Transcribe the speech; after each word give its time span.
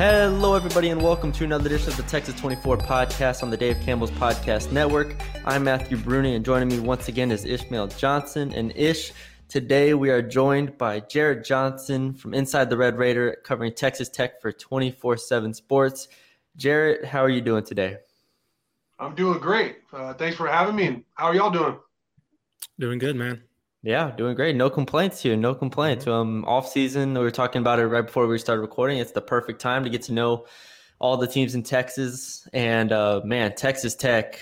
Hello, 0.00 0.54
everybody, 0.54 0.88
and 0.88 1.02
welcome 1.02 1.30
to 1.30 1.44
another 1.44 1.66
edition 1.66 1.90
of 1.90 1.96
the 1.98 2.04
Texas 2.04 2.34
24 2.40 2.78
podcast 2.78 3.42
on 3.42 3.50
the 3.50 3.56
Dave 3.58 3.78
Campbell's 3.82 4.10
Podcast 4.12 4.72
Network. 4.72 5.14
I'm 5.44 5.64
Matthew 5.64 5.98
Brune, 5.98 6.24
and 6.24 6.42
joining 6.42 6.68
me 6.68 6.78
once 6.78 7.08
again 7.08 7.30
is 7.30 7.44
Ishmael 7.44 7.88
Johnson. 7.88 8.50
And 8.54 8.74
Ish, 8.74 9.12
today 9.46 9.92
we 9.92 10.08
are 10.08 10.22
joined 10.22 10.78
by 10.78 11.00
Jarret 11.00 11.44
Johnson 11.44 12.14
from 12.14 12.32
Inside 12.32 12.70
the 12.70 12.78
Red 12.78 12.96
Raider, 12.96 13.36
covering 13.44 13.74
Texas 13.74 14.08
Tech 14.08 14.40
for 14.40 14.52
24 14.52 15.18
7 15.18 15.52
Sports. 15.52 16.08
Jarret, 16.56 17.04
how 17.04 17.20
are 17.22 17.28
you 17.28 17.42
doing 17.42 17.64
today? 17.64 17.98
I'm 18.98 19.14
doing 19.14 19.38
great. 19.38 19.80
Uh, 19.92 20.14
thanks 20.14 20.34
for 20.34 20.48
having 20.48 20.76
me. 20.76 21.04
How 21.12 21.26
are 21.26 21.34
y'all 21.34 21.50
doing? 21.50 21.76
Doing 22.78 22.98
good, 22.98 23.16
man. 23.16 23.42
Yeah, 23.82 24.10
doing 24.10 24.34
great. 24.34 24.56
No 24.56 24.68
complaints 24.68 25.22
here. 25.22 25.36
No 25.36 25.54
complaints. 25.54 26.04
Mm-hmm. 26.04 26.12
Um, 26.12 26.44
off 26.44 26.68
season, 26.68 27.14
we 27.14 27.20
were 27.20 27.30
talking 27.30 27.60
about 27.60 27.78
it 27.78 27.86
right 27.86 28.04
before 28.04 28.26
we 28.26 28.38
started 28.38 28.60
recording. 28.60 28.98
It's 28.98 29.12
the 29.12 29.22
perfect 29.22 29.60
time 29.60 29.84
to 29.84 29.90
get 29.90 30.02
to 30.02 30.12
know 30.12 30.46
all 30.98 31.16
the 31.16 31.26
teams 31.26 31.54
in 31.54 31.62
Texas. 31.62 32.46
And 32.52 32.92
uh, 32.92 33.22
man, 33.24 33.54
Texas 33.54 33.94
Tech 33.94 34.38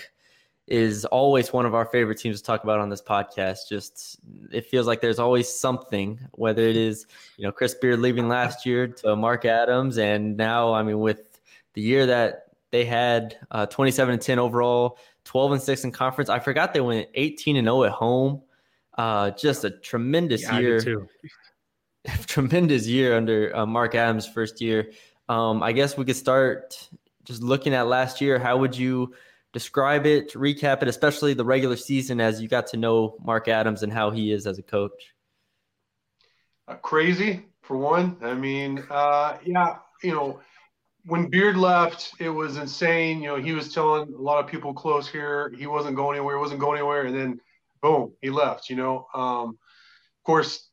is 0.67 1.03
always 1.05 1.51
one 1.51 1.65
of 1.65 1.73
our 1.73 1.85
favorite 1.85 2.19
teams 2.19 2.37
to 2.37 2.43
talk 2.43 2.63
about 2.63 2.79
on 2.79 2.89
this 2.89 3.01
podcast. 3.01 3.69
Just 3.69 4.19
it 4.51 4.65
feels 4.65 4.85
like 4.85 5.01
there's 5.01 5.19
always 5.19 5.49
something, 5.49 6.19
whether 6.33 6.61
it 6.61 6.75
is 6.75 7.07
you 7.37 7.45
know 7.45 7.51
Chris 7.51 7.73
Beard 7.73 7.99
leaving 7.99 8.27
last 8.27 8.65
year 8.65 8.87
to 8.87 9.15
Mark 9.15 9.45
Adams, 9.45 9.97
and 9.97 10.37
now 10.37 10.73
I 10.73 10.83
mean 10.83 10.99
with 10.99 11.39
the 11.73 11.81
year 11.81 12.05
that 12.05 12.47
they 12.71 12.85
had 12.85 13.37
uh, 13.49 13.65
27 13.65 14.13
and 14.13 14.21
10 14.21 14.37
overall, 14.37 14.99
12 15.23 15.53
and 15.53 15.61
6 15.61 15.83
in 15.85 15.91
conference. 15.91 16.29
I 16.29 16.37
forgot 16.39 16.73
they 16.73 16.81
went 16.81 17.07
18 17.15 17.55
and 17.55 17.65
0 17.65 17.85
at 17.85 17.91
home. 17.91 18.43
Uh, 18.99 19.31
just 19.31 19.63
a 19.63 19.69
tremendous 19.69 20.41
yeah, 20.41 20.59
year. 20.59 21.07
tremendous 22.27 22.85
year 22.85 23.15
under 23.15 23.55
uh, 23.55 23.65
Mark 23.65 23.95
Adams' 23.95 24.27
first 24.27 24.59
year. 24.59 24.91
Um, 25.29 25.63
I 25.63 25.71
guess 25.71 25.95
we 25.95 26.03
could 26.03 26.17
start 26.17 26.89
just 27.23 27.41
looking 27.41 27.73
at 27.73 27.87
last 27.87 28.19
year. 28.19 28.37
How 28.37 28.57
would 28.57 28.77
you 28.77 29.13
describe 29.53 30.05
it, 30.05 30.33
recap 30.33 30.81
it, 30.81 30.89
especially 30.89 31.33
the 31.33 31.45
regular 31.45 31.77
season 31.77 32.19
as 32.19 32.41
you 32.41 32.49
got 32.49 32.67
to 32.67 32.77
know 32.77 33.15
Mark 33.23 33.47
Adams 33.47 33.83
and 33.83 33.93
how 33.93 34.11
he 34.11 34.33
is 34.33 34.45
as 34.45 34.59
a 34.59 34.63
coach? 34.63 35.13
Uh, 36.67 36.75
crazy, 36.75 37.45
for 37.61 37.77
one. 37.77 38.17
I 38.21 38.33
mean, 38.33 38.83
uh, 38.89 39.37
yeah, 39.45 39.77
you 40.03 40.11
know, 40.11 40.41
when 41.05 41.29
Beard 41.29 41.55
left, 41.55 42.15
it 42.19 42.29
was 42.29 42.57
insane. 42.57 43.21
You 43.21 43.29
know, 43.29 43.35
he 43.37 43.53
was 43.53 43.73
telling 43.73 44.13
a 44.13 44.21
lot 44.21 44.43
of 44.43 44.51
people 44.51 44.73
close 44.73 45.07
here 45.07 45.53
he 45.57 45.67
wasn't 45.67 45.95
going 45.95 46.17
anywhere, 46.17 46.35
He 46.35 46.41
wasn't 46.41 46.59
going 46.59 46.79
anywhere, 46.79 47.05
and 47.05 47.15
then 47.15 47.39
boom, 47.81 48.13
he 48.21 48.29
left. 48.29 48.69
You 48.69 48.75
know, 48.75 49.07
um, 49.13 49.49
of 49.49 50.23
course, 50.25 50.69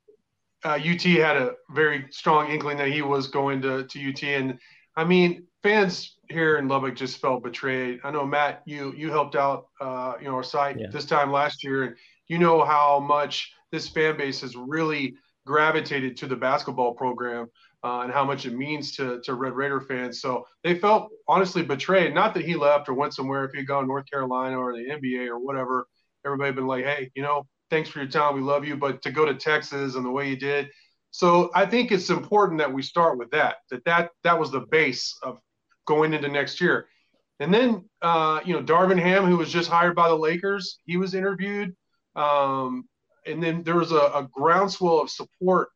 uh, 0.64 0.78
UT 0.82 1.02
had 1.02 1.36
a 1.36 1.52
very 1.70 2.06
strong 2.10 2.50
inkling 2.50 2.78
that 2.78 2.88
he 2.88 3.02
was 3.02 3.28
going 3.28 3.62
to 3.62 3.84
to 3.84 4.08
UT, 4.10 4.22
and 4.22 4.58
I 4.96 5.04
mean, 5.04 5.46
fans 5.62 6.16
here 6.28 6.56
in 6.56 6.68
Lubbock 6.68 6.96
just 6.96 7.18
felt 7.18 7.42
betrayed. 7.42 8.00
I 8.04 8.10
know 8.10 8.26
Matt, 8.26 8.62
you 8.66 8.92
you 8.96 9.10
helped 9.10 9.36
out, 9.36 9.66
uh, 9.80 10.14
you 10.20 10.26
know, 10.26 10.34
our 10.34 10.42
site 10.42 10.78
yeah. 10.78 10.88
this 10.90 11.06
time 11.06 11.30
last 11.30 11.62
year, 11.62 11.84
and 11.84 11.96
you 12.28 12.38
know 12.38 12.64
how 12.64 13.00
much 13.00 13.52
this 13.70 13.88
fan 13.88 14.16
base 14.16 14.40
has 14.40 14.56
really 14.56 15.16
gravitated 15.46 16.16
to 16.18 16.26
the 16.26 16.36
basketball 16.36 16.94
program. 16.94 17.48
Uh, 17.84 18.00
and 18.00 18.12
how 18.12 18.24
much 18.24 18.46
it 18.46 18.56
means 18.56 18.96
to, 18.96 19.20
to 19.22 19.34
Red 19.34 19.52
Raider 19.52 19.80
fans. 19.80 20.20
So 20.20 20.44
they 20.64 20.76
felt 20.76 21.08
honestly 21.28 21.62
betrayed. 21.62 22.14
Not 22.14 22.34
that 22.34 22.44
he 22.44 22.56
left 22.56 22.88
or 22.88 22.94
went 22.94 23.14
somewhere 23.14 23.44
if 23.44 23.52
he'd 23.52 23.68
gone 23.68 23.86
North 23.86 24.10
Carolina 24.10 24.58
or 24.58 24.72
the 24.72 24.88
NBA 24.88 25.28
or 25.28 25.38
whatever, 25.38 25.86
everybody 26.26 26.52
been 26.52 26.66
like, 26.66 26.84
hey, 26.84 27.10
you 27.14 27.22
know, 27.22 27.46
thanks 27.70 27.88
for 27.88 28.00
your 28.00 28.08
time. 28.08 28.34
We 28.34 28.42
love 28.42 28.64
you. 28.66 28.76
But 28.76 29.00
to 29.02 29.10
go 29.10 29.24
to 29.24 29.34
Texas 29.34 29.94
and 29.94 30.04
the 30.04 30.10
way 30.10 30.28
you 30.28 30.36
did. 30.36 30.68
So 31.12 31.50
I 31.54 31.64
think 31.64 31.92
it's 31.92 32.10
important 32.10 32.58
that 32.58 32.72
we 32.72 32.82
start 32.82 33.16
with 33.16 33.30
that, 33.30 33.56
that 33.70 33.84
that, 33.86 34.10
that 34.24 34.38
was 34.38 34.50
the 34.50 34.66
base 34.70 35.16
of 35.22 35.38
going 35.86 36.12
into 36.12 36.28
next 36.28 36.60
year. 36.60 36.88
And 37.40 37.52
then, 37.54 37.84
uh, 38.02 38.40
you 38.44 38.54
know, 38.54 38.62
Darvin 38.62 38.98
Ham, 38.98 39.24
who 39.24 39.36
was 39.36 39.50
just 39.50 39.70
hired 39.70 39.94
by 39.94 40.08
the 40.08 40.14
Lakers, 40.14 40.80
he 40.84 40.96
was 40.96 41.14
interviewed. 41.14 41.74
Um, 42.16 42.84
and 43.26 43.42
then 43.42 43.62
there 43.62 43.76
was 43.76 43.92
a, 43.92 43.96
a 43.96 44.28
groundswell 44.32 45.00
of 45.00 45.10
support 45.10 45.68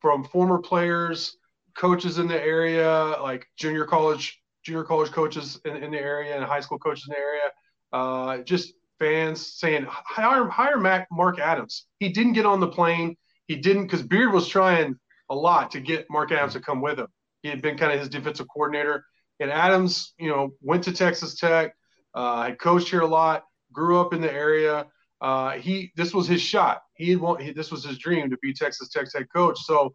from 0.00 0.24
former 0.24 0.58
players, 0.58 1.36
coaches 1.76 2.18
in 2.18 2.28
the 2.28 2.40
area, 2.40 3.16
like 3.22 3.46
junior 3.56 3.84
college, 3.84 4.40
junior 4.64 4.84
college 4.84 5.10
coaches 5.10 5.60
in, 5.64 5.76
in 5.76 5.90
the 5.90 5.98
area 5.98 6.36
and 6.36 6.44
high 6.44 6.60
school 6.60 6.78
coaches 6.78 7.06
in 7.08 7.14
the 7.14 7.18
area. 7.18 7.50
Uh, 7.92 8.38
just 8.42 8.74
fans 8.98 9.54
saying 9.54 9.86
hire 9.88 10.48
hire 10.48 10.78
Mac, 10.78 11.08
Mark 11.10 11.38
Adams. 11.38 11.86
He 11.98 12.10
didn't 12.10 12.32
get 12.32 12.46
on 12.46 12.60
the 12.60 12.68
plane. 12.68 13.16
He 13.46 13.56
didn't 13.56 13.84
because 13.84 14.02
Beard 14.02 14.32
was 14.32 14.48
trying 14.48 14.96
a 15.30 15.34
lot 15.34 15.70
to 15.72 15.80
get 15.80 16.06
Mark 16.10 16.32
Adams 16.32 16.54
to 16.54 16.60
come 16.60 16.80
with 16.80 16.98
him. 16.98 17.08
He 17.42 17.48
had 17.48 17.60
been 17.60 17.76
kind 17.76 17.92
of 17.92 18.00
his 18.00 18.08
defensive 18.08 18.46
coordinator, 18.52 19.04
and 19.40 19.50
Adams, 19.50 20.14
you 20.18 20.28
know, 20.28 20.50
went 20.60 20.84
to 20.84 20.92
Texas 20.92 21.38
Tech, 21.38 21.74
uh, 22.14 22.44
had 22.44 22.58
coached 22.58 22.88
here 22.88 23.00
a 23.00 23.06
lot, 23.06 23.44
grew 23.72 24.00
up 24.00 24.14
in 24.14 24.20
the 24.20 24.32
area. 24.32 24.86
Uh, 25.20 25.52
he 25.52 25.92
this 25.96 26.14
was 26.14 26.26
his 26.26 26.40
shot. 26.40 26.82
He, 26.94 27.12
had, 27.12 27.40
he 27.40 27.52
this 27.52 27.70
was 27.70 27.84
his 27.84 27.98
dream 27.98 28.30
to 28.30 28.38
be 28.38 28.52
Texas 28.52 28.88
Tech's 28.88 29.14
head 29.14 29.26
coach. 29.34 29.58
So, 29.64 29.94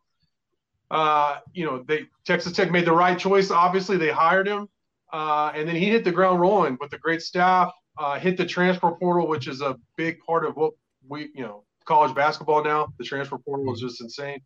uh, 0.91 1.39
you 1.53 1.66
know, 1.66 1.83
they 1.87 2.05
Texas 2.25 2.53
Tech 2.53 2.71
made 2.71 2.85
the 2.85 2.93
right 2.93 3.17
choice. 3.17 3.51
Obviously, 3.51 3.97
they 3.97 4.09
hired 4.09 4.47
him, 4.47 4.67
uh, 5.11 5.51
and 5.55 5.67
then 5.67 5.75
he 5.75 5.85
hit 5.85 6.03
the 6.03 6.11
ground 6.11 6.39
rolling 6.39 6.77
with 6.79 6.93
a 6.93 6.97
great 6.97 7.21
staff 7.21 7.71
uh, 7.99 8.17
hit 8.17 8.37
the 8.37 8.45
transfer 8.45 8.91
portal, 8.91 9.27
which 9.27 9.47
is 9.47 9.61
a 9.61 9.77
big 9.97 10.19
part 10.21 10.45
of 10.45 10.55
what 10.55 10.73
we, 11.07 11.29
you 11.35 11.43
know, 11.43 11.63
college 11.85 12.15
basketball 12.15 12.63
now. 12.63 12.93
The 12.97 13.03
transfer 13.03 13.37
portal 13.37 13.73
is 13.73 13.81
just 13.81 14.01
insane. 14.01 14.39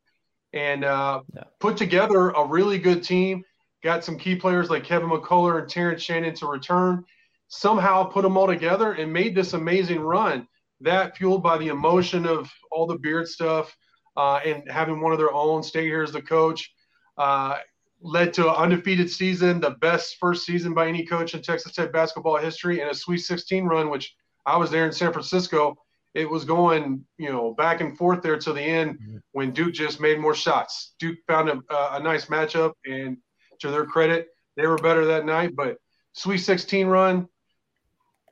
And 0.54 0.84
uh, 0.84 1.22
yeah. 1.36 1.44
put 1.60 1.78
together 1.78 2.32
a 2.32 2.46
really 2.46 2.80
good 2.80 3.04
team. 3.04 3.44
Got 3.84 4.04
some 4.04 4.18
key 4.18 4.36
players 4.36 4.70
like 4.70 4.84
Kevin 4.84 5.10
McCullar 5.10 5.60
and 5.60 5.70
Terrence 5.70 6.02
Shannon 6.02 6.34
to 6.36 6.48
return. 6.48 7.06
Somehow 7.48 8.06
put 8.06 8.24
them 8.24 8.38
all 8.38 8.48
together 8.48 8.94
and 8.94 9.14
made 9.14 9.36
this 9.36 9.54
amazing 9.54 10.00
run. 10.00 10.48
That 10.82 11.16
fueled 11.16 11.44
by 11.44 11.58
the 11.58 11.68
emotion 11.68 12.26
of 12.26 12.52
all 12.72 12.88
the 12.88 12.98
beard 12.98 13.28
stuff 13.28 13.76
uh, 14.18 14.40
and 14.44 14.70
having 14.70 15.00
one 15.00 15.12
of 15.12 15.20
their 15.20 15.34
own 15.34 15.62
stay 15.62 15.84
here 15.84 16.02
as 16.02 16.12
the 16.12 16.22
coach. 16.22 16.74
Uh, 17.18 17.58
led 18.04 18.34
to 18.34 18.50
an 18.50 18.56
undefeated 18.56 19.10
season, 19.10 19.62
the 19.62 19.72
best 19.72 20.18
first 20.20 20.46
season 20.46 20.74
by 20.74 20.88
any 20.88 21.06
coach 21.06 21.34
in 21.34 21.42
Texas 21.42 21.72
Tech 21.72 21.92
basketball 21.94 22.38
history, 22.38 22.82
and 22.82 22.92
a 22.92 22.94
Sweet 22.94 23.20
16 23.20 23.66
run, 23.66 23.90
which 23.90 24.14
I 24.46 24.58
was 24.58 24.70
there 24.70 24.86
in 24.86 24.92
San 24.92 25.14
Francisco. 25.14 25.76
It 26.14 26.30
was 26.30 26.44
going, 26.44 27.06
you 27.18 27.32
know, 27.32 27.54
back 27.56 27.82
and 27.82 27.98
forth 27.98 28.22
there 28.22 28.38
to 28.38 28.54
the 28.54 28.62
end 28.62 29.00
mm-hmm. 29.00 29.18
when 29.32 29.52
Duke 29.52 29.74
just 29.74 30.00
made 30.00 30.20
more 30.20 30.36
shots. 30.36 30.94
Duke 31.00 31.18
found 31.28 31.50
a, 31.50 31.60
a 31.70 32.00
nice 32.00 32.26
matchup, 32.26 32.74
and 32.86 33.18
to 33.62 33.72
their 33.72 33.86
credit, 33.86 34.28
they 34.58 34.68
were 34.68 34.78
better 34.78 35.06
that 35.06 35.26
night. 35.26 35.56
But 35.56 35.78
Sweet 36.12 36.40
16 36.40 36.88
run, 36.88 37.28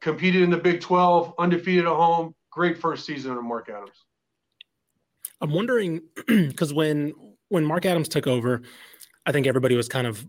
competed 0.02 0.44
in 0.44 0.50
the 0.50 0.58
Big 0.58 0.82
12, 0.82 1.34
undefeated 1.40 1.86
at 1.86 1.92
home. 1.92 2.36
Great 2.52 2.78
first 2.78 3.06
season 3.06 3.32
of 3.32 3.44
Mark 3.44 3.70
Adams. 3.70 3.96
I'm 5.40 5.52
wondering 5.52 6.02
because 6.28 6.74
when 6.74 7.14
when 7.48 7.66
Mark 7.66 7.86
Adams 7.86 8.08
took 8.08 8.28
over, 8.28 8.62
I 9.26 9.32
think 9.32 9.48
everybody 9.48 9.76
was 9.76 9.88
kind 9.88 10.08
of 10.08 10.26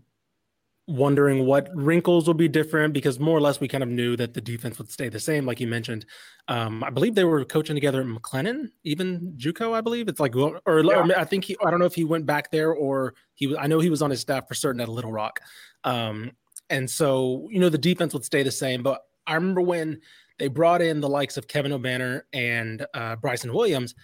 wondering 0.87 1.45
what 1.45 1.69
wrinkles 1.73 2.27
will 2.27 2.33
be 2.33 2.49
different 2.49 2.93
because 2.93 3.17
more 3.17 3.37
or 3.37 3.41
less 3.41 3.59
we 3.59 3.67
kind 3.69 3.83
of 3.83 3.89
knew 3.89 4.17
that 4.17 4.33
the 4.33 4.41
defense 4.41 4.77
would 4.77 4.91
stay 4.91 5.07
the 5.07 5.19
same, 5.19 5.45
like 5.45 5.59
you 5.61 5.67
mentioned. 5.67 6.05
Um, 6.49 6.83
I 6.83 6.89
believe 6.89 7.15
they 7.15 7.23
were 7.23 7.45
coaching 7.45 7.75
together 7.75 8.01
at 8.01 8.07
McLennan, 8.07 8.69
even 8.83 9.33
JUCO, 9.37 9.73
I 9.73 9.81
believe. 9.81 10.09
It's 10.09 10.19
like, 10.19 10.35
or, 10.35 10.59
or 10.65 10.83
yeah. 10.83 11.13
I 11.15 11.23
think 11.23 11.45
he, 11.45 11.55
I 11.65 11.71
don't 11.71 11.79
know 11.79 11.85
if 11.85 11.95
he 11.95 12.03
went 12.03 12.25
back 12.25 12.51
there 12.51 12.73
or 12.73 13.13
he 13.35 13.55
I 13.55 13.67
know 13.67 13.79
he 13.79 13.89
was 13.89 14.01
on 14.01 14.09
his 14.09 14.19
staff 14.19 14.47
for 14.47 14.55
certain 14.55 14.81
at 14.81 14.89
Little 14.89 15.11
Rock. 15.11 15.39
Um, 15.85 16.31
and 16.69 16.89
so, 16.89 17.47
you 17.49 17.59
know, 17.59 17.69
the 17.69 17.77
defense 17.77 18.13
would 18.13 18.25
stay 18.25 18.43
the 18.43 18.51
same. 18.51 18.83
But 18.83 19.01
I 19.25 19.35
remember 19.35 19.61
when 19.61 20.01
they 20.37 20.49
brought 20.49 20.81
in 20.81 20.99
the 20.99 21.09
likes 21.09 21.37
of 21.37 21.47
Kevin 21.47 21.71
Obanor 21.71 22.23
and 22.33 22.85
uh, 22.93 23.15
Bryson 23.15 23.53
Williams, 23.53 23.95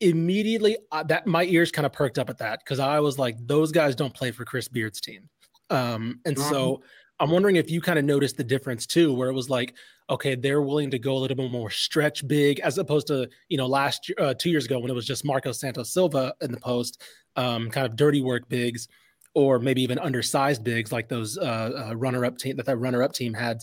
immediately 0.00 0.76
uh, 0.92 1.02
that 1.04 1.26
my 1.26 1.44
ears 1.44 1.70
kind 1.70 1.86
of 1.86 1.92
perked 1.92 2.18
up 2.18 2.30
at 2.30 2.38
that 2.38 2.60
because 2.60 2.78
I 2.78 3.00
was 3.00 3.18
like, 3.18 3.36
those 3.46 3.72
guys 3.72 3.94
don't 3.94 4.14
play 4.14 4.30
for 4.30 4.44
Chris 4.44 4.68
Beard's 4.68 5.00
team. 5.00 5.28
Um, 5.70 6.20
and 6.24 6.36
mm-hmm. 6.36 6.50
so 6.50 6.82
I'm 7.18 7.30
wondering 7.30 7.56
if 7.56 7.70
you 7.70 7.80
kind 7.80 7.98
of 7.98 8.04
noticed 8.04 8.36
the 8.36 8.44
difference 8.44 8.86
too, 8.86 9.12
where 9.14 9.28
it 9.28 9.34
was 9.34 9.48
like, 9.48 9.74
okay, 10.10 10.34
they're 10.34 10.62
willing 10.62 10.90
to 10.90 10.98
go 10.98 11.16
a 11.16 11.18
little 11.18 11.36
bit 11.36 11.50
more 11.50 11.70
stretch 11.70 12.26
big 12.28 12.60
as 12.60 12.78
opposed 12.78 13.06
to, 13.08 13.28
you 13.48 13.56
know, 13.56 13.66
last 13.66 14.08
year, 14.08 14.16
uh, 14.20 14.34
two 14.34 14.50
years 14.50 14.66
ago 14.66 14.78
when 14.78 14.90
it 14.90 14.94
was 14.94 15.06
just 15.06 15.24
Marcus 15.24 15.60
Santos 15.60 15.92
Silva 15.92 16.34
in 16.42 16.52
the 16.52 16.60
post, 16.60 17.02
um, 17.36 17.70
kind 17.70 17.86
of 17.86 17.96
dirty 17.96 18.20
work 18.20 18.48
bigs, 18.48 18.88
or 19.34 19.58
maybe 19.58 19.82
even 19.82 19.98
undersized 19.98 20.62
bigs 20.62 20.92
like 20.92 21.08
those 21.08 21.36
uh, 21.38 21.88
uh, 21.90 21.96
runner 21.96 22.24
up 22.24 22.38
team 22.38 22.56
that 22.56 22.66
that 22.66 22.76
runner 22.76 23.02
up 23.02 23.12
team 23.12 23.34
had. 23.34 23.58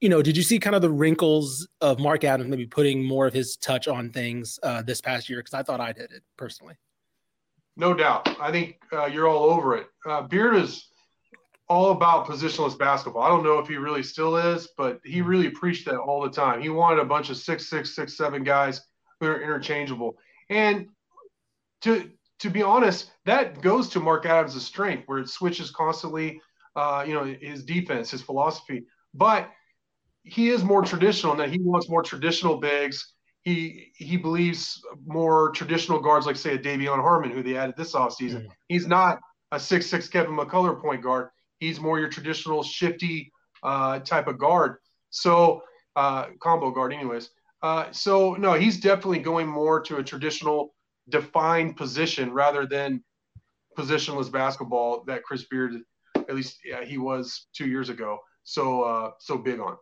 You 0.00 0.08
know, 0.08 0.22
did 0.22 0.36
you 0.36 0.42
see 0.42 0.58
kind 0.58 0.76
of 0.76 0.82
the 0.82 0.90
wrinkles 0.90 1.66
of 1.80 1.98
Mark 1.98 2.22
Adams 2.22 2.48
maybe 2.48 2.66
putting 2.66 3.02
more 3.02 3.26
of 3.26 3.34
his 3.34 3.56
touch 3.56 3.88
on 3.88 4.10
things 4.10 4.58
uh, 4.62 4.82
this 4.82 5.00
past 5.00 5.28
year? 5.28 5.40
Because 5.40 5.54
I 5.54 5.62
thought 5.62 5.80
I 5.80 5.92
did 5.92 6.12
it 6.12 6.22
personally. 6.36 6.74
No 7.76 7.94
doubt. 7.94 8.28
I 8.40 8.50
think 8.52 8.76
uh, 8.92 9.06
you're 9.06 9.28
all 9.28 9.50
over 9.50 9.76
it. 9.76 9.86
Uh, 10.06 10.22
Beard 10.22 10.56
is 10.56 10.88
all 11.68 11.90
about 11.90 12.26
positionless 12.26 12.78
basketball. 12.78 13.22
I 13.22 13.28
don't 13.28 13.44
know 13.44 13.58
if 13.58 13.68
he 13.68 13.76
really 13.76 14.02
still 14.02 14.36
is, 14.36 14.68
but 14.76 15.00
he 15.04 15.18
mm-hmm. 15.18 15.28
really 15.28 15.50
preached 15.50 15.86
that 15.86 15.98
all 15.98 16.22
the 16.22 16.30
time. 16.30 16.62
He 16.62 16.68
wanted 16.68 17.00
a 17.00 17.04
bunch 17.04 17.30
of 17.30 17.36
six, 17.36 17.68
six, 17.68 17.94
six, 17.94 18.16
seven 18.16 18.42
guys 18.42 18.80
who 19.20 19.26
are 19.26 19.42
interchangeable. 19.42 20.16
And 20.48 20.88
to 21.82 22.10
to 22.40 22.50
be 22.50 22.62
honest, 22.62 23.10
that 23.26 23.60
goes 23.60 23.88
to 23.90 24.00
Mark 24.00 24.24
Adams' 24.24 24.64
strength, 24.64 25.04
where 25.06 25.18
it 25.18 25.28
switches 25.28 25.70
constantly. 25.70 26.40
Uh, 26.76 27.04
you 27.06 27.12
know, 27.12 27.24
his 27.24 27.64
defense, 27.64 28.10
his 28.10 28.22
philosophy, 28.22 28.84
but 29.12 29.50
he 30.28 30.50
is 30.50 30.62
more 30.62 30.82
traditional 30.82 31.32
in 31.32 31.38
that 31.38 31.50
he 31.50 31.58
wants 31.60 31.88
more 31.88 32.02
traditional 32.02 32.58
bigs. 32.58 33.14
He 33.42 33.92
he 33.94 34.16
believes 34.16 34.80
more 35.06 35.50
traditional 35.50 36.00
guards, 36.00 36.26
like 36.26 36.36
say 36.36 36.54
a 36.54 36.58
De'Vion 36.58 37.00
Harmon, 37.00 37.30
who 37.30 37.42
they 37.42 37.56
added 37.56 37.76
this 37.76 37.92
offseason. 37.92 38.40
Mm-hmm. 38.40 38.52
He's 38.68 38.86
not 38.86 39.18
a 39.52 39.60
six 39.60 39.86
six 39.86 40.08
Kevin 40.08 40.36
McCullar 40.36 40.80
point 40.80 41.02
guard. 41.02 41.28
He's 41.58 41.80
more 41.80 41.98
your 41.98 42.08
traditional 42.08 42.62
shifty 42.62 43.32
uh, 43.62 44.00
type 44.00 44.28
of 44.28 44.38
guard. 44.38 44.76
So 45.10 45.62
uh, 45.96 46.26
combo 46.40 46.70
guard, 46.70 46.92
anyways. 46.92 47.30
Uh, 47.62 47.90
so 47.90 48.34
no, 48.34 48.52
he's 48.54 48.78
definitely 48.78 49.18
going 49.18 49.48
more 49.48 49.80
to 49.80 49.96
a 49.96 50.04
traditional 50.04 50.74
defined 51.08 51.76
position 51.76 52.32
rather 52.32 52.66
than 52.66 53.02
positionless 53.76 54.30
basketball 54.30 55.04
that 55.06 55.22
Chris 55.22 55.44
Beard, 55.44 55.74
at 56.16 56.34
least 56.34 56.58
yeah, 56.64 56.84
he 56.84 56.98
was 56.98 57.46
two 57.54 57.66
years 57.66 57.88
ago. 57.88 58.18
So 58.44 58.82
uh, 58.82 59.10
so 59.18 59.38
big 59.38 59.60
on. 59.60 59.76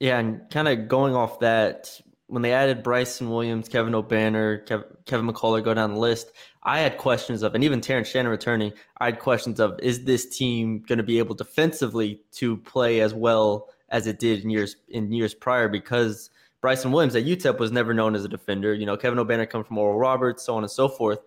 Yeah, 0.00 0.18
and 0.18 0.48
kind 0.50 0.66
of 0.66 0.88
going 0.88 1.14
off 1.14 1.40
that, 1.40 2.00
when 2.26 2.42
they 2.42 2.52
added 2.52 2.82
Bryson 2.82 3.28
Williams, 3.28 3.68
Kevin 3.68 3.92
Obanor, 3.92 4.66
Kev- 4.66 5.04
Kevin 5.04 5.28
McCullar 5.28 5.62
go 5.62 5.74
down 5.74 5.92
the 5.92 6.00
list, 6.00 6.32
I 6.62 6.80
had 6.80 6.96
questions 6.96 7.42
of, 7.42 7.54
and 7.54 7.62
even 7.62 7.80
Terrence 7.80 8.08
Shannon 8.08 8.30
returning, 8.30 8.72
I 8.98 9.06
had 9.06 9.18
questions 9.18 9.60
of, 9.60 9.78
is 9.80 10.04
this 10.04 10.26
team 10.26 10.82
going 10.86 10.98
to 10.98 11.04
be 11.04 11.18
able 11.18 11.34
defensively 11.34 12.22
to 12.32 12.56
play 12.58 13.00
as 13.00 13.12
well 13.12 13.68
as 13.90 14.06
it 14.06 14.18
did 14.18 14.42
in 14.42 14.50
years 14.50 14.76
in 14.88 15.12
years 15.12 15.34
prior? 15.34 15.68
Because 15.68 16.30
Bryson 16.60 16.92
Williams 16.92 17.16
at 17.16 17.24
UTEP 17.24 17.58
was 17.58 17.72
never 17.72 17.92
known 17.92 18.14
as 18.14 18.24
a 18.24 18.28
defender. 18.28 18.72
You 18.74 18.86
know, 18.86 18.96
Kevin 18.96 19.18
Obanor 19.18 19.48
come 19.48 19.64
from 19.64 19.78
Oral 19.78 19.98
Roberts, 19.98 20.44
so 20.44 20.54
on 20.54 20.62
and 20.62 20.70
so 20.70 20.88
forth. 20.88 21.20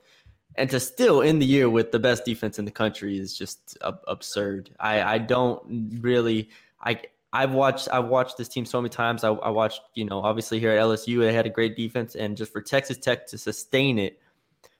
And 0.55 0.69
to 0.69 0.79
still 0.79 1.21
end 1.21 1.41
the 1.41 1.47
year 1.47 1.69
with 1.69 1.91
the 1.91 1.99
best 1.99 2.25
defense 2.25 2.59
in 2.59 2.65
the 2.65 2.71
country 2.71 3.17
is 3.17 3.35
just 3.35 3.77
absurd. 3.81 4.69
I, 4.79 5.01
I 5.01 5.17
don't 5.17 5.99
really 5.99 6.49
I 6.81 7.01
I've 7.33 7.51
watched 7.51 7.87
I've 7.91 8.05
watched 8.05 8.37
this 8.37 8.47
team 8.47 8.63
so 8.63 8.79
many 8.79 8.89
times. 8.89 9.23
I, 9.23 9.29
I, 9.29 9.49
watched, 9.49 9.81
you 9.95 10.05
know, 10.05 10.21
obviously 10.21 10.59
here 10.59 10.71
at 10.71 10.79
LSU, 10.79 11.19
they 11.19 11.33
had 11.33 11.47
a 11.47 11.49
great 11.49 11.75
defense, 11.75 12.15
and 12.15 12.37
just 12.37 12.53
for 12.53 12.61
Texas 12.61 12.99
Tech 12.99 13.25
to 13.27 13.39
sustain 13.39 13.97
it 13.97 14.19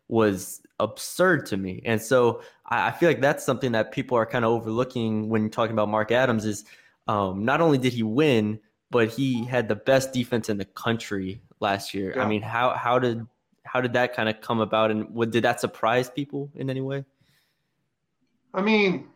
was 0.08 0.62
absurd 0.80 1.48
to 1.48 1.58
me. 1.58 1.82
And 1.84 2.00
so 2.00 2.44
I, 2.68 2.90
I 2.90 2.92
feel 2.92 3.10
like 3.10 3.22
that's 3.22 3.44
something 3.44 3.72
that 3.72 3.92
people 3.92 4.16
are 4.18 4.26
kind 4.28 4.46
of 4.46 4.52
overlooking 4.52 5.30
when 5.30 5.50
talking 5.50 5.74
about 5.74 5.90
Mark 5.90 6.12
Adams. 6.12 6.46
Is 6.46 6.64
um, 7.08 7.44
not 7.44 7.60
only 7.60 7.80
did 7.80 7.92
he 7.92 8.04
win, 8.04 8.60
but 8.92 9.10
he 9.10 9.44
had 9.46 9.68
the 9.68 9.76
best 9.76 10.14
defense 10.14 10.48
in 10.48 10.60
the 10.60 10.66
country 10.66 11.42
last 11.60 11.96
year. 11.96 12.14
Yeah. 12.16 12.24
I 12.24 12.28
mean, 12.28 12.44
how 12.44 12.76
how 12.76 13.00
did 13.00 13.26
how 13.66 13.82
did 13.82 13.94
that 13.94 14.16
kind 14.16 14.30
of 14.30 14.42
come 14.42 14.60
about, 14.60 14.92
and 14.92 15.10
what, 15.10 15.32
did 15.32 15.44
that 15.44 15.60
surprise 15.60 16.08
people 16.08 16.52
in 16.54 16.70
any 16.70 16.82
way? 16.82 17.04
I 18.54 18.62
mean, 18.62 19.08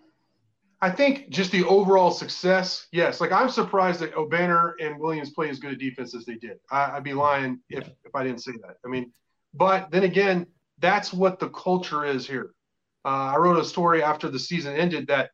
I 0.80 0.92
think 0.92 1.30
just 1.30 1.52
the 1.52 1.64
overall 1.66 2.12
success, 2.12 2.88
yes. 2.92 3.20
Like 3.20 3.32
I'm 3.32 3.50
surprised 3.50 4.00
that 4.02 4.14
Obanor 4.14 4.74
and 4.80 5.00
Williams 5.00 5.32
play 5.32 5.50
as 5.50 5.60
good 5.60 5.72
a 5.72 5.76
defense 5.76 6.14
as 6.14 6.26
they 6.26 6.36
did. 6.36 6.60
I, 6.70 6.96
would 6.96 7.04
be 7.04 7.14
lying 7.14 7.60
if, 7.70 7.88
if 8.06 8.14
I 8.14 8.24
didn't 8.24 8.44
say 8.44 8.52
that. 8.62 8.78
I 8.86 8.88
mean, 8.88 9.12
but 9.54 9.90
then 9.90 10.04
again, 10.04 10.46
that's 10.80 11.12
what 11.12 11.40
the 11.40 11.50
culture 11.50 12.06
is 12.06 12.28
here. 12.28 12.52
Uh, 13.04 13.34
I 13.34 13.38
wrote 13.38 13.58
a 13.58 13.66
story 13.66 14.04
after 14.04 14.30
the 14.30 14.38
season 14.38 14.76
ended 14.76 15.08
that 15.08 15.32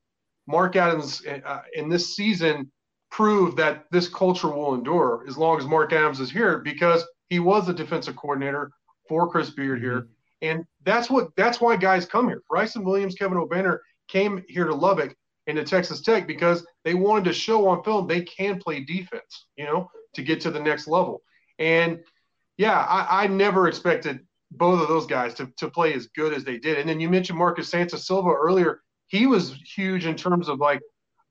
Mark 0.47 0.75
Adams 0.75 1.21
uh, 1.25 1.61
in 1.73 1.89
this 1.89 2.15
season 2.15 2.71
proved 3.11 3.57
that 3.57 3.85
this 3.91 4.07
culture 4.07 4.49
will 4.49 4.75
endure 4.75 5.25
as 5.27 5.37
long 5.37 5.59
as 5.59 5.65
Mark 5.65 5.91
Adams 5.91 6.19
is 6.19 6.31
here 6.31 6.59
because 6.59 7.05
he 7.29 7.39
was 7.39 7.67
the 7.67 7.73
defensive 7.73 8.15
coordinator 8.15 8.71
for 9.09 9.29
Chris 9.29 9.49
Beard 9.49 9.81
here. 9.81 10.01
Mm-hmm. 10.01 10.09
And 10.43 10.65
that's 10.83 11.09
what 11.09 11.29
that's 11.35 11.59
why 11.61 11.75
guys 11.75 12.05
come 12.05 12.27
here. 12.27 12.41
Bryson 12.49 12.83
Williams, 12.83 13.15
Kevin 13.15 13.37
Obanor 13.37 13.79
came 14.07 14.43
here 14.47 14.65
to 14.65 14.75
Lubbock 14.75 15.15
into 15.47 15.63
Texas 15.63 16.01
Tech 16.01 16.27
because 16.27 16.65
they 16.83 16.93
wanted 16.93 17.25
to 17.25 17.33
show 17.33 17.67
on 17.67 17.83
film 17.83 18.07
they 18.07 18.21
can 18.21 18.59
play 18.59 18.83
defense, 18.83 19.47
you 19.57 19.65
know, 19.65 19.89
to 20.15 20.23
get 20.23 20.41
to 20.41 20.51
the 20.51 20.59
next 20.59 20.87
level. 20.87 21.21
And 21.59 21.99
yeah, 22.57 22.79
I, 22.79 23.23
I 23.23 23.27
never 23.27 23.67
expected 23.67 24.19
both 24.51 24.81
of 24.81 24.87
those 24.87 25.05
guys 25.05 25.33
to, 25.35 25.51
to 25.57 25.69
play 25.69 25.93
as 25.93 26.07
good 26.07 26.33
as 26.33 26.43
they 26.43 26.57
did. 26.57 26.77
And 26.77 26.87
then 26.87 26.99
you 26.99 27.09
mentioned 27.09 27.37
Marcus 27.37 27.69
Santos 27.69 28.07
Silva 28.07 28.29
earlier. 28.29 28.81
He 29.07 29.27
was 29.27 29.53
huge 29.75 30.05
in 30.05 30.15
terms 30.15 30.47
of 30.47 30.59
like 30.59 30.81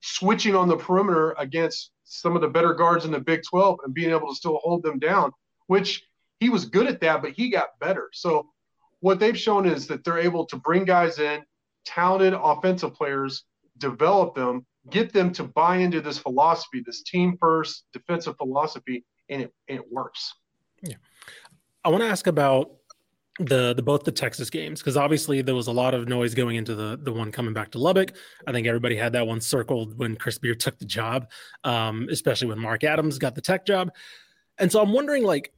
switching 0.00 0.55
on 0.55 0.69
the 0.69 0.76
perimeter 0.76 1.35
against 1.38 1.91
some 2.05 2.35
of 2.37 2.43
the 2.43 2.49
better 2.49 2.75
guards 2.75 3.05
in 3.05 3.12
the 3.12 3.20
Big 3.20 3.43
12 3.49 3.79
and 3.85 3.94
being 3.94 4.11
able 4.11 4.29
to 4.29 4.35
still 4.35 4.59
hold 4.62 4.82
them 4.82 4.99
down, 4.99 5.32
which 5.69 6.05
he 6.41 6.50
was 6.50 6.64
good 6.67 6.87
at 6.87 7.00
that, 7.00 7.23
but 7.23 7.32
he 7.32 7.49
got 7.49 7.79
better. 7.81 8.11
So 8.12 8.50
what 9.00 9.19
they've 9.19 9.38
shown 9.38 9.67
is 9.67 9.87
that 9.87 10.05
they're 10.05 10.19
able 10.19 10.47
to 10.47 10.56
bring 10.56 10.85
guys 10.85 11.19
in, 11.19 11.43
talented 11.85 12.35
offensive 12.35 12.94
players 12.94 13.44
develop 13.90 14.34
them, 14.34 14.64
get 14.90 15.12
them 15.12 15.33
to 15.33 15.45
buy 15.45 15.76
into 15.76 16.00
this 16.00 16.18
philosophy, 16.18 16.83
this 16.85 17.02
team 17.02 17.37
first 17.38 17.85
defensive 17.92 18.37
philosophy, 18.37 19.04
and 19.28 19.42
it, 19.42 19.52
and 19.68 19.78
it 19.80 19.85
works. 19.90 20.35
Yeah. 20.83 20.97
I 21.85 21.88
want 21.88 22.02
to 22.02 22.09
ask 22.09 22.26
about 22.26 22.71
the 23.38 23.73
the 23.73 23.83
both 23.83 24.04
the 24.04 24.12
Texas 24.12 24.50
games 24.50 24.80
because 24.80 24.97
obviously 24.97 25.40
there 25.40 25.54
was 25.54 25.66
a 25.66 25.73
lot 25.73 25.95
of 25.95 26.06
noise 26.06 26.35
going 26.35 26.56
into 26.56 26.75
the 26.75 26.99
the 27.02 27.12
one 27.12 27.33
coming 27.33 27.54
back 27.54 27.71
to 27.73 27.78
Lubbock. 27.78 28.14
I 28.47 28.52
think 28.52 28.66
everybody 28.66 28.97
had 28.97 29.12
that 29.14 29.26
one 29.26 29.40
circled 29.40 29.99
when 29.99 30.16
Chris 30.16 30.38
Beard 30.38 30.61
took 30.61 30.78
the 30.78 30.85
job, 30.85 31.30
um, 31.64 32.09
especially 32.11 32.49
when 32.49 32.59
Mark 32.59 32.85
Adams 32.85 33.18
got 33.18 33.35
the 33.35 33.40
Tech 33.40 33.64
job. 33.64 33.90
And 34.59 34.71
so 34.71 34.83
I'm 34.83 34.92
wondering, 34.92 35.25
like, 35.25 35.52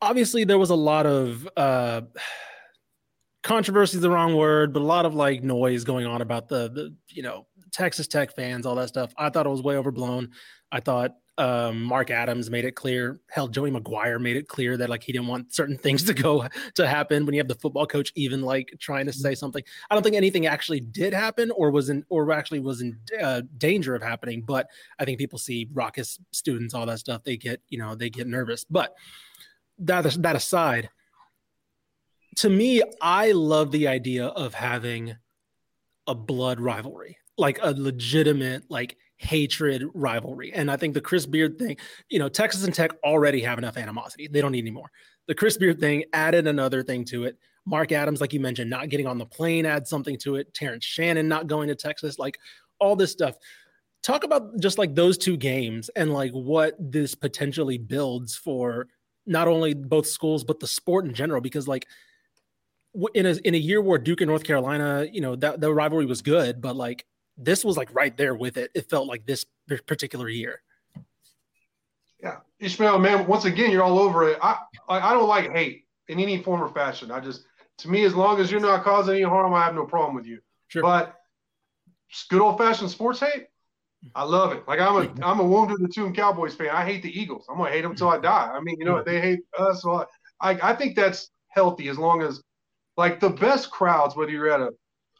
obviously 0.00 0.44
there 0.44 0.58
was 0.58 0.70
a 0.70 0.74
lot 0.74 1.06
of 1.06 1.46
uh, 1.56 2.00
controversy 3.42 3.96
is 3.96 4.02
the 4.02 4.10
wrong 4.10 4.36
word, 4.36 4.72
but 4.72 4.82
a 4.82 4.84
lot 4.84 5.06
of 5.06 5.14
like 5.14 5.42
noise 5.42 5.84
going 5.84 6.06
on 6.06 6.20
about 6.22 6.48
the 6.48 6.70
the 6.70 6.94
you 7.08 7.22
know 7.22 7.46
Texas 7.72 8.06
Tech 8.06 8.34
fans, 8.34 8.66
all 8.66 8.74
that 8.76 8.88
stuff. 8.88 9.12
I 9.16 9.30
thought 9.30 9.46
it 9.46 9.50
was 9.50 9.62
way 9.62 9.76
overblown. 9.76 10.30
I 10.72 10.80
thought 10.80 11.14
um, 11.38 11.82
Mark 11.82 12.10
Adams 12.10 12.50
made 12.50 12.66
it 12.66 12.72
clear. 12.72 13.18
Hell, 13.30 13.48
Joey 13.48 13.70
McGuire 13.70 14.20
made 14.20 14.36
it 14.36 14.46
clear 14.46 14.76
that 14.76 14.90
like 14.90 15.02
he 15.02 15.12
didn't 15.12 15.28
want 15.28 15.54
certain 15.54 15.78
things 15.84 16.04
to 16.04 16.14
go 16.14 16.46
to 16.74 16.86
happen. 16.86 17.24
When 17.24 17.34
you 17.34 17.40
have 17.40 17.48
the 17.48 17.54
football 17.54 17.86
coach 17.86 18.12
even 18.14 18.42
like 18.42 18.74
trying 18.78 19.06
to 19.06 19.12
say 19.12 19.34
something, 19.34 19.62
I 19.90 19.94
don't 19.94 20.02
think 20.02 20.16
anything 20.16 20.46
actually 20.46 20.80
did 20.80 21.14
happen 21.14 21.50
or 21.52 21.70
was 21.70 21.88
in 21.88 22.04
or 22.08 22.30
actually 22.32 22.60
was 22.60 22.82
in 22.82 22.98
uh, 23.20 23.42
danger 23.56 23.94
of 23.94 24.02
happening. 24.02 24.42
But 24.42 24.68
I 24.98 25.04
think 25.04 25.18
people 25.18 25.38
see 25.38 25.68
raucous 25.72 26.18
students, 26.30 26.74
all 26.74 26.86
that 26.86 26.98
stuff. 26.98 27.24
They 27.24 27.36
get 27.36 27.62
you 27.68 27.78
know 27.78 27.94
they 27.94 28.10
get 28.10 28.26
nervous. 28.26 28.64
But 28.64 28.94
that 29.78 30.04
that 30.22 30.36
aside, 30.36 30.90
to 32.36 32.50
me, 32.50 32.82
I 33.00 33.32
love 33.32 33.70
the 33.70 33.88
idea 33.88 34.26
of 34.26 34.54
having 34.54 35.16
a 36.06 36.14
blood 36.14 36.60
rivalry, 36.60 37.18
like 37.36 37.58
a 37.62 37.72
legitimate, 37.72 38.64
like 38.68 38.96
hatred 39.16 39.84
rivalry. 39.94 40.52
And 40.52 40.70
I 40.70 40.76
think 40.76 40.94
the 40.94 41.00
Chris 41.00 41.26
Beard 41.26 41.58
thing, 41.58 41.76
you 42.08 42.18
know, 42.18 42.28
Texas 42.28 42.64
and 42.64 42.74
Tech 42.74 42.92
already 43.04 43.40
have 43.42 43.58
enough 43.58 43.76
animosity. 43.76 44.28
They 44.28 44.40
don't 44.40 44.52
need 44.52 44.64
any 44.64 44.70
more. 44.70 44.90
The 45.28 45.34
Chris 45.34 45.56
Beard 45.56 45.78
thing 45.78 46.04
added 46.12 46.46
another 46.46 46.82
thing 46.82 47.04
to 47.06 47.24
it. 47.24 47.36
Mark 47.66 47.92
Adams, 47.92 48.20
like 48.20 48.32
you 48.32 48.40
mentioned, 48.40 48.70
not 48.70 48.88
getting 48.88 49.06
on 49.06 49.18
the 49.18 49.26
plane 49.26 49.66
adds 49.66 49.90
something 49.90 50.16
to 50.18 50.36
it. 50.36 50.52
Terrence 50.54 50.84
Shannon 50.84 51.28
not 51.28 51.46
going 51.46 51.68
to 51.68 51.74
Texas, 51.74 52.18
like 52.18 52.38
all 52.78 52.96
this 52.96 53.12
stuff. 53.12 53.36
Talk 54.02 54.24
about 54.24 54.58
just 54.58 54.78
like 54.78 54.94
those 54.94 55.18
two 55.18 55.36
games 55.36 55.90
and 55.90 56.12
like 56.12 56.32
what 56.32 56.74
this 56.78 57.14
potentially 57.14 57.76
builds 57.76 58.34
for 58.34 58.88
not 59.26 59.46
only 59.46 59.74
both 59.74 60.06
schools 60.06 60.42
but 60.42 60.58
the 60.58 60.66
sport 60.66 61.04
in 61.04 61.12
general. 61.12 61.42
Because 61.42 61.68
like 61.68 61.86
in 63.14 63.26
a 63.26 63.34
in 63.44 63.54
a 63.54 63.58
year 63.58 63.80
where 63.80 63.98
Duke 63.98 64.20
and 64.20 64.28
North 64.28 64.44
Carolina, 64.44 65.06
you 65.10 65.20
know 65.20 65.36
that 65.36 65.60
the 65.60 65.72
rivalry 65.72 66.06
was 66.06 66.22
good, 66.22 66.60
but 66.60 66.76
like 66.76 67.06
this 67.36 67.64
was 67.64 67.76
like 67.76 67.94
right 67.94 68.16
there 68.16 68.34
with 68.34 68.56
it. 68.56 68.70
It 68.74 68.90
felt 68.90 69.06
like 69.06 69.26
this 69.26 69.44
particular 69.86 70.28
year. 70.28 70.62
Yeah, 72.22 72.38
Ishmael, 72.58 72.98
man. 72.98 73.26
Once 73.26 73.44
again, 73.44 73.70
you're 73.70 73.82
all 73.82 73.98
over 73.98 74.28
it. 74.28 74.38
I 74.42 74.58
I 74.88 75.12
don't 75.12 75.28
like 75.28 75.50
hate 75.50 75.86
in 76.08 76.18
any 76.18 76.42
form 76.42 76.62
or 76.62 76.68
fashion. 76.68 77.10
I 77.10 77.20
just, 77.20 77.44
to 77.78 77.88
me, 77.88 78.04
as 78.04 78.14
long 78.14 78.40
as 78.40 78.50
you're 78.50 78.60
not 78.60 78.82
causing 78.82 79.14
any 79.14 79.22
harm, 79.22 79.54
I 79.54 79.64
have 79.64 79.74
no 79.74 79.86
problem 79.86 80.14
with 80.14 80.26
you. 80.26 80.40
Sure. 80.68 80.82
But 80.82 81.16
good 82.28 82.40
old 82.40 82.58
fashioned 82.58 82.90
sports 82.90 83.20
hate, 83.20 83.46
I 84.14 84.24
love 84.24 84.52
it. 84.52 84.66
Like 84.66 84.80
I'm 84.80 84.96
a 84.96 85.06
mm-hmm. 85.06 85.24
I'm 85.24 85.40
a 85.40 85.44
wounded 85.44 85.78
the 85.80 85.88
tomb 85.88 86.12
Cowboys 86.12 86.54
fan. 86.54 86.70
I 86.70 86.84
hate 86.84 87.02
the 87.02 87.18
Eagles. 87.20 87.46
I'm 87.48 87.56
gonna 87.56 87.70
hate 87.70 87.82
them 87.82 87.92
until 87.92 88.08
I 88.08 88.14
mm-hmm. 88.14 88.24
die. 88.24 88.50
I 88.54 88.60
mean, 88.60 88.76
you 88.78 88.84
know, 88.84 89.02
they 89.02 89.20
hate 89.20 89.40
us. 89.58 89.82
So 89.82 90.06
I, 90.40 90.58
I 90.62 90.74
think 90.74 90.96
that's 90.96 91.30
healthy 91.48 91.88
as 91.88 91.98
long 91.98 92.22
as 92.22 92.42
like 93.00 93.18
the 93.18 93.30
best 93.30 93.70
crowds, 93.70 94.14
whether 94.14 94.30
you're 94.30 94.52
at 94.52 94.60
a, 94.60 94.70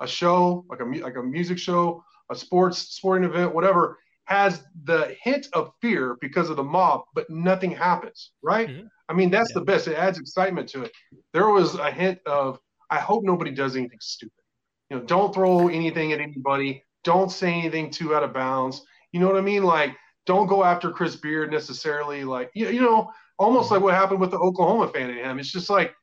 a 0.02 0.06
show, 0.06 0.66
like 0.68 0.80
a 0.80 0.84
like 0.84 1.16
a 1.16 1.22
music 1.22 1.58
show, 1.58 2.04
a 2.30 2.34
sports 2.34 2.78
sporting 2.78 3.28
event, 3.28 3.54
whatever, 3.54 3.96
has 4.26 4.62
the 4.84 5.16
hint 5.22 5.48
of 5.54 5.72
fear 5.80 6.18
because 6.20 6.50
of 6.50 6.56
the 6.56 6.62
mob, 6.62 7.04
but 7.14 7.30
nothing 7.30 7.70
happens, 7.70 8.32
right? 8.42 8.68
Mm-hmm. 8.68 8.86
I 9.08 9.12
mean, 9.14 9.30
that's 9.30 9.50
yeah. 9.50 9.60
the 9.60 9.64
best. 9.64 9.88
It 9.88 9.96
adds 9.96 10.18
excitement 10.18 10.68
to 10.68 10.82
it. 10.82 10.92
There 11.32 11.48
was 11.48 11.74
a 11.74 11.90
hint 11.90 12.18
of, 12.26 12.60
I 12.90 12.98
hope 12.98 13.24
nobody 13.24 13.50
does 13.50 13.76
anything 13.76 13.98
stupid. 14.00 14.44
You 14.90 14.98
know, 14.98 15.04
don't 15.04 15.32
throw 15.32 15.68
anything 15.68 16.12
at 16.12 16.20
anybody. 16.20 16.84
Don't 17.02 17.32
say 17.32 17.50
anything 17.50 17.90
too 17.90 18.14
out 18.14 18.22
of 18.22 18.34
bounds. 18.34 18.82
You 19.12 19.20
know 19.20 19.26
what 19.26 19.38
I 19.38 19.40
mean? 19.40 19.64
Like, 19.64 19.96
don't 20.26 20.48
go 20.48 20.62
after 20.64 20.90
Chris 20.90 21.16
Beard 21.16 21.50
necessarily. 21.50 22.24
Like, 22.24 22.50
you, 22.54 22.68
you 22.68 22.82
know, 22.82 23.10
almost 23.38 23.64
mm-hmm. 23.64 23.74
like 23.74 23.82
what 23.84 23.94
happened 23.94 24.20
with 24.20 24.32
the 24.32 24.38
Oklahoma 24.38 24.88
fan 24.88 25.08
in 25.08 25.16
him. 25.16 25.38
It's 25.38 25.50
just 25.50 25.70
like, 25.70 25.94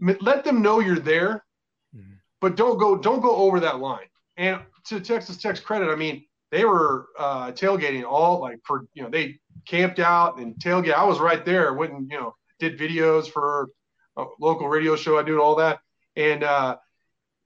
let 0.00 0.44
them 0.44 0.62
know 0.62 0.80
you're 0.80 0.98
there, 0.98 1.44
mm-hmm. 1.94 2.14
but 2.40 2.56
don't 2.56 2.78
go, 2.78 2.96
don't 2.96 3.20
go 3.20 3.34
over 3.36 3.60
that 3.60 3.78
line. 3.78 4.06
And 4.36 4.60
to 4.86 5.00
Texas 5.00 5.36
Tech's 5.36 5.60
credit, 5.60 5.90
I 5.90 5.96
mean, 5.96 6.24
they 6.50 6.64
were 6.64 7.08
uh, 7.18 7.52
tailgating 7.52 8.04
all 8.04 8.40
like 8.40 8.58
for 8.64 8.86
you 8.94 9.02
know 9.02 9.10
they 9.10 9.38
camped 9.66 9.98
out 9.98 10.38
and 10.38 10.54
tailgate. 10.56 10.94
I 10.94 11.04
was 11.04 11.20
right 11.20 11.44
there. 11.44 11.74
Went 11.74 11.92
and 11.92 12.10
you 12.10 12.18
know 12.18 12.34
did 12.58 12.78
videos 12.78 13.30
for 13.30 13.68
a 14.16 14.24
local 14.40 14.68
radio 14.68 14.96
show. 14.96 15.18
I 15.18 15.22
do 15.22 15.40
all 15.40 15.56
that, 15.56 15.80
and 16.16 16.42
uh, 16.42 16.76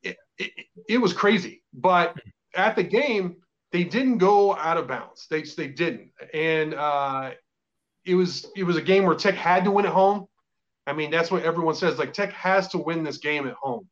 it, 0.02 0.16
it, 0.38 0.52
it 0.88 0.98
was 0.98 1.12
crazy. 1.12 1.62
But 1.72 2.16
at 2.54 2.76
the 2.76 2.82
game, 2.82 3.36
they 3.72 3.84
didn't 3.84 4.18
go 4.18 4.56
out 4.56 4.78
of 4.78 4.88
bounds. 4.88 5.26
They 5.28 5.42
they 5.42 5.68
didn't, 5.68 6.10
and 6.32 6.74
uh, 6.74 7.32
it 8.04 8.14
was 8.14 8.46
it 8.56 8.64
was 8.64 8.76
a 8.76 8.82
game 8.82 9.04
where 9.04 9.16
Tech 9.16 9.34
had 9.34 9.64
to 9.64 9.70
win 9.70 9.86
at 9.86 9.92
home. 9.92 10.26
I 10.86 10.92
mean, 10.92 11.10
that's 11.10 11.30
what 11.30 11.44
everyone 11.44 11.74
says. 11.74 11.98
Like 11.98 12.12
Tech 12.12 12.32
has 12.32 12.68
to 12.68 12.78
win 12.78 13.04
this 13.04 13.18
game 13.18 13.46
at 13.46 13.54
home. 13.54 13.88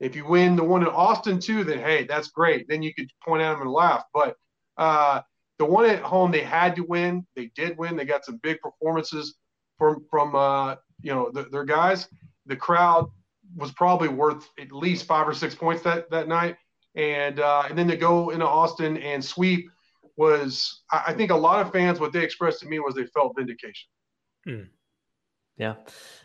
If 0.00 0.16
you 0.16 0.26
win 0.26 0.56
the 0.56 0.64
one 0.64 0.82
in 0.82 0.88
Austin 0.88 1.38
too, 1.38 1.64
then 1.64 1.78
hey, 1.78 2.04
that's 2.04 2.28
great. 2.28 2.66
Then 2.68 2.82
you 2.82 2.92
could 2.92 3.08
point 3.24 3.42
at 3.42 3.52
them 3.52 3.62
and 3.62 3.70
laugh. 3.70 4.04
But 4.12 4.36
uh, 4.76 5.20
the 5.58 5.64
one 5.64 5.86
at 5.86 6.02
home 6.02 6.32
they 6.32 6.42
had 6.42 6.76
to 6.76 6.82
win. 6.82 7.26
They 7.36 7.50
did 7.54 7.78
win. 7.78 7.96
They 7.96 8.04
got 8.04 8.24
some 8.24 8.38
big 8.42 8.60
performances 8.60 9.36
from 9.78 10.04
from 10.10 10.34
uh, 10.34 10.76
you 11.00 11.14
know 11.14 11.30
the, 11.30 11.44
their 11.44 11.64
guys. 11.64 12.08
The 12.46 12.56
crowd 12.56 13.08
was 13.56 13.70
probably 13.72 14.08
worth 14.08 14.48
at 14.58 14.72
least 14.72 15.06
five 15.06 15.28
or 15.28 15.34
six 15.34 15.54
points 15.54 15.82
that 15.84 16.10
that 16.10 16.28
night. 16.28 16.56
And 16.96 17.40
uh, 17.40 17.64
and 17.68 17.78
then 17.78 17.88
to 17.88 17.96
go 17.96 18.30
into 18.30 18.46
Austin 18.46 18.96
and 18.96 19.24
sweep 19.24 19.70
was 20.16 20.82
I 20.92 21.12
think 21.12 21.30
a 21.30 21.36
lot 21.36 21.64
of 21.64 21.72
fans 21.72 21.98
what 22.00 22.12
they 22.12 22.22
expressed 22.22 22.60
to 22.60 22.66
me 22.66 22.78
was 22.78 22.94
they 22.94 23.06
felt 23.06 23.34
vindication. 23.36 23.88
Hmm. 24.44 24.62
Yeah, 25.56 25.74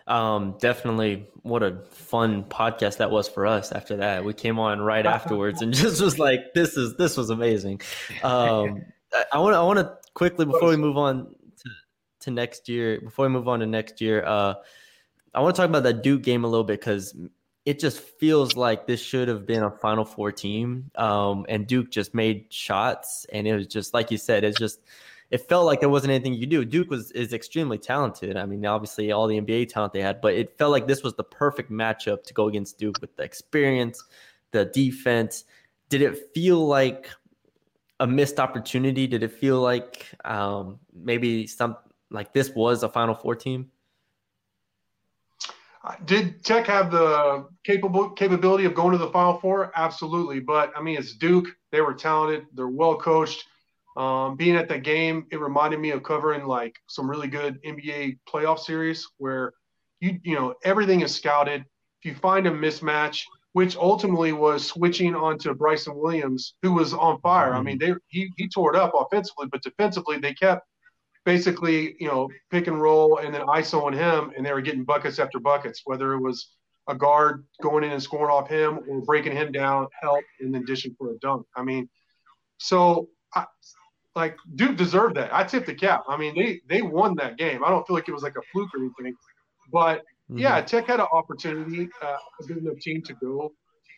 um, 0.08 0.56
definitely. 0.60 1.28
What 1.44 1.62
a 1.62 1.84
fun 1.92 2.44
podcast 2.44 2.98
that 2.98 3.12
was 3.12 3.30
for 3.30 3.46
us. 3.46 3.72
After 3.72 3.98
that, 3.98 4.26
we 4.26 4.34
came 4.34 4.58
on 4.58 4.82
right 4.82 5.06
afterwards 5.16 5.62
and 5.62 5.74
just 5.74 6.02
was 6.02 6.18
like, 6.18 6.54
"This 6.54 6.76
is 6.78 6.96
this 6.98 7.16
was 7.16 7.30
amazing." 7.30 7.82
Um, 8.24 8.86
I 9.32 9.40
want 9.40 9.56
I 9.56 9.64
want 9.64 9.80
to 9.80 9.98
quickly 10.14 10.46
before 10.46 10.70
we 10.70 10.78
move 10.78 10.98
on 10.98 11.36
to, 11.64 11.70
to 12.22 12.32
next 12.32 12.70
year. 12.70 13.00
Before 13.02 13.26
we 13.26 13.30
move 13.32 13.48
on 13.48 13.60
to 13.60 13.68
next 13.68 14.02
year, 14.02 14.24
uh, 14.26 14.56
I 15.34 15.42
want 15.42 15.56
to 15.56 15.62
talk 15.62 15.70
about 15.70 15.84
that 15.84 16.02
Duke 16.02 16.24
game 16.24 16.44
a 16.44 16.48
little 16.48 16.64
bit 16.64 16.80
because 16.80 17.16
it 17.66 17.80
just 17.80 18.00
feels 18.00 18.56
like 18.56 18.88
this 18.88 19.00
should 19.00 19.28
have 19.28 19.46
been 19.46 19.62
a 19.62 19.70
Final 19.70 20.06
Four 20.06 20.32
team, 20.32 20.90
um, 20.96 21.46
and 21.48 21.68
Duke 21.68 21.92
just 21.92 22.16
made 22.16 22.52
shots, 22.52 23.28
and 23.32 23.48
it 23.48 23.56
was 23.56 23.68
just 23.68 23.94
like 23.94 24.10
you 24.10 24.18
said, 24.18 24.44
it's 24.44 24.58
just 24.58 24.80
it 25.32 25.48
felt 25.48 25.66
like 25.66 25.80
there 25.80 25.90
wasn't 25.90 26.12
anything 26.12 26.34
you 26.34 26.42
could 26.42 26.50
do. 26.50 26.66
Duke 26.66 26.90
was 26.90 27.12
is 27.12 27.34
extremely 27.34 27.78
talented. 27.78 28.36
I 28.36 28.46
mean, 28.46 28.66
obviously 28.66 29.12
all 29.12 29.28
the 29.28 29.40
NBA 29.40 29.70
talent 29.70 29.94
they 29.94 30.02
had, 30.02 30.22
but 30.22 30.34
it 30.34 30.58
felt 30.58 30.72
like 30.72 30.88
this 30.88 31.04
was 31.04 31.14
the 31.16 31.24
perfect 31.24 31.72
matchup 31.72 32.24
to 32.24 32.34
go 32.34 32.48
against 32.48 32.80
Duke 32.80 33.00
with 33.00 33.16
the 33.16 33.24
experience, 33.24 34.04
the 34.52 34.66
defense. 34.66 35.46
Did 35.90 36.02
it 36.02 36.34
feel 36.34 36.66
like 36.66 37.10
a 38.00 38.08
missed 38.08 38.40
opportunity? 38.40 39.06
Did 39.06 39.24
it 39.24 39.32
feel 39.32 39.60
like 39.62 40.08
um, 40.26 40.80
maybe 40.94 41.46
some 41.46 41.78
like 42.10 42.34
this 42.34 42.50
was 42.52 42.82
a 42.84 42.90
Final 42.90 43.14
Four 43.14 43.36
team? 43.36 43.70
Did 46.06 46.44
Tech 46.44 46.68
have 46.68 46.92
the 46.92 47.48
capable 47.64 48.10
capability 48.10 48.66
of 48.66 48.74
going 48.74 48.92
to 48.92 48.98
the 48.98 49.12
Final 49.12 49.40
Four? 49.40 49.72
Absolutely, 49.76 50.40
but 50.40 50.74
I 50.76 50.82
mean, 50.82 50.98
it's 50.98 51.14
Duke. 51.14 51.48
They 51.72 51.82
were 51.82 51.94
talented. 51.94 52.48
They're 52.54 52.68
well 52.68 52.98
coached. 52.98 53.46
Um, 53.98 54.36
being 54.36 54.56
at 54.56 54.70
that 54.70 54.84
game, 54.84 55.26
it 55.32 55.40
reminded 55.40 55.80
me 55.80 55.92
of 55.92 56.04
covering 56.04 56.46
like 56.46 56.76
some 56.88 57.10
really 57.10 57.28
good 57.28 57.60
NBA 57.64 58.20
playoff 58.32 58.60
series 58.60 59.08
where 59.18 59.54
you 60.00 60.20
you 60.24 60.36
know 60.36 60.54
everything 60.64 61.02
is 61.02 61.14
scouted. 61.14 61.62
If 62.02 62.06
you 62.06 62.16
find 62.16 62.48
a 62.48 62.52
mismatch, 62.52 63.24
which 63.54 63.76
ultimately 63.76 64.32
was 64.32 64.66
switching 64.66 65.16
onto 65.16 65.54
Bryson 65.54 65.96
Williams, 65.96 66.56
who 66.62 66.74
was 66.74 66.94
on 66.94 67.20
fire. 67.22 67.54
I 67.54 67.62
mean, 67.62 67.78
they 67.78 67.94
he 68.08 68.32
he 68.38 68.48
tore 68.48 68.74
it 68.74 68.80
up 68.80 68.94
offensively, 68.96 69.48
but 69.52 69.64
defensively 69.64 70.18
they 70.18 70.34
kept 70.34 70.66
basically 71.26 71.96
you 72.00 72.08
know 72.08 72.30
pick 72.52 72.68
and 72.68 72.82
roll 72.82 73.18
and 73.18 73.34
then 73.34 73.42
ISO 73.42 73.84
on 73.84 73.94
him, 73.94 74.32
and 74.38 74.46
they 74.46 74.54
were 74.54 74.62
getting 74.62 74.84
buckets 74.84 75.20
after 75.20 75.40
buckets, 75.40 75.82
whether 75.86 76.14
it 76.14 76.20
was 76.20 76.52
a 76.88 76.96
guard 76.96 77.46
going 77.62 77.84
in 77.84 77.92
and 77.92 78.02
scoring 78.02 78.32
off 78.32 78.50
him 78.50 78.80
or 78.88 79.02
breaking 79.02 79.34
him 79.34 79.52
down, 79.52 79.88
help, 80.00 80.24
and 80.40 80.54
then 80.54 80.66
dishing 80.66 80.96
for 80.98 81.12
a 81.12 81.18
dunk. 81.20 81.46
I 81.56 81.64
mean, 81.64 81.88
so 82.58 83.10
I, 83.34 83.46
like 84.20 84.38
Duke 84.56 84.76
deserved 84.76 85.16
that. 85.16 85.34
I 85.34 85.44
tipped 85.44 85.66
the 85.66 85.74
cap. 85.74 86.04
I 86.08 86.18
mean, 86.18 86.36
they 86.36 86.62
they 86.68 86.82
won 86.82 87.16
that 87.16 87.38
game. 87.38 87.64
I 87.64 87.70
don't 87.70 87.88
feel 87.88 87.96
like 87.96 88.10
it 88.10 88.14
was 88.14 88.24
like 88.24 88.36
a 88.36 88.42
fluke 88.52 88.70
or 88.76 88.80
anything, 88.82 89.16
but 89.72 90.00
mm-hmm. 90.00 90.40
yeah, 90.40 90.62
Tech 90.62 90.88
had 90.88 91.00
an 91.00 91.08
opportunity, 91.14 91.88
uh, 92.04 92.18
a 92.42 92.44
good 92.44 92.58
enough 92.58 92.80
team 92.80 93.02
to 93.04 93.14
go 93.14 93.54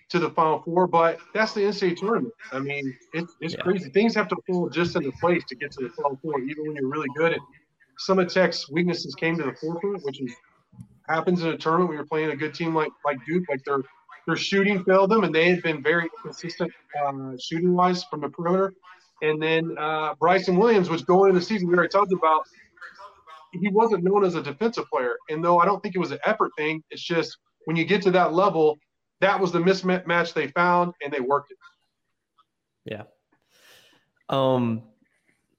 to 0.10 0.20
the 0.20 0.30
Final 0.30 0.62
Four, 0.62 0.88
but 0.88 1.18
that's 1.34 1.54
the 1.54 1.62
NCAA 1.62 1.98
tournament. 1.98 2.34
I 2.52 2.60
mean, 2.60 2.96
it's 3.14 3.36
it's 3.42 3.56
yeah. 3.56 3.62
crazy. 3.62 3.90
Things 3.90 4.14
have 4.16 4.28
to 4.28 4.36
fall 4.48 4.70
just 4.70 4.96
into 4.96 5.12
place 5.14 5.44
to 5.50 5.56
get 5.56 5.72
to 5.72 5.84
the 5.88 5.90
Final 5.90 6.20
Four, 6.22 6.40
even 6.42 6.68
when 6.68 6.76
you're 6.76 6.90
really 6.90 7.10
good. 7.16 7.34
And 7.34 7.42
some 7.98 8.20
of 8.20 8.32
Tech's 8.32 8.70
weaknesses 8.70 9.16
came 9.16 9.38
to 9.38 9.44
the 9.44 9.54
forefront, 9.54 10.04
which 10.04 10.22
is 10.22 10.34
happens 11.10 11.42
in 11.42 11.50
a 11.50 11.58
tournament 11.58 11.90
when 11.90 11.98
you're 11.98 12.06
playing 12.06 12.30
a 12.30 12.36
good 12.36 12.54
team 12.54 12.76
like 12.76 12.92
like 13.04 13.18
Duke. 13.26 13.46
Like 13.50 13.64
their 13.66 13.80
their 14.28 14.36
shooting 14.36 14.84
failed 14.84 15.10
them, 15.10 15.24
and 15.24 15.34
they 15.34 15.50
had 15.50 15.64
been 15.64 15.82
very 15.82 16.08
consistent 16.22 16.72
uh, 17.04 17.32
shooting 17.40 17.74
wise 17.74 18.04
from 18.04 18.22
the 18.22 18.30
perimeter. 18.30 18.74
And 19.22 19.42
then 19.42 19.76
uh, 19.78 20.16
Bryson 20.20 20.58
Williams, 20.58 20.90
which 20.90 21.06
going 21.06 21.30
into 21.30 21.40
the 21.40 21.46
season, 21.46 21.68
we 21.68 21.76
already 21.76 21.90
talked 21.90 22.12
about, 22.12 22.44
he 23.54 23.70
wasn't 23.70 24.04
known 24.04 24.24
as 24.24 24.36
a 24.36 24.42
defensive 24.42 24.86
player. 24.90 25.16
And 25.30 25.44
though 25.44 25.60
I 25.60 25.66
don't 25.66 25.82
think 25.84 25.96
it 25.96 26.00
was 26.00 26.12
an 26.12 26.20
effort 26.26 26.52
thing, 26.58 26.84
it's 26.90 27.04
just 27.04 27.38
when 27.66 27.76
you 27.76 27.86
get 27.86 28.02
to 28.04 28.12
that 28.12 28.34
level, 28.34 28.80
that 29.20 29.40
was 29.40 29.52
the 29.52 29.60
mismatch 29.60 30.34
they 30.34 30.48
found 30.48 30.94
and 31.04 31.14
they 31.14 31.20
worked 31.20 31.52
it. 31.52 31.58
Yeah. 32.86 33.04
Um, 34.30 34.84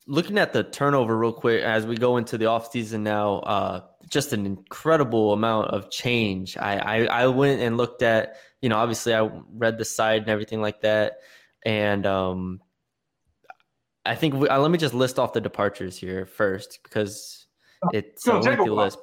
looking 0.06 0.38
at 0.38 0.52
the 0.52 0.64
turnover 0.64 1.16
real 1.16 1.32
quick 1.32 1.62
as 1.62 1.86
we 1.86 1.96
go 1.96 2.16
into 2.16 2.38
the 2.38 2.46
offseason 2.46 3.00
now, 3.00 3.36
uh, 3.40 3.80
just 4.08 4.32
an 4.32 4.46
incredible 4.46 5.32
amount 5.32 5.68
of 5.68 5.90
change. 5.90 6.56
I, 6.56 6.78
I, 6.78 7.04
I 7.04 7.26
went 7.28 7.60
and 7.60 7.76
looked 7.76 8.02
at, 8.02 8.36
you 8.60 8.68
know, 8.68 8.76
obviously 8.76 9.14
I 9.14 9.30
read 9.52 9.78
the 9.78 9.84
side 9.84 10.22
and 10.22 10.30
everything 10.30 10.60
like 10.60 10.80
that. 10.80 11.18
And 11.64 12.04
um, 12.06 12.60
I 14.04 14.14
think 14.14 14.34
we, 14.34 14.48
uh, 14.48 14.58
let 14.58 14.70
me 14.70 14.78
just 14.78 14.94
list 14.94 15.18
off 15.18 15.32
the 15.32 15.40
departures 15.40 15.96
here 15.96 16.26
first 16.26 16.80
because 16.82 17.46
it's 17.92 18.26
a 18.26 18.38
lengthy 18.38 18.70
list. 18.70 18.98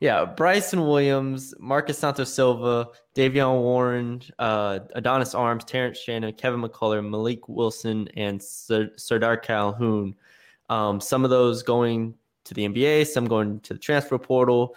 Yeah, 0.00 0.24
Bryson 0.24 0.80
Williams, 0.80 1.54
Marcus 1.60 1.96
Santos 1.96 2.34
Silva, 2.34 2.88
Davion 3.14 3.60
Warren, 3.60 4.20
uh, 4.38 4.80
Adonis 4.96 5.32
Arms, 5.32 5.62
Terrence 5.64 5.98
Shannon, 5.98 6.32
Kevin 6.32 6.60
McCullar, 6.60 7.08
Malik 7.08 7.48
Wilson, 7.48 8.08
and 8.16 8.40
Sardaar 8.40 9.40
Calhoun. 9.40 10.16
Um, 10.68 11.00
some 11.00 11.22
of 11.22 11.30
those 11.30 11.62
going 11.62 12.14
to 12.44 12.54
the 12.54 12.66
NBA, 12.66 13.06
some 13.06 13.26
going 13.26 13.60
to 13.60 13.74
the 13.74 13.78
transfer 13.78 14.18
portal. 14.18 14.74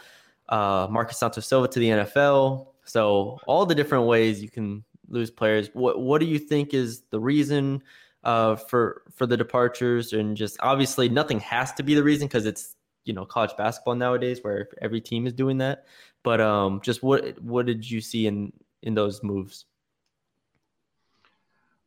Uh, 0.47 0.87
Marcus 0.91 1.17
Santos 1.17 1.47
Silva 1.47 1.67
to 1.69 1.79
the 1.79 1.89
NFL, 1.89 2.67
So 2.83 3.39
all 3.47 3.65
the 3.65 3.73
different 3.73 4.05
ways 4.05 4.43
you 4.43 4.49
can 4.49 4.83
lose 5.09 5.31
players. 5.31 5.69
What 5.73 5.99
what 5.99 6.19
do 6.19 6.27
you 6.27 6.37
think 6.37 6.75
is 6.75 7.01
the 7.09 7.19
reason 7.19 7.81
uh, 8.25 8.55
for 8.55 9.03
for 9.11 9.25
the 9.25 9.37
departures? 9.37 10.13
And 10.13 10.35
just 10.35 10.57
obviously 10.61 11.07
nothing 11.07 11.39
has 11.41 11.71
to 11.73 11.83
be 11.83 11.95
the 11.95 12.03
reason 12.03 12.27
because 12.27 12.45
it's 12.45 12.75
you 13.05 13.13
know 13.13 13.25
college 13.25 13.55
basketball 13.57 13.95
nowadays 13.95 14.39
where 14.41 14.67
every 14.81 14.99
team 14.99 15.25
is 15.27 15.33
doing 15.33 15.59
that. 15.59 15.85
But 16.23 16.41
um, 16.41 16.81
just 16.81 17.03
what 17.03 17.41
what 17.41 17.65
did 17.65 17.89
you 17.89 18.01
see 18.01 18.27
in 18.27 18.51
in 18.83 18.93
those 18.93 19.23
moves? 19.23 19.65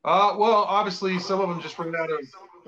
Uh, 0.04 0.34
well, 0.38 0.64
obviously 0.64 1.18
some 1.18 1.40
of 1.40 1.48
them 1.48 1.60
just 1.60 1.78
ran 1.78 1.94
out 1.96 2.10
of 2.10 2.18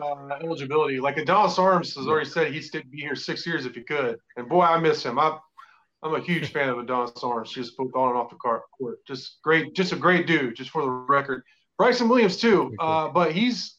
uh, 0.03 0.35
eligibility. 0.43 1.01
Like 1.01 1.17
Adonis 1.17 1.59
Arms 1.59 1.95
has 1.95 2.07
already 2.07 2.29
said 2.29 2.53
he'd 2.53 2.91
be 2.91 2.99
here 2.99 3.15
six 3.15 3.47
years 3.47 3.67
if 3.67 3.75
he 3.75 3.83
could. 3.83 4.19
And 4.37 4.49
boy, 4.49 4.63
I 4.63 4.79
miss 4.79 5.05
him. 5.05 5.19
I, 5.19 5.39
I'm 6.03 6.15
a 6.15 6.21
huge 6.21 6.53
fan 6.53 6.69
of 6.69 6.79
Adonis 6.79 7.13
Arms, 7.23 7.53
just 7.53 7.77
both 7.77 7.95
on 7.95 8.11
and 8.11 8.19
off 8.19 8.31
the 8.31 8.37
court. 8.37 8.63
Just 9.07 9.41
great, 9.43 9.75
just 9.75 9.93
a 9.93 9.97
great 9.97 10.27
dude. 10.27 10.57
Just 10.57 10.71
for 10.71 10.83
the 10.83 10.91
record, 10.91 11.45
Bryson 11.81 12.11
Williams 12.11 12.37
too. 12.37 12.75
Uh, 12.79 13.09
but 13.09 13.33
he's, 13.33 13.79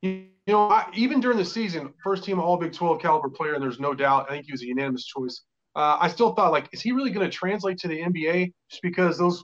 you 0.00 0.28
know, 0.46 0.70
I, 0.70 0.88
even 0.94 1.18
during 1.18 1.38
the 1.38 1.44
season, 1.44 1.92
first 2.04 2.22
team 2.22 2.38
All 2.38 2.56
Big 2.56 2.72
12 2.72 3.02
caliber 3.02 3.28
player, 3.28 3.54
and 3.54 3.62
there's 3.62 3.80
no 3.80 3.94
doubt. 3.94 4.26
I 4.28 4.34
think 4.34 4.46
he 4.46 4.52
was 4.52 4.62
a 4.62 4.66
unanimous 4.66 5.06
choice. 5.06 5.42
Uh, 5.74 5.98
I 6.00 6.06
still 6.06 6.34
thought 6.34 6.52
like, 6.52 6.68
is 6.72 6.80
he 6.80 6.92
really 6.92 7.10
going 7.10 7.28
to 7.28 7.36
translate 7.36 7.78
to 7.78 7.88
the 7.88 8.00
NBA? 8.00 8.52
Just 8.70 8.82
because 8.82 9.18
those 9.18 9.42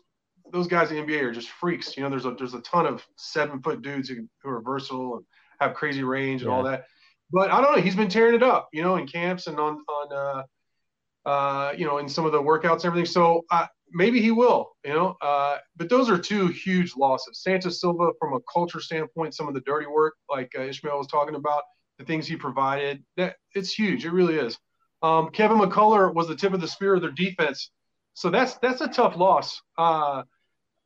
those 0.53 0.69
guys 0.69 0.93
in 0.93 1.05
the 1.05 1.13
NBA 1.13 1.23
are 1.23 1.33
just 1.33 1.49
freaks. 1.49 1.97
You 1.97 2.05
know, 2.05 2.09
there's 2.09 2.25
a 2.25 2.37
there's 2.39 2.55
a 2.55 2.61
ton 2.61 2.87
of 2.87 3.05
seven 3.17 3.61
foot 3.61 3.83
dudes 3.83 4.09
who, 4.09 4.29
who 4.45 4.51
are 4.51 4.63
versatile 4.63 5.17
and 5.17 5.25
have 5.59 5.75
crazy 5.75 6.05
range 6.05 6.43
and 6.43 6.53
yeah. 6.53 6.57
all 6.57 6.63
that. 6.63 6.85
But 7.33 7.51
I 7.51 7.61
don't 7.61 7.75
know. 7.75 7.83
He's 7.83 7.97
been 7.97 8.09
tearing 8.09 8.37
it 8.37 8.45
up, 8.45 8.69
you 8.73 8.85
know, 8.85 8.95
in 8.95 9.09
camps 9.09 9.49
and 9.49 9.59
on 9.59 9.79
on 9.89 10.13
uh, 10.13 11.29
uh, 11.29 11.73
you 11.77 11.85
know, 11.85 11.99
in 11.99 12.09
some 12.09 12.27
of 12.27 12.31
the 12.31 12.41
workouts 12.41 12.75
and 12.75 12.85
everything. 12.85 13.07
So 13.07 13.45
uh, 13.51 13.67
maybe 13.93 14.21
he 14.21 14.31
will, 14.31 14.71
you 14.85 14.93
know. 14.93 15.17
Uh, 15.21 15.59
but 15.77 15.89
those 15.89 16.11
are 16.11 16.19
two 16.19 16.49
huge 16.49 16.97
losses. 16.97 17.43
Santos 17.43 17.81
Silva, 17.81 18.11
from 18.19 18.35
a 18.35 18.41
culture 18.53 18.81
standpoint, 18.81 19.35
some 19.35 19.49
of 19.49 19.55
the 19.55 19.61
dirty 19.61 19.87
work, 19.87 20.15
like 20.31 20.51
uh, 20.59 20.63
Ishmael 20.63 20.99
was 20.99 21.07
talking 21.07 21.35
about, 21.35 21.63
the 21.99 22.05
things 22.05 22.27
he 22.27 22.37
provided, 22.37 23.03
that 23.17 23.37
it's 23.55 23.73
huge. 23.73 24.05
It 24.05 24.11
really 24.11 24.37
is. 24.37 24.59
Um, 25.03 25.31
Kevin 25.31 25.59
McCullar 25.59 26.13
was 26.13 26.29
the 26.29 26.37
tip 26.37 26.53
of 26.53 26.61
the 26.61 26.69
spear 26.69 26.95
of 26.95 27.01
their 27.01 27.11
defense, 27.11 27.71
so 28.15 28.31
that's 28.31 28.55
that's 28.59 28.81
a 28.81 28.89
tough 28.89 29.17
loss. 29.17 29.61
Uh, 29.79 30.23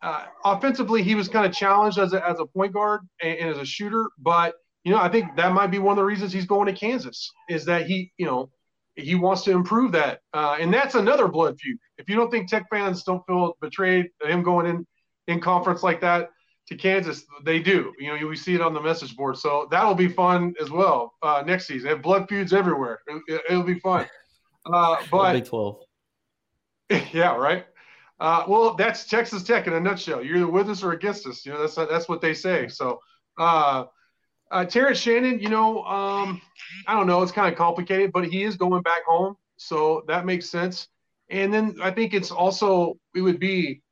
uh, 0.02 0.26
offensively, 0.44 1.02
he 1.02 1.14
was 1.14 1.28
kind 1.28 1.46
of 1.46 1.52
challenged 1.52 1.98
as 1.98 2.12
a, 2.12 2.26
as 2.28 2.38
a 2.40 2.46
point 2.46 2.72
guard 2.72 3.00
and, 3.22 3.38
and 3.38 3.50
as 3.50 3.58
a 3.58 3.64
shooter, 3.64 4.10
but 4.18 4.54
you 4.84 4.92
know, 4.92 4.98
I 4.98 5.08
think 5.08 5.36
that 5.36 5.52
might 5.52 5.68
be 5.70 5.78
one 5.78 5.92
of 5.92 5.96
the 5.96 6.04
reasons 6.04 6.32
he's 6.32 6.46
going 6.46 6.66
to 6.66 6.72
Kansas 6.72 7.30
is 7.48 7.64
that 7.66 7.86
he, 7.86 8.12
you 8.16 8.26
know, 8.26 8.50
he 9.00 9.14
wants 9.14 9.42
to 9.42 9.52
improve 9.52 9.92
that. 9.92 10.20
Uh, 10.32 10.56
and 10.60 10.72
that's 10.72 10.94
another 10.94 11.28
blood 11.28 11.58
feud. 11.60 11.78
If 11.98 12.08
you 12.08 12.16
don't 12.16 12.30
think 12.30 12.48
Tech 12.48 12.66
fans 12.70 13.02
don't 13.02 13.24
feel 13.26 13.56
betrayed, 13.60 14.10
him 14.22 14.42
going 14.42 14.66
in 14.66 14.86
in 15.26 15.40
conference 15.40 15.82
like 15.82 16.00
that 16.00 16.30
to 16.68 16.76
Kansas, 16.76 17.24
they 17.44 17.58
do. 17.60 17.92
You 17.98 18.18
know, 18.18 18.26
we 18.26 18.36
see 18.36 18.54
it 18.54 18.60
on 18.60 18.74
the 18.74 18.80
message 18.80 19.16
board. 19.16 19.36
So 19.36 19.68
that'll 19.70 19.94
be 19.94 20.08
fun 20.08 20.54
as 20.60 20.70
well 20.70 21.14
uh, 21.22 21.42
next 21.46 21.66
season. 21.66 21.84
They 21.84 21.90
have 21.90 22.02
blood 22.02 22.28
feuds 22.28 22.52
everywhere. 22.52 23.00
It, 23.28 23.42
will 23.50 23.62
be 23.62 23.78
fun. 23.80 24.06
Uh, 24.66 24.96
but 25.10 25.32
Big 25.32 25.44
Twelve. 25.44 25.82
Yeah, 27.12 27.36
right. 27.36 27.66
Uh, 28.18 28.44
well, 28.48 28.74
that's 28.74 29.04
Texas 29.04 29.42
Tech 29.44 29.66
in 29.66 29.72
a 29.72 29.80
nutshell. 29.80 30.24
You're 30.24 30.36
either 30.36 30.48
with 30.48 30.68
us 30.68 30.82
or 30.82 30.92
against 30.92 31.26
us. 31.26 31.46
You 31.46 31.52
know, 31.52 31.60
that's 31.60 31.74
that's 31.74 32.08
what 32.08 32.20
they 32.20 32.34
say. 32.34 32.68
So. 32.68 33.00
Uh, 33.38 33.84
uh, 34.50 34.64
Terrence 34.64 34.98
Shannon, 34.98 35.38
you 35.38 35.48
know, 35.48 35.84
um, 35.84 36.40
I 36.86 36.94
don't 36.94 37.06
know, 37.06 37.22
it's 37.22 37.32
kind 37.32 37.50
of 37.52 37.58
complicated, 37.58 38.12
but 38.12 38.26
he 38.26 38.42
is 38.42 38.56
going 38.56 38.82
back 38.82 39.04
home, 39.06 39.36
so 39.56 40.04
that 40.08 40.26
makes 40.26 40.48
sense. 40.48 40.88
And 41.28 41.54
then 41.54 41.76
I 41.80 41.90
think 41.90 42.12
it's 42.12 42.30
also 42.30 42.98
it 43.14 43.20
would 43.20 43.38
be 43.38 43.82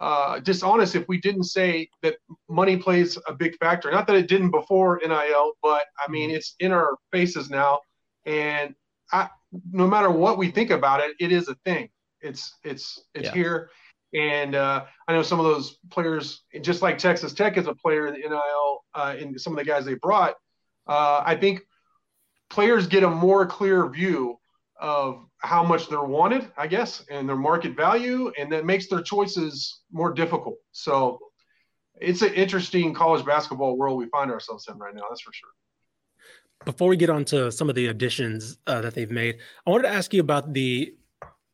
uh, 0.00 0.40
dishonest 0.40 0.94
if 0.94 1.08
we 1.08 1.18
didn't 1.18 1.44
say 1.44 1.88
that 2.02 2.16
money 2.48 2.76
plays 2.76 3.16
a 3.26 3.32
big 3.32 3.56
factor. 3.58 3.90
Not 3.90 4.06
that 4.08 4.16
it 4.16 4.28
didn't 4.28 4.50
before 4.50 5.00
NIL, 5.02 5.52
but 5.62 5.84
I 6.06 6.10
mean 6.10 6.30
it's 6.30 6.54
in 6.60 6.72
our 6.72 6.96
faces 7.10 7.48
now, 7.48 7.80
and 8.26 8.74
I, 9.12 9.28
no 9.72 9.86
matter 9.86 10.10
what 10.10 10.36
we 10.36 10.50
think 10.50 10.70
about 10.70 11.00
it, 11.00 11.12
it 11.20 11.32
is 11.32 11.48
a 11.48 11.54
thing. 11.64 11.88
It's 12.20 12.54
it's 12.64 13.02
it's 13.14 13.28
yeah. 13.28 13.34
here, 13.34 13.70
and 14.14 14.54
uh, 14.54 14.84
I 15.08 15.12
know 15.12 15.22
some 15.22 15.40
of 15.40 15.44
those 15.44 15.78
players, 15.90 16.42
just 16.60 16.82
like 16.82 16.98
Texas 16.98 17.34
Tech 17.34 17.56
is 17.56 17.66
a 17.66 17.74
player 17.74 18.06
in 18.06 18.14
the 18.14 18.20
NIL, 18.20 18.84
uh, 18.94 19.16
and 19.18 19.38
some 19.40 19.52
of 19.52 19.58
the 19.58 19.64
guys 19.64 19.84
they 19.84 19.94
brought, 19.94 20.34
uh, 20.86 21.22
I 21.24 21.34
think 21.34 21.62
players 22.48 22.86
get 22.86 23.02
a 23.02 23.10
more 23.10 23.44
clear 23.44 23.88
view 23.88 24.38
of 24.80 25.26
how 25.38 25.64
much 25.64 25.88
they're 25.88 26.04
wanted, 26.04 26.50
I 26.56 26.68
guess, 26.68 27.04
and 27.10 27.28
their 27.28 27.36
market 27.36 27.76
value, 27.76 28.32
and 28.38 28.52
that 28.52 28.64
makes 28.64 28.88
their 28.88 29.02
choices 29.02 29.80
more 29.90 30.12
difficult. 30.12 30.56
So 30.72 31.18
it's 32.00 32.22
an 32.22 32.34
interesting 32.34 32.94
college 32.94 33.24
basketball 33.24 33.76
world 33.76 33.98
we 33.98 34.06
find 34.06 34.30
ourselves 34.30 34.68
in 34.68 34.78
right 34.78 34.94
now. 34.94 35.02
That's 35.08 35.22
for 35.22 35.32
sure. 35.32 35.50
Before 36.64 36.88
we 36.88 36.96
get 36.96 37.10
on 37.10 37.24
to 37.26 37.50
some 37.50 37.68
of 37.68 37.74
the 37.74 37.88
additions 37.88 38.58
uh, 38.66 38.80
that 38.80 38.94
they've 38.94 39.10
made, 39.10 39.38
I 39.66 39.70
wanted 39.70 39.88
to 39.88 39.94
ask 39.94 40.14
you 40.14 40.20
about 40.20 40.52
the 40.54 40.94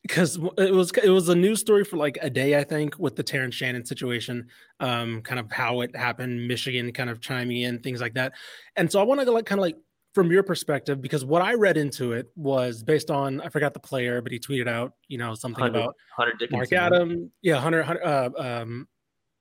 because 0.03 0.39
it 0.59 0.73
was 0.73 0.91
it 1.03 1.11
was 1.11 1.29
a 1.29 1.35
news 1.35 1.61
story 1.61 1.85
for 1.85 1.97
like 1.97 2.19
a 2.23 2.31
day, 2.31 2.59
I 2.59 2.65
think, 2.65 2.99
with 2.99 3.17
the 3.17 3.23
Terrence 3.23 3.55
Shannon 3.55 3.85
situation, 3.85 4.49
um, 4.81 5.21
kind 5.23 5.39
of 5.39 5.51
how 5.53 5.83
it 5.83 5.95
happened, 5.95 6.49
Michigan 6.49 6.93
kind 6.93 7.11
of 7.11 7.21
chiming 7.21 7.63
in, 7.63 7.81
things 7.81 8.01
like 8.01 8.15
that. 8.15 8.33
And 8.77 8.91
so 8.91 9.01
I 9.01 9.03
want 9.03 9.21
to 9.21 9.31
like 9.31 9.47
kind 9.47 9.59
of 9.59 9.63
like 9.63 9.77
from 10.15 10.31
your 10.31 10.43
perspective, 10.43 11.01
because 11.01 11.25
what 11.25 11.43
I 11.43 11.55
read 11.55 11.77
into 11.77 12.13
it 12.13 12.29
was 12.35 12.83
based 12.83 13.11
on 13.11 13.41
I 13.41 13.49
forgot 13.49 13.75
the 13.75 13.81
player, 13.81 14.23
but 14.23 14.33
he 14.33 14.39
tweeted 14.39 14.69
out, 14.69 14.95
you 15.09 15.19
know, 15.19 15.35
something 15.35 15.63
Hunter, 15.63 15.81
about 15.81 15.97
Hunter 16.17 16.33
Dickinson, 16.39 16.59
Mark 16.59 16.73
Adam, 16.73 17.31
yeah, 17.43 17.61
Hunter, 17.61 17.83
Hunter 17.83 18.05
uh, 18.05 18.31
um, 18.39 18.89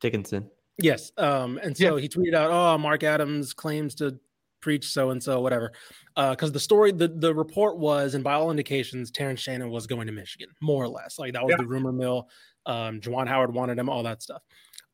Dickinson. 0.02 0.50
Yes. 0.82 1.12
Um, 1.18 1.60
and 1.62 1.76
so 1.76 1.96
yeah. 1.96 2.02
he 2.02 2.08
tweeted 2.08 2.34
out, 2.36 2.52
"Oh, 2.52 2.78
Mark 2.78 3.04
Adams 3.04 3.54
claims 3.54 3.96
to 3.96 4.18
preach 4.62 4.88
so 4.88 5.12
and 5.12 5.22
so, 5.22 5.42
whatever. 5.42 5.72
Because 6.16 6.50
uh, 6.50 6.54
the 6.54 6.60
story, 6.60 6.92
the, 6.92 7.08
the 7.08 7.34
report 7.34 7.78
was, 7.78 8.14
and 8.16 8.24
by 8.24 8.34
all 8.34 8.52
indications, 8.52 9.12
Terrence 9.12 9.40
Shannon 9.40 9.70
was 9.70 9.88
going 9.88 10.08
to 10.08 10.14
Michigan, 10.14 10.50
more 10.62 10.84
or 10.84 10.90
less. 10.90 11.20
Like 11.20 11.34
that 11.34 11.44
was 11.44 11.52
yeah. 11.52 11.58
the 11.58 11.68
rumor 11.68 11.92
mill. 11.92 12.30
Um, 12.66 13.00
Juwan 13.00 13.28
Howard 13.28 13.54
wanted 13.54 13.80
him, 13.80 13.90
all 13.90 14.04
that 14.04 14.22
stuff. 14.22 14.42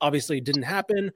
Obviously, 0.02 0.38
it 0.38 0.44
didn't 0.44 0.64
happen. 0.64 1.12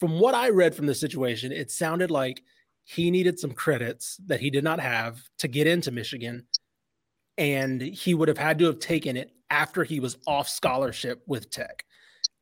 From 0.00 0.18
what 0.18 0.34
I 0.34 0.50
read 0.50 0.74
from 0.74 0.86
the 0.86 0.94
situation, 0.94 1.52
it 1.52 1.70
sounded 1.70 2.10
like 2.10 2.42
he 2.84 3.10
needed 3.10 3.38
some 3.38 3.52
credits 3.52 4.18
that 4.26 4.40
he 4.40 4.50
did 4.50 4.64
not 4.64 4.80
have 4.80 5.22
to 5.38 5.48
get 5.48 5.66
into 5.66 5.90
Michigan. 5.90 6.46
And 7.38 7.80
he 7.80 8.14
would 8.14 8.28
have 8.28 8.38
had 8.38 8.58
to 8.58 8.66
have 8.66 8.78
taken 8.78 9.16
it 9.16 9.30
after 9.50 9.82
he 9.84 10.00
was 10.00 10.18
off 10.26 10.48
scholarship 10.48 11.22
with 11.26 11.50
Tech. 11.50 11.84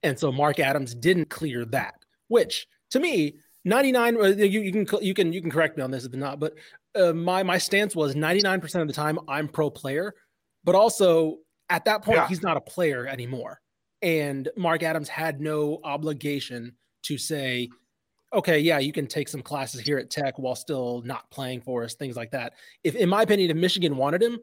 And 0.03 0.19
so 0.19 0.33
Mark 0.33 0.59
Adams 0.59 0.95
didn't 0.95 1.31
clear 1.31 1.65
that, 1.67 1.95
which 2.29 2.67
to 2.91 3.01
me 3.01 3.37
99 3.65 4.17
uh, 4.17 4.27
you, 4.27 4.61
you 4.61 4.73
can 4.73 5.03
you 5.03 5.15
can 5.15 5.33
you 5.33 5.41
can 5.41 5.51
correct 5.51 5.77
me 5.77 5.83
on 5.83 5.91
this 5.91 6.05
if 6.05 6.13
not 6.13 6.41
but 6.41 6.55
uh, 6.95 7.13
my 7.13 7.43
my 7.43 7.59
stance 7.59 7.95
was 7.95 8.15
99% 8.15 8.81
of 8.81 8.87
the 8.87 8.93
time 8.93 9.19
i'm 9.29 9.49
pro 9.49 9.71
player 9.71 10.15
but 10.65 10.75
also 10.75 11.39
at 11.69 11.85
that 11.85 12.03
point 12.03 12.19
yeah. 12.19 12.29
he's 12.29 12.43
not 12.43 12.57
a 12.57 12.61
player 12.61 13.07
anymore 13.07 13.61
and 14.03 14.49
mark 14.57 14.83
adams 14.83 15.09
had 15.09 15.41
no 15.41 15.81
obligation 15.85 16.75
to 17.03 17.17
say 17.17 17.69
okay 18.33 18.59
yeah 18.59 18.79
you 18.79 18.93
can 18.93 19.07
take 19.07 19.29
some 19.29 19.43
classes 19.43 19.81
here 19.81 19.99
at 19.99 20.11
tech 20.11 20.39
while 20.39 20.57
still 20.57 21.03
not 21.05 21.31
playing 21.31 21.61
for 21.61 21.85
us 21.85 21.95
things 21.95 22.17
like 22.17 22.31
that 22.31 22.55
if 22.83 22.97
in 22.97 23.09
my 23.09 23.23
opinion 23.23 23.51
if 23.51 23.57
michigan 23.57 23.97
wanted 23.97 24.23
him 24.23 24.39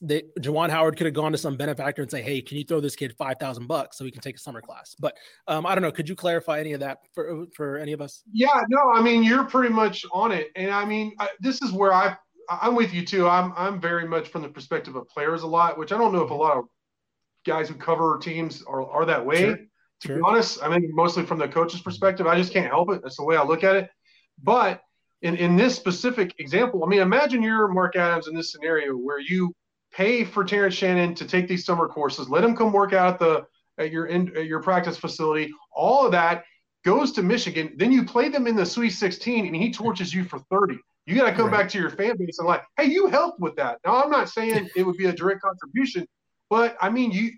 they, 0.00 0.22
Juwan 0.38 0.70
Howard 0.70 0.96
could 0.96 1.06
have 1.06 1.14
gone 1.14 1.32
to 1.32 1.38
some 1.38 1.56
benefactor 1.56 2.02
and 2.02 2.10
say, 2.10 2.22
"Hey, 2.22 2.40
can 2.40 2.56
you 2.56 2.64
throw 2.64 2.80
this 2.80 2.96
kid 2.96 3.14
five 3.16 3.38
thousand 3.38 3.66
bucks 3.66 3.98
so 3.98 4.04
he 4.04 4.10
can 4.10 4.20
take 4.20 4.36
a 4.36 4.38
summer 4.38 4.60
class?" 4.60 4.94
But 4.98 5.16
um, 5.48 5.66
I 5.66 5.74
don't 5.74 5.82
know. 5.82 5.92
Could 5.92 6.08
you 6.08 6.14
clarify 6.14 6.60
any 6.60 6.72
of 6.72 6.80
that 6.80 6.98
for 7.12 7.46
for 7.54 7.76
any 7.76 7.92
of 7.92 8.00
us? 8.00 8.22
Yeah, 8.32 8.62
no. 8.68 8.92
I 8.92 9.02
mean, 9.02 9.22
you're 9.22 9.44
pretty 9.44 9.72
much 9.72 10.04
on 10.12 10.32
it, 10.32 10.50
and 10.56 10.70
I 10.70 10.84
mean, 10.84 11.12
I, 11.18 11.28
this 11.40 11.62
is 11.62 11.72
where 11.72 11.92
I 11.92 12.16
I'm 12.48 12.74
with 12.74 12.92
you 12.92 13.04
too. 13.04 13.28
I'm 13.28 13.52
I'm 13.56 13.80
very 13.80 14.06
much 14.06 14.28
from 14.28 14.42
the 14.42 14.48
perspective 14.48 14.96
of 14.96 15.08
players 15.08 15.42
a 15.42 15.46
lot, 15.46 15.78
which 15.78 15.92
I 15.92 15.98
don't 15.98 16.12
know 16.12 16.22
if 16.22 16.30
a 16.30 16.34
lot 16.34 16.56
of 16.56 16.64
guys 17.46 17.68
who 17.68 17.74
cover 17.74 18.18
teams 18.18 18.62
are 18.62 18.88
are 18.88 19.04
that 19.06 19.24
way. 19.24 19.40
Sure. 19.40 19.56
To 19.56 20.08
sure. 20.08 20.16
be 20.16 20.22
honest, 20.24 20.62
I 20.62 20.68
mean, 20.68 20.90
mostly 20.92 21.24
from 21.24 21.38
the 21.38 21.46
coach's 21.48 21.80
perspective, 21.80 22.26
I 22.26 22.36
just 22.36 22.52
can't 22.52 22.66
help 22.66 22.90
it. 22.90 23.02
That's 23.02 23.16
the 23.16 23.24
way 23.24 23.36
I 23.36 23.44
look 23.44 23.62
at 23.62 23.76
it. 23.76 23.90
But 24.42 24.80
in, 25.22 25.36
in 25.36 25.56
this 25.56 25.76
specific 25.76 26.34
example, 26.38 26.84
I 26.84 26.88
mean, 26.88 27.00
imagine 27.00 27.42
you're 27.42 27.68
Mark 27.68 27.94
Adams 27.94 28.26
in 28.26 28.34
this 28.34 28.50
scenario 28.50 28.94
where 28.94 29.20
you 29.20 29.54
pay 29.92 30.24
for 30.24 30.44
Terrence 30.44 30.74
Shannon 30.74 31.14
to 31.14 31.26
take 31.26 31.48
these 31.48 31.64
summer 31.64 31.88
courses, 31.88 32.28
let 32.28 32.44
him 32.44 32.56
come 32.56 32.72
work 32.72 32.92
out 32.92 33.14
at 33.14 33.18
the 33.18 33.46
at 33.78 33.90
your 33.90 34.06
in, 34.06 34.36
at 34.36 34.46
your 34.46 34.62
practice 34.62 34.96
facility. 34.96 35.52
All 35.74 36.06
of 36.06 36.12
that 36.12 36.44
goes 36.84 37.12
to 37.12 37.22
Michigan. 37.22 37.74
Then 37.76 37.92
you 37.92 38.04
play 38.04 38.28
them 38.28 38.46
in 38.46 38.56
the 38.56 38.66
Sweet 38.66 38.90
16, 38.90 39.46
and 39.46 39.54
he 39.54 39.72
torches 39.72 40.12
you 40.12 40.24
for 40.24 40.38
30. 40.50 40.76
You 41.06 41.16
got 41.16 41.30
to 41.30 41.34
come 41.34 41.46
right. 41.46 41.62
back 41.62 41.68
to 41.70 41.78
your 41.78 41.90
fan 41.90 42.16
base 42.16 42.38
and 42.38 42.46
like, 42.46 42.62
hey, 42.76 42.84
you 42.84 43.08
helped 43.08 43.40
with 43.40 43.56
that. 43.56 43.78
Now 43.84 44.02
I'm 44.02 44.10
not 44.10 44.28
saying 44.28 44.70
it 44.76 44.82
would 44.82 44.96
be 44.96 45.06
a 45.06 45.12
direct 45.12 45.42
contribution, 45.42 46.06
but 46.50 46.76
I 46.80 46.90
mean 46.90 47.10
you. 47.10 47.32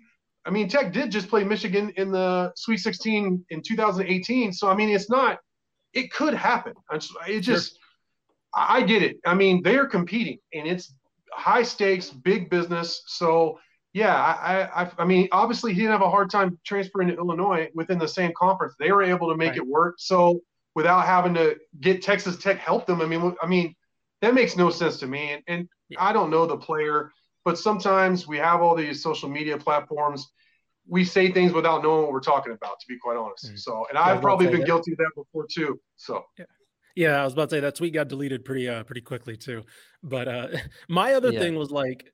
I 0.47 0.51
mean, 0.51 0.69
Tech 0.69 0.93
did 0.93 1.09
just 1.09 1.27
play 1.27 1.43
Michigan 1.43 1.91
in 1.97 2.11
the 2.11 2.53
Sweet 2.55 2.77
16 2.77 3.43
in 3.49 3.61
2018. 3.63 4.53
So 4.53 4.69
I 4.69 4.75
mean, 4.75 4.89
it's 4.89 5.09
not. 5.09 5.39
It 5.93 6.11
could 6.11 6.33
happen. 6.33 6.73
It 7.27 7.39
just. 7.41 7.71
Sure. 7.71 7.79
I 8.57 8.83
get 8.83 9.03
it. 9.03 9.17
I 9.25 9.33
mean, 9.33 9.61
they're 9.63 9.85
competing, 9.85 10.37
and 10.53 10.65
it's 10.65 10.93
high 11.35 11.63
stakes, 11.63 12.09
big 12.09 12.49
business. 12.49 13.03
So 13.07 13.59
yeah, 13.93 14.13
I, 14.15 14.83
I, 14.83 14.91
I 14.97 15.05
mean, 15.05 15.29
obviously 15.31 15.73
he 15.73 15.79
didn't 15.81 15.93
have 15.93 16.01
a 16.01 16.09
hard 16.09 16.29
time 16.29 16.59
transferring 16.65 17.07
to 17.07 17.15
Illinois 17.15 17.69
within 17.73 17.97
the 17.97 18.07
same 18.07 18.33
conference. 18.37 18.73
They 18.77 18.91
were 18.91 19.03
able 19.03 19.29
to 19.29 19.37
make 19.37 19.51
Right. 19.51 19.57
it 19.59 19.67
work. 19.67 19.95
So 19.99 20.41
without 20.75 21.05
having 21.05 21.33
to 21.35 21.55
get 21.79 22.01
Texas 22.01 22.35
Tech 22.37 22.57
help 22.57 22.85
them, 22.87 22.99
I 23.01 23.05
mean, 23.05 23.35
I 23.41 23.47
mean, 23.47 23.73
that 24.21 24.33
makes 24.33 24.57
no 24.57 24.69
sense 24.69 24.97
to 24.97 25.07
me. 25.07 25.31
And, 25.31 25.43
and 25.47 25.69
I 25.97 26.11
don't 26.11 26.29
know 26.29 26.45
the 26.45 26.57
player, 26.57 27.11
but 27.45 27.57
sometimes 27.57 28.27
we 28.27 28.37
have 28.37 28.61
all 28.61 28.75
these 28.75 29.01
social 29.01 29.29
media 29.29 29.57
platforms. 29.57 30.29
We 30.87 31.05
say 31.05 31.31
things 31.31 31.53
without 31.53 31.81
knowing 31.81 32.03
what 32.03 32.11
we're 32.11 32.19
talking 32.19 32.51
about, 32.51 32.79
to 32.81 32.85
be 32.89 32.97
quite 32.97 33.15
honest. 33.17 33.53
Mm. 33.53 33.59
So, 33.59 33.85
and 33.89 33.97
I've 33.97 34.21
probably 34.21 34.47
been 34.47 34.59
that. 34.59 34.65
guilty 34.65 34.91
of 34.91 34.97
that 34.97 35.11
before 35.15 35.47
too. 35.49 35.79
So, 35.95 36.25
Yeah, 36.37 36.45
I 37.21 37.23
was 37.23 37.33
about 37.33 37.49
to 37.49 37.55
say 37.57 37.59
that 37.59 37.75
tweet 37.75 37.93
got 37.93 38.07
deleted 38.07 38.45
pretty 38.45 38.67
uh 38.69 38.83
pretty 38.83 39.01
quickly 39.01 39.35
too. 39.37 39.63
But 40.03 40.27
uh 40.27 40.47
my 40.89 41.13
other 41.13 41.31
Yeah. 41.31 41.39
thing 41.39 41.55
was 41.55 41.71
like 41.71 42.11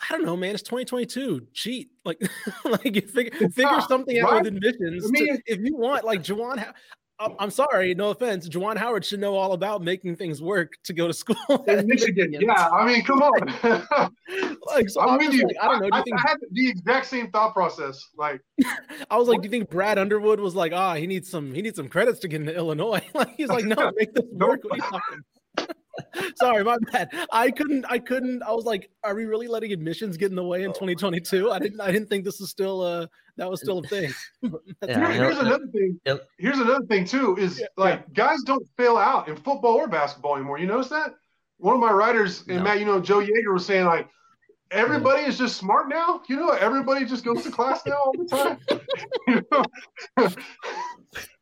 I 0.00 0.12
don't 0.12 0.24
know, 0.24 0.36
man. 0.36 0.54
It's 0.54 0.64
2022. 0.64 1.46
Cheat, 1.52 1.90
like, 2.04 2.20
like 2.64 2.96
you 2.96 3.02
figure 3.02 3.48
figure 3.50 3.80
something 3.88 4.18
out 4.18 4.32
Right? 4.32 4.42
with 4.44 4.54
admissions. 4.54 5.06
I 5.06 5.10
to- 5.36 5.42
if 5.46 5.60
you 5.60 5.76
want, 5.76 6.04
like 6.04 6.24
Juwan, 6.24 6.58
I'm- 7.22 7.36
I'm 7.38 7.50
sorry, 7.50 7.94
no 7.94 8.10
offense. 8.10 8.48
Juwan 8.48 8.76
Howard 8.76 9.04
should 9.04 9.20
know 9.20 9.34
all 9.34 9.52
about 9.52 9.82
making 9.82 10.16
things 10.16 10.42
work 10.42 10.72
to 10.84 10.92
go 10.92 11.06
to 11.06 11.14
school. 11.14 11.36
in 11.68 11.86
Michigan, 11.86 12.32
yeah, 12.32 12.68
I 12.68 12.84
mean, 12.84 13.04
come 13.04 13.22
on. 13.22 13.46
like, 14.66 14.88
so 14.88 15.00
I'm 15.00 15.18
with 15.18 15.32
you. 15.32 15.44
like, 15.44 15.56
I 15.60 15.66
don't 15.66 15.80
know. 15.82 15.90
Do 15.90 15.96
I, 15.96 16.02
think 16.02 16.16
I 16.18 16.28
had 16.28 16.38
the 16.50 16.68
exact 16.68 17.06
same 17.06 17.30
thought 17.30 17.54
process. 17.54 18.08
Like, 18.16 18.40
I 19.10 19.16
was 19.16 19.28
like, 19.28 19.40
do 19.40 19.46
you 19.46 19.50
think 19.50 19.70
Brad 19.70 19.98
Underwood 19.98 20.40
was 20.40 20.54
like, 20.54 20.72
ah, 20.72 20.94
he 20.94 21.06
needs 21.06 21.30
some, 21.30 21.54
he 21.54 21.62
needs 21.62 21.76
some 21.76 21.88
credits 21.88 22.18
to 22.20 22.28
get 22.28 22.40
into 22.40 22.54
Illinois? 22.54 23.02
like, 23.14 23.34
he's 23.36 23.48
like, 23.48 23.64
no, 23.64 23.92
make 23.96 24.12
this 24.14 24.24
work. 24.32 24.60
What 24.64 24.72
are 24.72 24.76
you 24.76 24.82
talking? 24.82 25.22
Sorry, 26.36 26.64
my 26.64 26.76
bad. 26.90 27.10
I 27.30 27.50
couldn't, 27.50 27.84
I 27.88 27.98
couldn't. 27.98 28.42
I 28.42 28.52
was 28.52 28.64
like, 28.64 28.90
are 29.04 29.14
we 29.14 29.26
really 29.26 29.46
letting 29.46 29.72
admissions 29.72 30.16
get 30.16 30.30
in 30.30 30.36
the 30.36 30.42
way 30.42 30.62
in 30.62 30.70
2022? 30.70 31.50
I 31.50 31.58
didn't, 31.58 31.80
I 31.80 31.92
didn't 31.92 32.08
think 32.08 32.24
this 32.24 32.40
is 32.40 32.50
still, 32.50 32.80
uh, 32.80 33.06
that 33.36 33.50
was 33.50 33.60
still 33.60 33.78
a 33.78 33.82
thing. 33.82 34.12
Yeah, 34.42 34.50
Here- 35.10 35.12
here's 35.24 35.38
another 35.38 35.66
thing. 35.68 36.00
Yep. 36.04 36.28
Here's 36.38 36.58
another 36.58 36.84
thing 36.86 37.04
too 37.04 37.36
is 37.36 37.60
Yeah, 37.60 37.66
like 37.76 38.12
guys 38.12 38.42
don't 38.44 38.66
fail 38.76 38.96
out 38.96 39.28
in 39.28 39.36
football 39.36 39.74
or 39.76 39.88
basketball 39.88 40.36
anymore. 40.36 40.58
You 40.58 40.66
notice 40.66 40.88
that? 40.88 41.14
One 41.58 41.74
of 41.74 41.80
my 41.80 41.92
writers 41.92 42.44
and 42.48 42.58
No. 42.58 42.62
Matt, 42.64 42.80
you 42.80 42.84
know, 42.86 43.00
Joe 43.00 43.20
Yeager 43.20 43.52
was 43.52 43.64
saying 43.64 43.86
like 43.86 44.08
everybody 44.70 45.22
is 45.22 45.38
just 45.38 45.56
smart 45.56 45.88
now. 45.88 46.22
You 46.28 46.36
know, 46.36 46.50
everybody 46.50 47.04
just 47.04 47.24
goes 47.24 47.42
to 47.44 47.50
class 47.50 47.82
now 47.86 47.94
all 48.04 48.12
the 48.16 48.24
time. 48.26 48.58
you 49.28 49.42
know? 49.52 50.28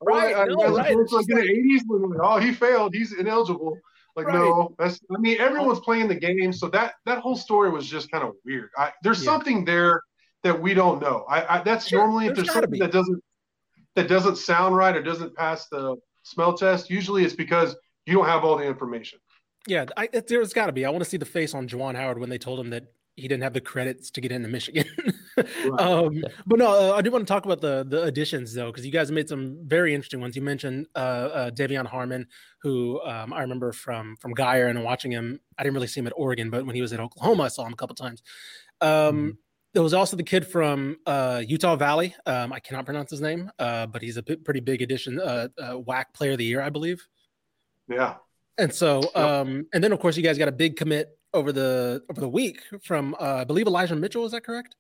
Right, 0.03 0.37
I- 0.37 0.45
no, 0.47 0.61
as 0.65 0.77
right, 0.77 0.97
it's 0.99 1.11
to, 1.11 1.17
like 1.17 1.29
in 1.31 1.37
the 1.37 1.43
eighties 1.45 1.83
when 1.87 2.13
oh 2.23 2.39
he 2.39 2.53
failed, 2.53 2.95
he's 2.95 3.13
ineligible. 3.13 3.79
Like 4.17 4.27
Right. 4.27 4.35
no, 4.35 4.75
that's 4.79 5.01
I 5.15 5.19
mean 5.21 5.41
everyone's 5.41 5.81
playing 5.81 6.09
the 6.09 6.15
game, 6.17 6.53
so 6.53 6.69
that 6.71 6.95
that 7.07 7.19
whole 7.21 7.37
story 7.37 7.71
was 7.71 7.87
just 7.87 8.11
kind 8.11 8.25
of 8.25 8.33
weird. 8.45 8.71
I, 8.77 8.93
there's 9.03 9.23
Yeah. 9.25 9.31
something 9.33 9.65
there 9.65 10.03
that 10.43 10.61
we 10.61 10.75
don't 10.75 11.01
know. 11.01 11.25
I, 11.29 11.59
I 11.59 11.63
that's 11.63 11.89
Sure, 11.89 12.01
normally 12.01 12.27
if 12.27 12.35
there's 12.35 12.49
there's 12.49 12.55
something 12.55 12.71
be. 12.71 12.79
that 12.81 12.93
doesn't 12.93 13.23
that 13.97 14.09
doesn't 14.09 14.37
sound 14.37 14.77
right 14.77 14.97
or 14.97 15.03
doesn't 15.03 15.35
pass 15.37 15.67
the 15.69 15.97
smell 16.23 16.55
test. 16.55 16.91
Usually 16.91 17.25
it's 17.25 17.35
because 17.35 17.77
you 18.07 18.15
don't 18.15 18.27
have 18.27 18.45
all 18.45 18.57
the 18.57 18.65
information. 18.65 19.19
Yeah, 19.67 19.87
I, 19.97 20.09
it, 20.13 20.27
there's 20.27 20.53
got 20.53 20.67
to 20.67 20.73
be. 20.73 20.87
I 20.87 20.91
want 20.91 21.05
to 21.05 21.11
see 21.11 21.17
the 21.17 21.27
face 21.27 21.55
on 21.55 21.69
Juwan 21.69 21.95
Howard 21.95 22.19
when 22.19 22.31
they 22.31 22.39
told 22.39 22.59
him 22.59 22.71
that 22.71 22.85
he 23.17 23.29
didn't 23.29 23.43
have 23.43 23.53
the 23.53 23.61
credits 23.61 24.11
to 24.13 24.21
get 24.21 24.33
into 24.33 24.49
Michigan. 24.49 24.87
um, 25.79 26.23
But 26.47 26.59
no, 26.59 26.93
uh, 26.93 26.97
I 26.97 27.03
do 27.03 27.11
want 27.11 27.27
to 27.27 27.31
talk 27.31 27.45
about 27.45 27.61
the 27.61 27.85
the 27.87 28.05
additions 28.05 28.55
though, 28.55 28.67
because 28.67 28.87
you 28.87 28.93
guys 28.93 29.11
made 29.13 29.29
some 29.29 29.59
very 29.67 29.95
interesting 29.95 30.21
ones. 30.21 30.35
You 30.35 30.43
mentioned 30.43 30.87
uh, 30.95 30.99
uh, 30.99 31.51
De'Vion 31.51 31.87
Harmon, 31.87 32.27
who 32.63 33.01
um, 33.03 33.33
I 33.33 33.43
remember 33.43 33.73
from 33.73 34.17
from 34.17 34.35
Guyer 34.35 34.71
and 34.71 34.83
watching 34.83 35.11
him. 35.11 35.41
I 35.59 35.63
didn't 35.63 35.75
really 35.75 35.89
see 35.89 36.01
him 36.01 36.07
at 36.07 36.15
Oregon, 36.17 36.49
but 36.49 36.65
when 36.65 36.75
he 36.75 36.81
was 36.81 36.93
at 36.93 37.01
Oklahoma, 37.01 37.45
I 37.45 37.49
saw 37.49 37.67
him 37.67 37.73
a 37.75 37.77
couple 37.77 37.95
times. 37.95 38.23
Um, 38.81 39.39
There 39.73 39.83
was 39.83 39.95
also 39.95 40.17
the 40.17 40.25
kid 40.25 40.47
from 40.47 40.99
uh, 41.07 41.43
Utah 41.47 41.77
Valley. 41.77 42.15
Um, 42.27 42.53
I 42.53 42.59
cannot 42.59 42.85
pronounce 42.87 43.11
his 43.11 43.21
name, 43.21 43.51
uh, 43.59 43.87
but 43.87 44.03
he's 44.03 44.17
a 44.17 44.23
pretty 44.23 44.61
big 44.61 44.83
addition. 44.83 45.21
Uh, 45.21 45.49
uh, 45.59 45.75
WAC 45.75 46.07
Player 46.13 46.33
of 46.33 46.39
the 46.39 46.45
Year, 46.45 46.61
I 46.61 46.71
believe. 46.71 47.07
Yeah. 47.89 48.17
And 48.59 48.75
so, 48.75 49.11
um, 49.15 49.67
and 49.73 49.83
then 49.83 49.93
of 49.93 50.01
course, 50.01 50.17
you 50.17 50.23
guys 50.23 50.39
got 50.39 50.49
a 50.49 50.53
big 50.53 50.77
commit 50.77 51.17
over 51.33 51.53
the 51.53 52.03
over 52.11 52.21
the 52.21 52.29
week 52.29 52.63
from 52.83 53.15
uh, 53.21 53.37
I 53.37 53.45
believe 53.45 53.67
Elijah 53.67 53.97
Mitchell. 53.97 54.25
Is 54.25 54.33
that 54.33 54.45
correct? 54.45 54.75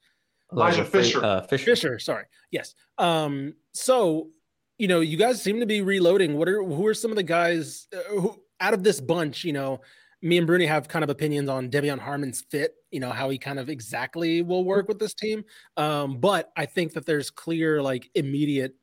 Elijah 0.53 0.85
Fa- 0.85 0.91
Fisher. 0.91 1.25
Uh, 1.25 1.43
Fisher. 1.43 1.65
Fisher, 1.65 1.99
sorry. 1.99 2.25
Yes. 2.51 2.75
Um, 2.99 3.55
so 3.73 4.31
you 4.79 4.89
know, 4.89 5.01
you 5.01 5.17
guys 5.17 5.43
seem 5.43 5.61
to 5.61 5.67
be 5.67 5.83
reloading. 5.83 6.37
What 6.37 6.49
are 6.49 6.63
who 6.63 6.87
are 6.87 6.95
some 6.95 7.11
of 7.11 7.17
the 7.17 7.23
guys 7.23 7.87
uh, 7.95 8.19
who 8.19 8.37
out 8.61 8.75
of 8.75 8.83
this 8.83 9.01
bunch? 9.01 9.45
You 9.45 9.53
know, 9.53 9.81
me 10.23 10.39
and 10.39 10.47
Brune 10.47 10.61
have 10.63 10.89
kind 10.89 11.03
of 11.03 11.11
opinions 11.11 11.49
on 11.49 11.71
De'Vion 11.71 11.99
Harmon's 11.99 12.43
fit. 12.51 12.75
You 12.91 13.01
know 13.01 13.11
how 13.11 13.31
he 13.31 13.39
kind 13.39 13.59
of 13.59 13.69
exactly 13.69 14.43
will 14.43 14.65
work 14.65 14.89
with 14.89 14.99
this 14.99 15.15
team. 15.15 15.45
Um, 15.77 16.19
but 16.19 16.51
I 16.57 16.67
think 16.67 16.93
that 16.95 17.07
there's 17.07 17.31
clear 17.31 17.83
like 17.83 18.11
immediate 18.15 18.75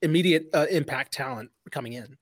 immediate 0.00 0.48
uh, 0.54 0.66
impact 0.70 1.12
talent 1.12 1.50
coming 1.70 1.92
in. 1.92 2.16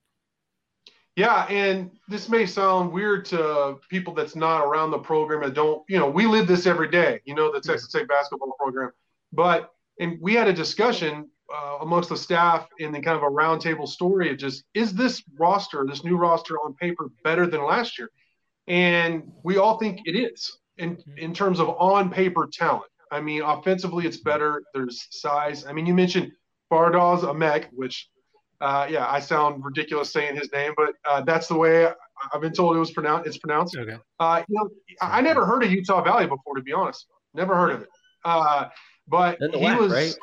Yeah, 1.16 1.44
and 1.46 1.90
this 2.08 2.28
may 2.28 2.46
sound 2.46 2.92
weird 2.92 3.24
to 3.26 3.78
people 3.90 4.14
that's 4.14 4.36
not 4.36 4.64
around 4.64 4.90
the 4.90 4.98
program 4.98 5.42
and 5.42 5.54
don't, 5.54 5.82
you 5.88 5.98
know, 5.98 6.08
we 6.08 6.26
live 6.26 6.46
this 6.46 6.66
every 6.66 6.88
day, 6.88 7.20
you 7.24 7.34
know, 7.34 7.52
the 7.52 7.60
Texas 7.60 7.90
Tech 7.90 8.08
basketball 8.08 8.54
program. 8.58 8.90
But, 9.32 9.70
and 9.98 10.18
we 10.20 10.34
had 10.34 10.48
a 10.48 10.52
discussion 10.52 11.28
uh, 11.52 11.78
amongst 11.80 12.10
the 12.10 12.16
staff 12.16 12.68
in 12.78 12.92
the 12.92 13.00
kind 13.00 13.16
of 13.16 13.22
a 13.22 13.30
roundtable 13.30 13.88
story 13.88 14.30
of 14.30 14.38
just, 14.38 14.64
is 14.72 14.94
this 14.94 15.22
roster, 15.38 15.84
this 15.86 16.04
new 16.04 16.16
roster 16.16 16.56
on 16.64 16.74
paper 16.74 17.10
better 17.24 17.46
than 17.46 17.64
last 17.64 17.98
year? 17.98 18.10
And 18.70 19.32
we 19.42 19.58
all 19.58 19.78
think 19.78 20.02
it 20.04 20.12
is 20.12 20.58
in, 20.78 20.96
in 21.16 21.34
terms 21.34 21.58
of 21.58 21.70
on 21.70 22.08
paper 22.08 22.48
talent. 22.50 22.84
I 23.10 23.20
mean, 23.20 23.42
offensively, 23.42 24.06
it's 24.06 24.18
better. 24.18 24.62
There's 24.72 25.08
size. 25.10 25.66
I 25.66 25.72
mean, 25.72 25.86
you 25.86 25.94
mentioned 25.94 26.30
Fardaws 26.70 27.22
Aimaq, 27.22 27.66
which 27.72 28.08
uh, 28.60 28.86
yeah, 28.88 29.10
I 29.10 29.18
sound 29.18 29.64
ridiculous 29.64 30.12
saying 30.12 30.36
his 30.36 30.52
name, 30.52 30.72
but 30.76 30.94
uh, 31.04 31.22
that's 31.22 31.48
the 31.48 31.56
way 31.56 31.86
I, 31.86 31.94
I've 32.32 32.40
been 32.42 32.52
told 32.52 32.76
it 32.76 32.78
was 32.78 32.92
pronounced. 32.92 33.26
It's 33.26 33.38
pronounced. 33.38 33.76
Okay. 33.76 33.96
Uh, 34.20 34.42
you 34.48 34.54
know, 34.56 34.68
I 35.02 35.18
I 35.18 35.20
never 35.20 35.44
heard 35.44 35.64
of 35.64 35.72
Utah 35.72 36.02
Valley 36.04 36.28
before, 36.28 36.54
to 36.54 36.62
be 36.62 36.72
honest. 36.72 37.06
Never 37.34 37.56
heard 37.56 37.72
of 37.72 37.82
it. 37.82 37.88
Uh, 38.24 38.68
but 39.08 39.38
he 39.40 39.46
WAC, 39.48 39.78
was, 39.80 39.92
right? 39.92 40.14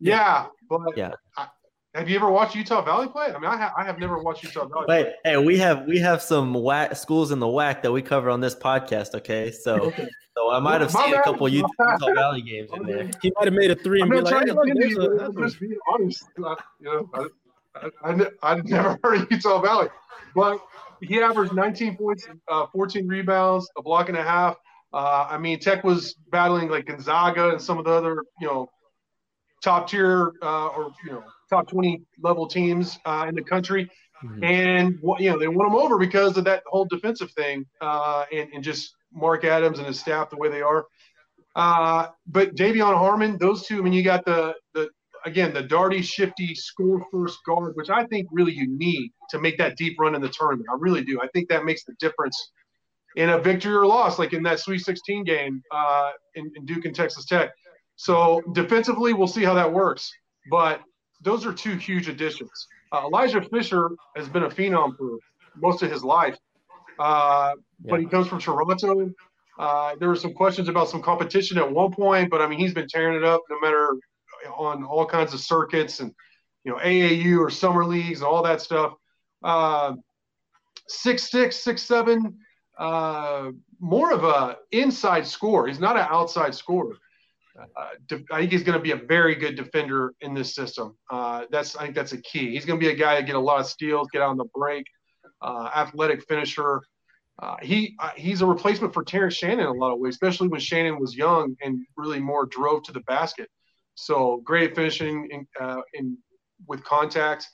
yeah. 0.00 0.46
But 0.68 0.96
Yeah. 0.96 1.12
I, 1.36 1.46
have 1.98 2.08
you 2.08 2.16
ever 2.16 2.30
watched 2.30 2.54
Utah 2.54 2.80
Valley 2.82 3.08
play? 3.08 3.26
I 3.26 3.34
mean, 3.38 3.44
I, 3.50 3.56
ha- 3.56 3.72
I 3.76 3.84
have 3.84 3.98
never 3.98 4.18
watched 4.18 4.42
Utah 4.44 4.66
Valley. 4.66 4.84
Wait, 4.88 5.06
hey, 5.24 5.36
we 5.36 5.58
have 5.58 5.86
we 5.86 5.98
have 5.98 6.22
some 6.22 6.54
WAC 6.54 6.96
schools 6.96 7.30
in 7.32 7.38
the 7.40 7.46
WAC 7.46 7.82
that 7.82 7.92
we 7.92 8.02
cover 8.02 8.30
on 8.30 8.40
this 8.40 8.54
podcast. 8.54 9.14
Okay, 9.14 9.50
so 9.50 9.92
so 10.36 10.50
I 10.50 10.60
might 10.60 10.80
have 10.80 10.92
My 10.94 11.04
seen 11.04 11.12
a 11.12 11.16
bad. 11.16 11.24
couple 11.24 11.48
Utah, 11.48 11.68
Utah 11.80 12.14
Valley 12.14 12.42
games 12.42 12.70
in 12.74 12.82
there. 12.84 13.10
He 13.22 13.32
might 13.36 13.44
have 13.46 13.54
made 13.54 13.70
a 13.70 13.74
three 13.76 14.00
I'm 14.02 14.10
and 14.10 14.10
be 14.12 14.16
not 14.22 14.24
like, 14.24 14.32
trying 14.32 14.46
"Hey, 14.46 14.52
to 14.52 14.54
look, 14.54 14.64
offend 14.64 14.80
there's 14.82 14.90
you, 14.92 15.00
a- 15.02 15.08
but 15.10 15.18
that's 15.18 15.36
I'm 15.36 15.42
a- 15.42 15.46
just 15.46 15.60
being 15.60 15.78
honest. 15.92 16.24
I, 16.44 16.56
you 16.80 16.86
know, 16.86 17.10
I, 17.14 17.26
I, 17.74 17.90
I, 18.10 18.14
ne- 18.14 18.30
I've 18.42 18.64
never 18.64 18.98
heard 19.04 19.20
of 19.22 19.30
Utah 19.30 19.60
Valley, 19.60 19.88
but 20.34 20.60
he 21.00 21.20
averaged 21.22 21.52
19 21.52 21.96
points, 21.96 22.26
uh, 22.48 22.66
14 22.72 23.06
rebounds, 23.06 23.68
a 23.76 23.82
block 23.82 24.08
and 24.08 24.18
a 24.18 24.22
half. 24.22 24.56
Uh, 24.92 25.26
I 25.30 25.36
mean, 25.38 25.58
Tech 25.60 25.84
was 25.84 26.14
battling 26.30 26.68
like 26.70 26.86
Gonzaga 26.86 27.50
and 27.50 27.60
some 27.60 27.78
of 27.78 27.84
the 27.84 27.90
other, 27.92 28.24
you 28.40 28.46
know, 28.46 28.68
top 29.62 29.88
tier 29.90 30.32
uh, 30.42 30.68
or 30.68 30.92
you 31.04 31.12
know 31.12 31.24
top 31.50 31.68
20 31.68 32.02
level 32.22 32.46
teams 32.46 32.98
uh, 33.04 33.26
in 33.28 33.34
the 33.34 33.42
country, 33.42 33.90
Mhm. 34.24 34.42
and 34.44 34.98
you 35.20 35.30
know 35.30 35.38
they 35.38 35.46
won 35.46 35.66
them 35.70 35.76
over 35.76 35.96
because 35.96 36.36
of 36.36 36.44
that 36.44 36.62
whole 36.66 36.84
defensive 36.86 37.30
thing 37.32 37.64
uh, 37.80 38.24
and, 38.32 38.48
and 38.52 38.64
just 38.64 38.94
Mark 39.12 39.44
Adams 39.44 39.78
and 39.78 39.86
his 39.86 40.00
staff 40.00 40.28
the 40.30 40.36
way 40.36 40.48
they 40.48 40.60
are. 40.60 40.86
Uh, 41.54 42.08
but 42.26 42.54
De'Vion 42.56 42.96
Harmon, 42.96 43.38
those 43.38 43.64
two. 43.66 43.78
I 43.78 43.80
mean, 43.82 43.92
you 43.92 44.02
got 44.02 44.24
the 44.24 44.54
the 44.74 44.88
again 45.24 45.52
the 45.54 45.62
darty, 45.62 46.02
shifty, 46.02 46.54
score 46.54 47.04
first 47.12 47.38
guard, 47.46 47.72
which 47.76 47.90
I 47.90 48.04
think 48.06 48.26
really 48.32 48.52
you 48.52 48.66
need 48.68 49.12
to 49.30 49.38
make 49.40 49.56
that 49.58 49.76
deep 49.76 49.98
run 49.98 50.14
in 50.14 50.20
the 50.20 50.28
tournament. 50.28 50.66
I 50.70 50.76
really 50.78 51.04
do. 51.04 51.20
I 51.22 51.28
think 51.28 51.48
that 51.48 51.64
makes 51.64 51.84
the 51.84 51.94
difference 52.00 52.52
in 53.16 53.30
a 53.30 53.38
victory 53.38 53.72
or 53.74 53.86
loss, 53.86 54.18
like 54.18 54.32
in 54.32 54.42
that 54.44 54.60
Sweet 54.60 54.78
16 54.80 55.24
game 55.24 55.62
uh, 55.72 56.10
in, 56.34 56.50
in 56.56 56.64
Duke 56.64 56.84
and 56.84 56.94
Texas 56.94 57.24
Tech. 57.24 57.50
So 57.96 58.40
defensively, 58.52 59.12
we'll 59.12 59.26
see 59.26 59.42
how 59.44 59.54
that 59.54 59.72
works. 59.72 60.12
But 60.50 60.80
those 61.20 61.44
are 61.46 61.52
two 61.52 61.76
huge 61.76 62.08
additions. 62.08 62.68
Uh, 62.92 63.02
Elijah 63.04 63.42
Fisher 63.42 63.90
has 64.16 64.28
been 64.28 64.44
a 64.44 64.48
phenom 64.48 64.96
for 64.96 65.18
most 65.56 65.82
of 65.82 65.90
his 65.90 66.04
life, 66.04 66.36
uh, 66.98 67.52
but 67.80 68.00
he 68.00 68.06
comes 68.06 68.26
from 68.26 68.38
Toronto. 68.38 69.12
Uh, 69.58 69.96
there 69.98 70.08
were 70.08 70.16
some 70.16 70.32
questions 70.32 70.68
about 70.68 70.88
some 70.88 71.02
competition 71.02 71.58
at 71.58 71.70
one 71.70 71.92
point, 71.92 72.30
but 72.30 72.40
I 72.40 72.46
mean, 72.46 72.58
he's 72.58 72.72
been 72.72 72.86
tearing 72.88 73.16
it 73.16 73.24
up 73.24 73.42
no 73.50 73.58
matter 73.60 73.96
on 74.56 74.84
all 74.84 75.04
kinds 75.04 75.34
of 75.34 75.40
circuits 75.40 76.00
and 76.00 76.14
you 76.64 76.70
know 76.70 76.78
AAU 76.78 77.38
or 77.38 77.50
summer 77.50 77.84
leagues 77.84 78.20
and 78.20 78.28
all 78.28 78.42
that 78.42 78.60
stuff. 78.60 78.94
Uh, 79.42 79.94
six 80.86 81.30
six 81.30 81.56
six 81.56 81.82
seven, 81.82 82.38
uh, 82.78 83.50
more 83.80 84.12
of 84.12 84.24
a 84.24 84.58
inside 84.70 85.26
scorer. 85.26 85.66
He's 85.66 85.80
not 85.80 85.96
an 85.96 86.06
outside 86.08 86.54
scorer. 86.54 86.96
Uh, 87.58 88.14
I 88.30 88.40
think 88.40 88.52
he's 88.52 88.62
going 88.62 88.78
to 88.78 88.82
be 88.82 88.92
a 88.92 88.96
very 88.96 89.34
good 89.34 89.56
defender 89.56 90.14
in 90.20 90.32
this 90.34 90.54
system. 90.54 90.96
Uh, 91.10 91.44
that's 91.50 91.76
I 91.76 91.82
think 91.82 91.94
that's 91.94 92.12
a 92.12 92.22
key. 92.22 92.52
He's 92.52 92.64
going 92.64 92.78
to 92.78 92.84
be 92.84 92.92
a 92.92 92.96
guy 92.96 93.16
that 93.16 93.26
get 93.26 93.34
a 93.34 93.40
lot 93.40 93.60
of 93.60 93.66
steals, 93.66 94.08
get 94.12 94.22
on 94.22 94.36
the 94.36 94.44
break, 94.54 94.86
uh, 95.42 95.70
athletic 95.74 96.22
finisher. 96.28 96.82
uh, 97.40 97.56
he 97.62 97.94
uh, 98.00 98.10
he's 98.16 98.42
a 98.42 98.46
replacement 98.46 98.92
for 98.92 99.04
Terrence 99.04 99.34
Shannon 99.34 99.60
in 99.60 99.66
a 99.66 99.72
lot 99.72 99.92
of 99.92 99.98
ways, 99.98 100.14
especially 100.14 100.48
when 100.48 100.60
Shannon 100.60 100.98
was 100.98 101.16
young 101.16 101.54
and 101.62 101.84
really 101.96 102.20
more 102.20 102.46
drove 102.46 102.82
to 102.84 102.92
the 102.92 103.00
basket. 103.00 103.48
So 103.94 104.40
great 104.44 104.74
finishing 104.74 105.28
in, 105.30 105.46
uh, 105.60 105.80
in 105.94 106.18
with 106.66 106.82
contact. 106.84 107.46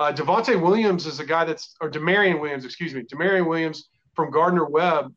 Devontae 0.00 0.60
Williams 0.60 1.06
is 1.06 1.18
a 1.18 1.24
guy 1.24 1.44
that's 1.44 1.74
or 1.80 1.90
D'Maurian 1.90 2.40
Williams, 2.40 2.64
excuse 2.64 2.94
me, 2.94 3.02
D'Maurian 3.02 3.48
Williams 3.48 3.88
from 4.14 4.30
Gardner 4.30 4.64
Webb, 4.64 5.12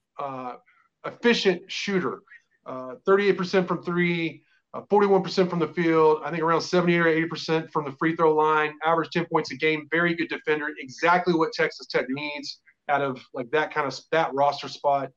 efficient 1.05 1.61
shooter, 1.67 2.23
38% 2.67 3.63
uh, 3.63 3.67
from 3.67 3.83
three. 3.83 4.43
41% 4.73 5.49
from 5.49 5.59
the 5.59 5.67
field, 5.67 6.21
I 6.23 6.31
think 6.31 6.41
around 6.41 6.61
70 6.61 6.97
or 6.97 7.03
80% 7.03 7.69
from 7.71 7.83
the 7.83 7.91
free 7.91 8.15
throw 8.15 8.33
line, 8.33 8.71
average 8.85 9.09
10 9.09 9.25
points 9.25 9.51
a 9.51 9.57
game, 9.57 9.85
very 9.91 10.15
good 10.15 10.29
defender, 10.29 10.69
exactly 10.79 11.33
what 11.33 11.51
Texas 11.51 11.87
Tech 11.87 12.05
needs 12.07 12.61
out 12.87 13.01
of 13.01 13.21
like 13.33 13.51
that 13.51 13.73
kind 13.73 13.85
of 13.85 13.99
that 14.11 14.33
roster 14.33 14.69
spot. 14.69 15.09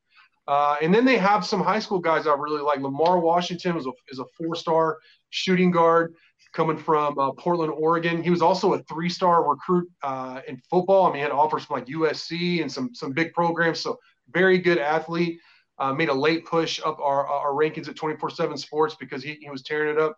Uh, 0.47 0.77
and 0.83 0.95
then 0.95 1.05
they 1.05 1.17
have 1.17 1.45
some 1.45 1.63
high 1.63 1.79
school 1.79 1.99
guys 1.99 2.27
I 2.27 2.35
really 2.35 2.61
like. 2.61 2.81
Lamar 2.81 3.19
Washington 3.19 3.77
is 3.77 3.87
a, 3.87 3.93
is 4.09 4.19
a 4.19 4.25
four 4.37 4.55
star 4.55 4.99
shooting 5.31 5.71
guard 5.71 6.15
coming 6.53 6.77
from 6.77 7.19
uh, 7.19 7.33
Portland, 7.33 7.73
Oregon. 7.73 8.23
He 8.23 8.31
was 8.31 8.43
also 8.43 8.75
a 8.75 8.83
three 8.85 9.09
star 9.09 9.49
recruit 9.49 9.89
uh, 10.03 10.41
in 10.47 10.61
football. 10.71 11.07
I 11.07 11.09
mean, 11.09 11.17
he 11.17 11.23
had 11.23 11.33
offers 11.33 11.65
from 11.65 11.77
like 11.77 11.87
USC 11.87 12.61
and 12.61 12.71
some 12.71 12.95
some 12.95 13.13
big 13.13 13.33
programs. 13.33 13.81
So 13.81 13.99
very 14.33 14.59
good 14.59 14.79
athlete. 14.79 15.39
Uh, 15.79 15.93
made 15.93 16.09
a 16.09 16.15
late 16.15 16.47
push 16.47 16.81
up 16.85 17.01
our, 17.01 17.27
our 17.27 17.51
rankings 17.51 17.89
at 17.89 17.97
24 17.97 18.31
7 18.31 18.57
sports 18.57 18.97
because 18.99 19.25
he, 19.25 19.35
he 19.41 19.51
was 19.51 19.63
tearing 19.63 19.97
it 19.97 20.01
up 20.01 20.17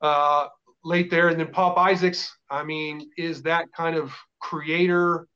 uh, 0.00 0.48
late 0.84 1.10
there. 1.10 1.28
And 1.28 1.38
then 1.38 1.48
Pop 1.48 1.78
Isaacs, 1.78 2.36
I 2.50 2.64
mean, 2.64 3.08
is 3.16 3.42
that 3.42 3.66
kind 3.76 3.96
of 3.96 4.12
creator 4.40 5.28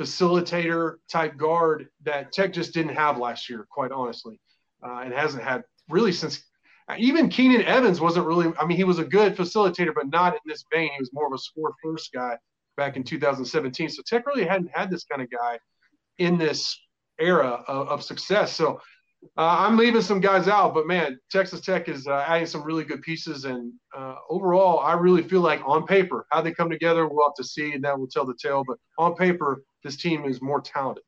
facilitator 0.00 0.94
type 1.10 1.36
guard 1.36 1.88
that 2.02 2.32
Tech 2.32 2.52
just 2.52 2.74
didn't 2.74 2.94
have 2.94 3.18
last 3.18 3.48
year, 3.48 3.66
quite 3.70 3.92
honestly, 3.92 4.40
uh, 4.84 5.00
and 5.04 5.12
hasn't 5.12 5.42
had 5.42 5.62
really 5.88 6.12
since. 6.12 6.42
Even 6.98 7.28
Keenan 7.28 7.62
Evans 7.62 8.00
wasn't 8.00 8.26
really. 8.26 8.52
I 8.58 8.66
mean, 8.66 8.76
he 8.76 8.82
was 8.82 8.98
a 8.98 9.04
good 9.04 9.36
facilitator, 9.36 9.94
but 9.94 10.08
not 10.08 10.32
in 10.32 10.40
this 10.44 10.64
vein. 10.72 10.90
He 10.90 10.98
was 10.98 11.10
more 11.12 11.28
of 11.28 11.32
a 11.32 11.38
score 11.38 11.72
first 11.80 12.12
guy 12.12 12.36
back 12.76 12.96
in 12.96 13.04
2017. 13.04 13.90
So 13.90 14.02
Tech 14.04 14.26
really 14.26 14.44
hadn't 14.44 14.70
had 14.74 14.90
this 14.90 15.04
kind 15.04 15.22
of 15.22 15.30
guy 15.30 15.60
in 16.18 16.36
this 16.36 16.76
era 17.20 17.62
of, 17.68 17.88
of 17.88 18.02
success. 18.02 18.52
So 18.52 18.80
uh, 19.36 19.56
I'm 19.58 19.76
leaving 19.76 20.00
some 20.00 20.20
guys 20.20 20.48
out, 20.48 20.72
but 20.72 20.86
man, 20.86 21.18
Texas 21.30 21.60
Tech 21.60 21.88
is 21.88 22.06
uh, 22.06 22.24
adding 22.26 22.46
some 22.46 22.62
really 22.62 22.84
good 22.84 23.02
pieces. 23.02 23.44
And 23.44 23.72
uh, 23.96 24.14
overall, 24.30 24.80
I 24.80 24.94
really 24.94 25.22
feel 25.22 25.42
like 25.42 25.60
on 25.66 25.86
paper, 25.86 26.26
how 26.30 26.40
they 26.40 26.52
come 26.52 26.70
together, 26.70 27.06
we'll 27.06 27.26
have 27.26 27.34
to 27.34 27.44
see, 27.44 27.72
and 27.72 27.84
that 27.84 27.98
will 27.98 28.08
tell 28.08 28.24
the 28.24 28.36
tale. 28.42 28.64
But 28.66 28.78
on 28.98 29.14
paper, 29.14 29.62
this 29.84 29.96
team 29.96 30.24
is 30.24 30.40
more 30.40 30.60
talented. 30.60 31.04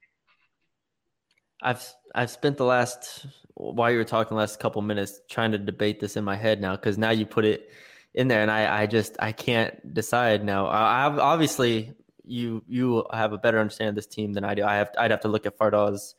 I've 1.63 1.95
I've 2.15 2.31
spent 2.31 2.57
the 2.57 2.65
last 2.65 3.27
while 3.55 3.91
you 3.91 3.99
were 3.99 4.05
talking 4.05 4.37
last 4.37 4.59
couple 4.59 4.83
minutes 4.83 5.21
trying 5.31 5.53
to 5.53 5.59
debate 5.59 6.01
this 6.01 6.17
in 6.17 6.25
my 6.25 6.35
head 6.35 6.61
now 6.61 6.75
because 6.75 6.99
now 6.99 7.11
you 7.11 7.25
put 7.25 7.45
it 7.45 7.71
in 8.15 8.29
there 8.29 8.43
and 8.43 8.51
I, 8.51 8.83
I 8.83 8.87
just 8.87 9.17
I 9.21 9.33
can't 9.33 9.95
decide 9.95 10.45
now. 10.45 10.67
I 10.67 11.05
have 11.05 11.19
obviously 11.19 11.95
you 12.25 12.63
you 12.67 13.05
have 13.13 13.33
a 13.33 13.39
better 13.39 13.59
understanding 13.59 13.91
of 13.91 13.95
this 13.97 14.07
team 14.07 14.33
than 14.33 14.45
I 14.45 14.55
do. 14.55 14.65
I 14.65 14.77
have 14.77 14.91
I'd 14.99 15.11
have 15.11 15.21
to 15.21 15.29
look 15.29 15.47
at 15.47 15.59
Fardaws 15.59 16.15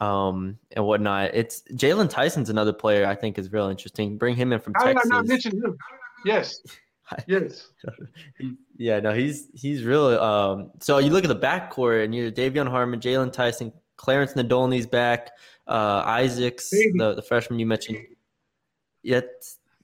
um, 0.00 0.58
and 0.72 0.84
whatnot. 0.84 1.30
It's 1.34 1.62
Jaylon 1.72 2.10
Tyson's 2.10 2.50
another 2.50 2.72
player 2.72 3.06
I 3.06 3.14
think 3.14 3.38
is 3.38 3.52
real 3.52 3.68
interesting. 3.68 4.18
Bring 4.18 4.36
him 4.36 4.52
in 4.52 4.60
from 4.60 4.74
How 4.74 4.84
Texas. 4.84 5.04
did 5.04 5.12
I 5.12 5.16
not 5.16 5.26
mention 5.26 5.52
him? 5.56 5.76
Yes. 6.24 6.60
Yes. 7.26 7.68
yeah, 8.78 8.98
no, 8.98 9.12
he's 9.12 9.48
he's 9.52 9.84
really 9.84 10.16
um 10.16 10.70
so 10.80 10.96
you 10.96 11.10
look 11.10 11.24
at 11.24 11.28
the 11.28 11.36
backcourt 11.36 12.04
and 12.04 12.14
you're 12.14 12.30
De'Vion 12.30 12.66
Harmon, 12.66 13.00
Jaylon 13.00 13.30
Tyson, 13.30 13.70
Clarence 13.96 14.32
Nadolny's 14.32 14.86
back, 14.86 15.32
uh 15.66 16.02
Isaacs, 16.06 16.70
the, 16.70 17.12
the 17.14 17.20
freshman 17.20 17.58
you 17.58 17.66
mentioned. 17.66 17.98
Yet 19.02 19.28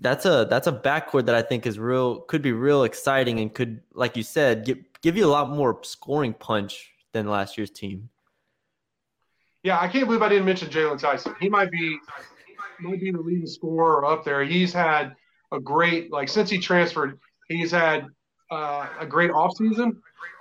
that's 0.01 0.25
a 0.25 0.47
that's 0.49 0.69
a 0.69 0.73
backcourt 0.73 1.27
that 1.27 1.35
I 1.35 1.43
think 1.43 1.67
is 1.67 1.79
real 1.79 2.21
could 2.21 2.41
be 2.41 2.53
real 2.53 2.85
exciting 2.85 3.41
and 3.41 3.53
could, 3.53 3.83
like 3.93 4.17
you 4.17 4.23
said, 4.23 4.65
give 4.65 4.79
give 5.03 5.17
you 5.17 5.25
a 5.25 5.29
lot 5.29 5.51
more 5.51 5.79
scoring 5.83 6.35
punch 6.35 6.91
than 7.13 7.29
last 7.29 7.57
year's 7.57 7.71
team. 7.71 8.11
Yeah, 9.63 9.79
I 9.81 9.89
can't 9.89 10.07
believe 10.07 10.23
I 10.23 10.29
didn't 10.29 10.45
mention 10.45 10.69
Jaylon 10.69 10.99
Tyson. 10.99 11.35
He 11.41 11.49
might 11.49 11.71
be 11.71 11.99
might 12.81 13.01
be 13.01 13.11
the 13.11 13.19
leading 13.19 13.47
scorer 13.47 14.05
up 14.05 14.25
there. 14.25 14.45
He's 14.45 14.73
had 14.73 15.15
a 15.53 15.59
great 15.59 16.13
like 16.13 16.29
since 16.29 16.49
he 16.49 16.59
transferred, 16.59 17.19
he's 17.49 17.71
had 17.71 18.07
uh, 18.51 18.89
a 19.01 19.07
great 19.07 19.31
offseason. 19.31 19.97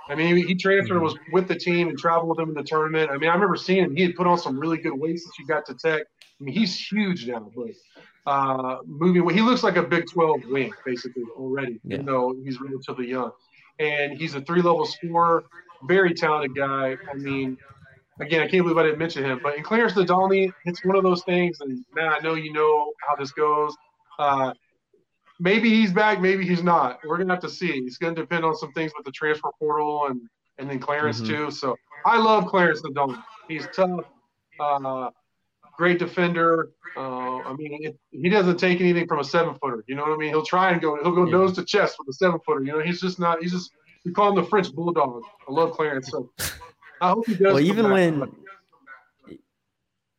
I 0.10 0.16
mean, 0.16 0.38
he, 0.38 0.44
he 0.44 0.56
transferred, 0.56 1.02
was 1.02 1.16
with 1.34 1.50
the 1.50 1.56
team, 1.56 1.90
and 1.90 1.98
traveled 1.98 2.30
with 2.30 2.38
them 2.38 2.50
in 2.50 2.56
the 2.56 2.64
tournament. 2.64 3.12
I 3.12 3.18
mean, 3.18 3.30
I 3.30 3.34
remember 3.34 3.58
seeing 3.58 3.84
him. 3.84 3.96
He 3.96 4.04
had 4.04 4.16
put 4.16 4.26
on 4.26 4.38
some 4.38 4.58
really 4.58 4.78
good 4.78 4.94
weight 4.94 5.20
since 5.20 5.34
he 5.38 5.44
got 5.44 5.66
to 5.66 5.74
Tech. 5.74 6.04
I 6.40 6.44
mean, 6.44 6.56
he's 6.56 6.80
huge 6.80 7.28
now, 7.28 7.52
but 7.54 7.72
uh, 8.26 8.78
moving. 8.86 9.28
He 9.30 9.42
looks 9.42 9.64
like 9.64 9.76
a 9.76 9.84
Big 9.84 10.06
12 10.10 10.46
wing 10.46 10.72
basically 10.86 11.24
already, 11.36 11.82
yeah. 11.84 11.96
even 11.96 12.06
though 12.06 12.36
he's 12.44 12.62
relatively 12.62 13.10
young. 13.10 13.32
And 13.80 14.18
he's 14.18 14.36
a 14.36 14.42
three-level 14.42 14.86
scorer, 14.86 15.46
very 15.84 16.14
talented 16.14 16.56
guy. 16.56 16.98
I 17.12 17.14
mean, 17.16 17.58
again, 18.20 18.42
I 18.42 18.48
can't 18.48 18.64
believe 18.64 18.78
I 18.78 18.84
didn't 18.84 19.00
mention 19.00 19.24
him. 19.24 19.40
But 19.42 19.58
in 19.58 19.64
Clarence 19.64 19.94
Nadolny, 19.94 20.52
it's 20.66 20.84
one 20.84 20.96
of 20.96 21.04
those 21.04 21.24
things. 21.24 21.62
And 21.62 21.86
man, 21.94 22.12
I 22.12 22.20
know 22.20 22.34
you 22.34 22.52
know 22.54 22.92
how 23.08 23.16
this 23.16 23.32
goes. 23.32 23.76
Uh, 24.18 24.54
maybe 25.40 25.70
he's 25.70 25.94
back, 25.94 26.20
maybe 26.20 26.46
he's 26.46 26.64
not. 26.64 27.00
We're 27.04 27.18
gonna 27.18 27.34
have 27.34 27.44
to 27.44 27.50
see. 27.50 27.70
It's 27.70 27.98
gonna 27.98 28.16
depend 28.16 28.46
on 28.46 28.56
some 28.56 28.72
things 28.74 28.92
with 28.98 29.06
the 29.06 29.12
transfer 29.12 29.50
portal 29.60 30.08
and 30.08 30.22
and 30.58 30.70
then 30.70 30.80
Clarence 30.80 31.22
mm-hmm. 31.22 31.46
too. 31.46 31.52
So 31.52 31.76
I 32.06 32.18
love 32.18 32.48
Clarence 32.48 32.82
Nadolny. 32.82 33.22
He's 33.48 33.68
tough, 33.76 34.06
uh, 34.60 35.10
great 35.78 36.00
defender. 36.00 36.72
Uh, 36.96 37.38
I 37.38 37.54
mean, 37.54 37.84
it, 37.84 37.98
he 38.12 38.30
doesn't 38.30 38.58
take 38.58 38.82
anything 38.82 39.08
from 39.08 39.20
a 39.20 39.24
seven 39.24 39.56
footer. 39.62 39.84
You 39.88 39.96
know 39.96 40.02
what 40.02 40.14
I 40.14 40.18
mean? 40.18 40.30
He'll 40.30 40.46
try 40.46 40.72
and 40.72 40.82
go. 40.82 40.98
He'll 41.02 41.14
go 41.14 41.26
yeah. 41.26 41.32
nose 41.32 41.54
to 41.54 41.64
chest 41.64 41.98
with 42.00 42.08
a 42.10 42.14
seven 42.14 42.40
footer. 42.46 42.64
You 42.64 42.74
know, 42.74 42.80
he's 42.82 43.00
just 43.00 43.20
not. 43.20 43.42
He's 43.42 43.52
just. 43.52 43.72
We 44.04 44.12
call 44.12 44.30
him 44.30 44.36
the 44.36 44.44
French 44.44 44.74
bulldog. 44.74 45.22
I 45.48 45.52
love 45.52 45.72
Clarence. 45.72 46.10
So 46.10 46.32
I 47.02 47.10
hope 47.10 47.28
he 47.28 47.36
does. 47.36 47.54
Well, 47.54 47.60
even 47.60 47.92
when. 47.92 48.32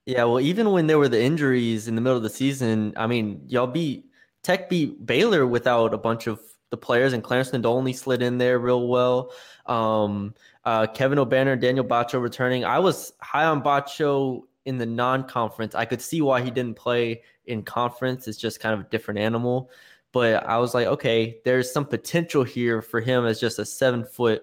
Yeah, 0.06 0.24
well, 0.24 0.40
even 0.40 0.70
when 0.70 0.86
there 0.86 0.98
were 0.98 1.08
the 1.08 1.22
injuries 1.22 1.86
in 1.86 1.94
the 1.94 2.00
middle 2.00 2.16
of 2.16 2.22
the 2.22 2.30
season, 2.30 2.94
I 2.96 3.06
mean, 3.06 3.42
y'all 3.46 3.66
beat 3.66 4.06
Tech 4.42 4.70
beat 4.70 5.04
Baylor 5.04 5.46
without 5.46 5.92
a 5.92 5.98
bunch 5.98 6.26
of 6.26 6.40
the 6.70 6.76
players, 6.76 7.12
and 7.12 7.22
Clarence 7.22 7.50
Nadolny 7.50 7.94
slid 7.94 8.22
in 8.22 8.38
there 8.38 8.58
real 8.58 8.88
well. 8.88 9.32
Um, 9.66 10.34
uh, 10.64 10.86
Kevin 10.86 11.18
Obanor, 11.18 11.60
Daniel 11.60 11.84
Batcho 11.84 12.22
returning. 12.22 12.64
I 12.64 12.78
was 12.78 13.12
high 13.20 13.44
on 13.44 13.62
Batcho 13.62 14.44
in 14.68 14.76
the 14.76 14.84
non-conference. 14.84 15.74
I 15.74 15.86
could 15.86 16.02
see 16.02 16.20
why 16.20 16.42
he 16.42 16.50
didn't 16.50 16.76
play 16.76 17.22
in 17.46 17.62
conference. 17.62 18.28
It's 18.28 18.36
just 18.36 18.60
kind 18.60 18.74
of 18.74 18.80
a 18.80 18.88
different 18.90 19.18
animal. 19.18 19.70
But 20.12 20.46
I 20.46 20.58
was 20.58 20.74
like, 20.74 20.86
okay, 20.86 21.38
there's 21.42 21.72
some 21.72 21.86
potential 21.86 22.44
here 22.44 22.82
for 22.82 23.00
him 23.00 23.24
as 23.24 23.40
just 23.40 23.58
a 23.58 23.64
seven 23.64 24.04
foot 24.04 24.42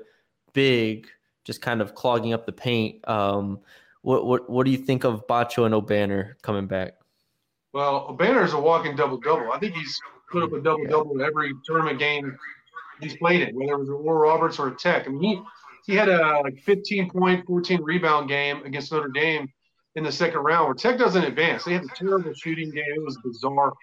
big, 0.53 1.07
just 1.43 1.61
kind 1.61 1.79
of 1.79 1.93
clogging 1.93 2.33
up 2.33 2.47
the 2.47 2.51
paint. 2.51 3.07
Um, 3.07 3.59
what 4.01 4.25
what 4.25 4.49
what 4.49 4.65
do 4.65 4.71
you 4.71 4.77
think 4.77 5.03
of 5.03 5.27
Batcho 5.27 5.65
and 5.67 5.75
Obanor 5.75 6.41
coming 6.41 6.65
back? 6.65 6.93
Well, 7.71 8.07
Obanor 8.09 8.43
is 8.43 8.53
a 8.53 8.59
walking 8.59 8.95
double 8.95 9.19
double. 9.19 9.51
I 9.51 9.59
think 9.59 9.75
he's 9.75 9.99
put 10.31 10.41
up 10.41 10.53
a 10.53 10.59
double 10.59 10.85
double 10.85 11.11
in 11.13 11.21
every 11.21 11.51
tournament 11.65 11.99
game 11.99 12.35
he's 12.99 13.15
played 13.17 13.47
in, 13.47 13.55
whether 13.55 13.73
it 13.73 13.79
was 13.79 13.89
Oral 13.89 14.21
Roberts 14.21 14.57
or 14.57 14.71
Tech. 14.71 15.07
I 15.07 15.11
mean, 15.11 15.21
he 15.21 15.91
he 15.91 15.95
had 15.95 16.09
a 16.09 16.41
like 16.43 16.57
15 16.63 17.11
point, 17.11 17.45
14 17.45 17.83
rebound 17.83 18.27
game 18.27 18.63
against 18.65 18.91
Notre 18.91 19.09
Dame 19.09 19.47
in 19.95 20.03
the 20.03 20.11
second 20.11 20.39
round, 20.39 20.65
where 20.65 20.73
Tech 20.73 20.97
doesn't 20.97 21.23
advance. 21.23 21.63
They 21.63 21.73
had 21.73 21.83
a 21.83 21.95
terrible 21.95 22.33
shooting 22.33 22.69
game. 22.71 22.83
It 22.95 23.03
was 23.03 23.17
bizarre. 23.23 23.73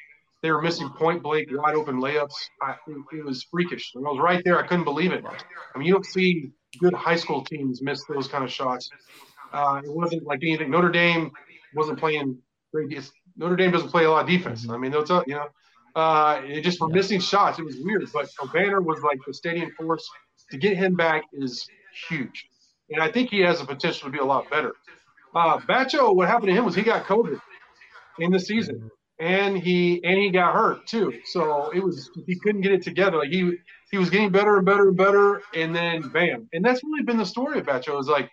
They 0.42 0.50
were 0.50 0.60
missing 0.60 0.90
point 0.90 1.22
blank, 1.22 1.48
wide 1.52 1.74
open 1.74 2.00
layups. 2.00 2.34
I, 2.60 2.74
think 2.86 3.06
it 3.12 3.24
was 3.24 3.44
freakish. 3.44 3.92
And 3.94 4.06
I 4.06 4.10
was 4.10 4.20
right 4.20 4.42
there. 4.44 4.58
I 4.58 4.66
couldn't 4.66 4.84
believe 4.84 5.12
it. 5.12 5.24
I 5.24 5.78
mean, 5.78 5.86
you 5.86 5.94
don't 5.94 6.06
see 6.06 6.50
good 6.78 6.92
high 6.92 7.16
school 7.16 7.44
teams 7.44 7.80
miss 7.80 8.04
those 8.04 8.26
kind 8.28 8.42
of 8.42 8.50
shots. 8.50 8.90
Uh, 9.52 9.80
it 9.84 9.90
wasn't 9.90 10.24
like 10.24 10.40
anything. 10.42 10.70
Notre 10.70 10.90
Dame 10.90 11.30
wasn't 11.74 11.98
playing 11.98 12.38
great. 12.72 13.10
Notre 13.36 13.56
Dame 13.56 13.70
doesn't 13.70 13.90
play 13.90 14.04
a 14.04 14.10
lot 14.10 14.24
of 14.24 14.28
defense. 14.28 14.62
Mm-hmm. 14.62 14.72
I 14.72 14.78
mean, 14.78 14.90
those, 14.90 15.08
you 15.26 15.34
know, 15.34 15.46
uh, 15.94 16.40
it 16.44 16.62
just 16.62 16.78
for 16.78 16.88
yeah. 16.88 16.96
missing 16.96 17.20
shots, 17.20 17.58
it 17.58 17.64
was 17.64 17.76
weird. 17.80 18.08
But 18.12 18.30
Obanor 18.40 18.82
was 18.82 19.02
like 19.02 19.18
the 19.26 19.34
stadium 19.34 19.70
force. 19.76 20.08
To 20.50 20.58
get 20.58 20.76
him 20.76 20.94
back 20.94 21.22
is 21.32 21.66
huge, 22.08 22.46
and 22.90 23.02
I 23.02 23.10
think 23.10 23.30
he 23.30 23.40
has 23.40 23.60
the 23.60 23.64
potential 23.64 24.08
to 24.08 24.12
be 24.12 24.18
a 24.18 24.24
lot 24.24 24.50
better. 24.50 24.72
Uh, 25.34 25.58
Batcho, 25.60 26.14
what 26.14 26.28
happened 26.28 26.48
to 26.48 26.54
him 26.54 26.64
was 26.64 26.74
he 26.74 26.82
got 26.82 27.06
COVID 27.06 27.40
in 28.18 28.30
the 28.30 28.38
season, 28.38 28.90
and 29.18 29.56
he 29.56 30.02
and 30.04 30.18
he 30.18 30.30
got 30.30 30.54
hurt 30.54 30.86
too. 30.86 31.18
So 31.24 31.70
it 31.70 31.82
was 31.82 32.10
he 32.26 32.38
couldn't 32.38 32.60
get 32.60 32.72
it 32.72 32.82
together. 32.82 33.18
Like 33.18 33.30
he 33.30 33.56
he 33.90 33.98
was 33.98 34.10
getting 34.10 34.30
better 34.30 34.56
and 34.56 34.66
better 34.66 34.88
and 34.88 34.96
better, 34.96 35.42
and 35.54 35.74
then 35.74 36.08
bam. 36.08 36.48
And 36.52 36.64
that's 36.64 36.82
really 36.84 37.02
been 37.02 37.16
the 37.16 37.26
story 37.26 37.58
of 37.58 37.66
Batcho. 37.66 37.98
Is 37.98 38.08
like 38.08 38.30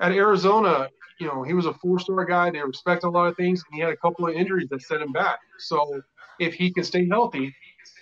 at 0.00 0.12
Arizona, 0.12 0.88
you 1.18 1.26
know, 1.26 1.42
he 1.42 1.54
was 1.54 1.66
a 1.66 1.74
four-star 1.74 2.24
guy. 2.24 2.50
They 2.50 2.62
respect 2.62 3.04
a 3.04 3.08
lot 3.10 3.28
of 3.28 3.36
things. 3.36 3.62
And 3.66 3.76
he 3.76 3.80
had 3.80 3.92
a 3.92 3.96
couple 3.96 4.26
of 4.26 4.34
injuries 4.34 4.68
that 4.70 4.82
set 4.82 5.00
him 5.00 5.12
back. 5.12 5.38
So 5.58 6.00
if 6.38 6.54
he 6.54 6.72
can 6.72 6.84
stay 6.84 7.06
healthy, 7.06 7.54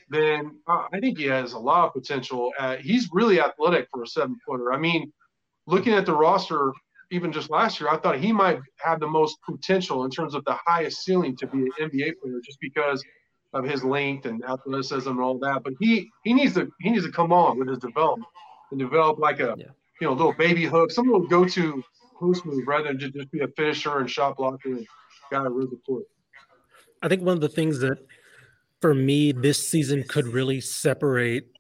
then 0.09 0.59
uh, 0.69 0.87
I 0.93 1.01
think 1.01 1.19
he 1.19 1.25
has 1.25 1.53
a 1.53 1.59
lot 1.59 1.87
of 1.87 1.93
potential. 1.95 2.53
He's 2.81 3.09
really 3.13 3.41
athletic 3.41 3.89
for 3.93 4.05
a 4.05 4.07
seven-footer. 4.07 4.73
I 4.73 4.79
mean, 4.79 5.13
looking 5.67 5.93
at 5.93 6.07
the 6.07 6.15
roster, 6.15 6.73
even 7.11 7.33
just 7.33 7.51
last 7.51 7.81
year, 7.81 7.89
I 7.91 7.97
thought 7.97 8.19
he 8.19 8.33
might 8.33 8.61
have 8.79 9.01
the 9.01 9.07
most 9.07 9.39
potential 9.43 10.05
in 10.05 10.11
terms 10.11 10.35
of 10.35 10.45
the 10.45 10.57
highest 10.67 11.05
ceiling 11.05 11.37
to 11.37 11.47
be 11.47 11.59
an 11.59 11.71
NBA 11.81 12.19
player, 12.21 12.41
just 12.45 12.61
because 12.61 13.03
of 13.55 13.65
his 13.65 13.83
length 13.83 14.27
and 14.27 14.45
athleticism 14.45 15.09
and 15.09 15.21
all 15.21 15.39
that. 15.39 15.63
But 15.65 15.75
he 15.81 16.09
he 16.25 16.35
needs 16.35 16.55
to 16.55 16.69
he 16.81 16.91
needs 16.91 17.07
to 17.07 17.13
come 17.13 17.33
on 17.33 17.59
with 17.59 17.69
his 17.69 17.79
development 17.79 18.29
and 18.71 18.79
develop 18.79 19.19
like 19.19 19.41
a 19.41 19.55
yeah. 19.57 19.67
you 20.01 20.07
know 20.07 20.13
little 20.13 20.35
baby 20.35 20.67
hook, 20.67 20.91
some 20.91 21.07
little 21.07 21.27
go 21.27 21.45
to 21.47 21.83
post 22.19 22.45
move 22.45 22.67
rather 22.67 22.89
than 22.89 22.99
just, 22.99 23.15
just 23.15 23.31
be 23.31 23.41
a 23.41 23.49
finisher 23.49 23.99
and 23.99 24.11
shot 24.11 24.37
blocker 24.37 24.69
and 24.69 24.87
guy 25.31 25.45
who 25.45 25.69
the 25.69 25.79
court. 25.87 26.05
I 27.03 27.09
think 27.09 27.23
one 27.23 27.35
of 27.35 27.41
the 27.41 27.49
things 27.49 27.79
that 27.81 27.99
for 28.81 28.95
me 28.95 29.33
this 29.33 29.67
season 29.67 30.05
could 30.07 30.27
really 30.27 30.61
separate 30.61 31.53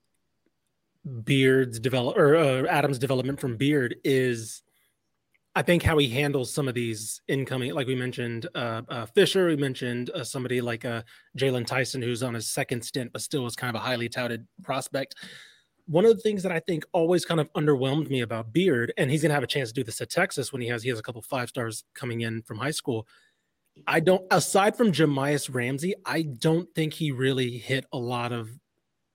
Beard's 1.24 1.78
develop 1.78 2.16
or 2.16 2.36
uh, 2.36 2.66
Adams' 2.66 2.98
development 2.98 3.40
from 3.40 3.56
Beard 3.56 3.96
is 4.04 4.62
I 5.54 5.62
think 5.62 5.82
how 5.82 5.98
he 5.98 6.08
handles 6.08 6.52
some 6.52 6.68
of 6.68 6.74
these 6.74 7.20
incoming, 7.26 7.72
like 7.74 7.86
we 7.86 7.96
mentioned, 7.96 8.46
uh, 8.54 8.82
uh, 8.88 9.06
Fisher, 9.06 9.46
we 9.46 9.56
mentioned 9.56 10.10
uh, 10.10 10.22
somebody 10.22 10.60
like 10.60 10.84
uh, 10.84 11.02
Jaylon 11.36 11.66
Tyson, 11.66 12.00
who's 12.00 12.22
on 12.22 12.34
his 12.34 12.48
second 12.48 12.82
stint, 12.84 13.12
but 13.12 13.22
still 13.22 13.46
is 13.46 13.56
kind 13.56 13.74
of 13.74 13.80
a 13.80 13.84
highly 13.84 14.08
touted 14.08 14.46
prospect. 14.62 15.16
One 15.86 16.04
of 16.04 16.14
the 16.14 16.22
things 16.22 16.42
that 16.42 16.52
I 16.52 16.60
think 16.60 16.84
always 16.92 17.24
kind 17.24 17.40
of 17.40 17.52
underwhelmed 17.54 18.10
me 18.10 18.20
about 18.20 18.52
Beard, 18.52 18.92
and 18.98 19.10
he's 19.10 19.22
going 19.22 19.30
to 19.30 19.34
have 19.34 19.42
a 19.42 19.48
chance 19.48 19.70
to 19.70 19.74
do 19.74 19.82
this 19.82 20.00
at 20.00 20.10
Texas 20.10 20.52
when 20.52 20.62
he 20.62 20.68
has 20.68 20.82
he 20.82 20.90
has 20.90 20.98
a 20.98 21.02
couple 21.02 21.22
five 21.22 21.48
stars 21.48 21.82
coming 21.94 22.20
in 22.20 22.42
from 22.42 22.58
high 22.58 22.70
school. 22.70 23.08
I 23.86 24.00
don't, 24.00 24.24
aside 24.30 24.76
from 24.76 24.92
Jahmi'us 24.92 25.52
Ramsey, 25.52 25.94
I 26.04 26.22
don't 26.22 26.68
think 26.74 26.92
he 26.92 27.10
really 27.10 27.58
hit 27.58 27.86
a 27.92 27.98
lot 27.98 28.32
of 28.32 28.50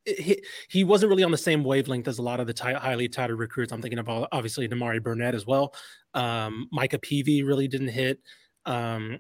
he, 0.06 0.44
he 0.70 0.84
wasn't 0.84 1.10
really 1.10 1.24
on 1.24 1.32
the 1.32 1.38
same 1.38 1.64
wavelength 1.64 2.08
as 2.08 2.18
a 2.18 2.22
lot 2.22 2.40
of 2.40 2.48
the 2.48 2.54
t- 2.54 2.74
highly 2.74 3.08
touted 3.08 3.38
recruits. 3.38 3.72
I'm 3.72 3.82
thinking 3.82 4.00
about 4.00 4.30
obviously 4.32 4.68
Nimari 4.68 5.02
Burnett 5.02 5.36
as 5.36 5.46
well. 5.46 5.74
Um, 6.14 6.68
Micah 6.72 7.00
Peavy 7.00 7.44
really 7.44 7.68
didn't 7.68 7.90
hit. 7.90 8.20
Um, 8.66 9.20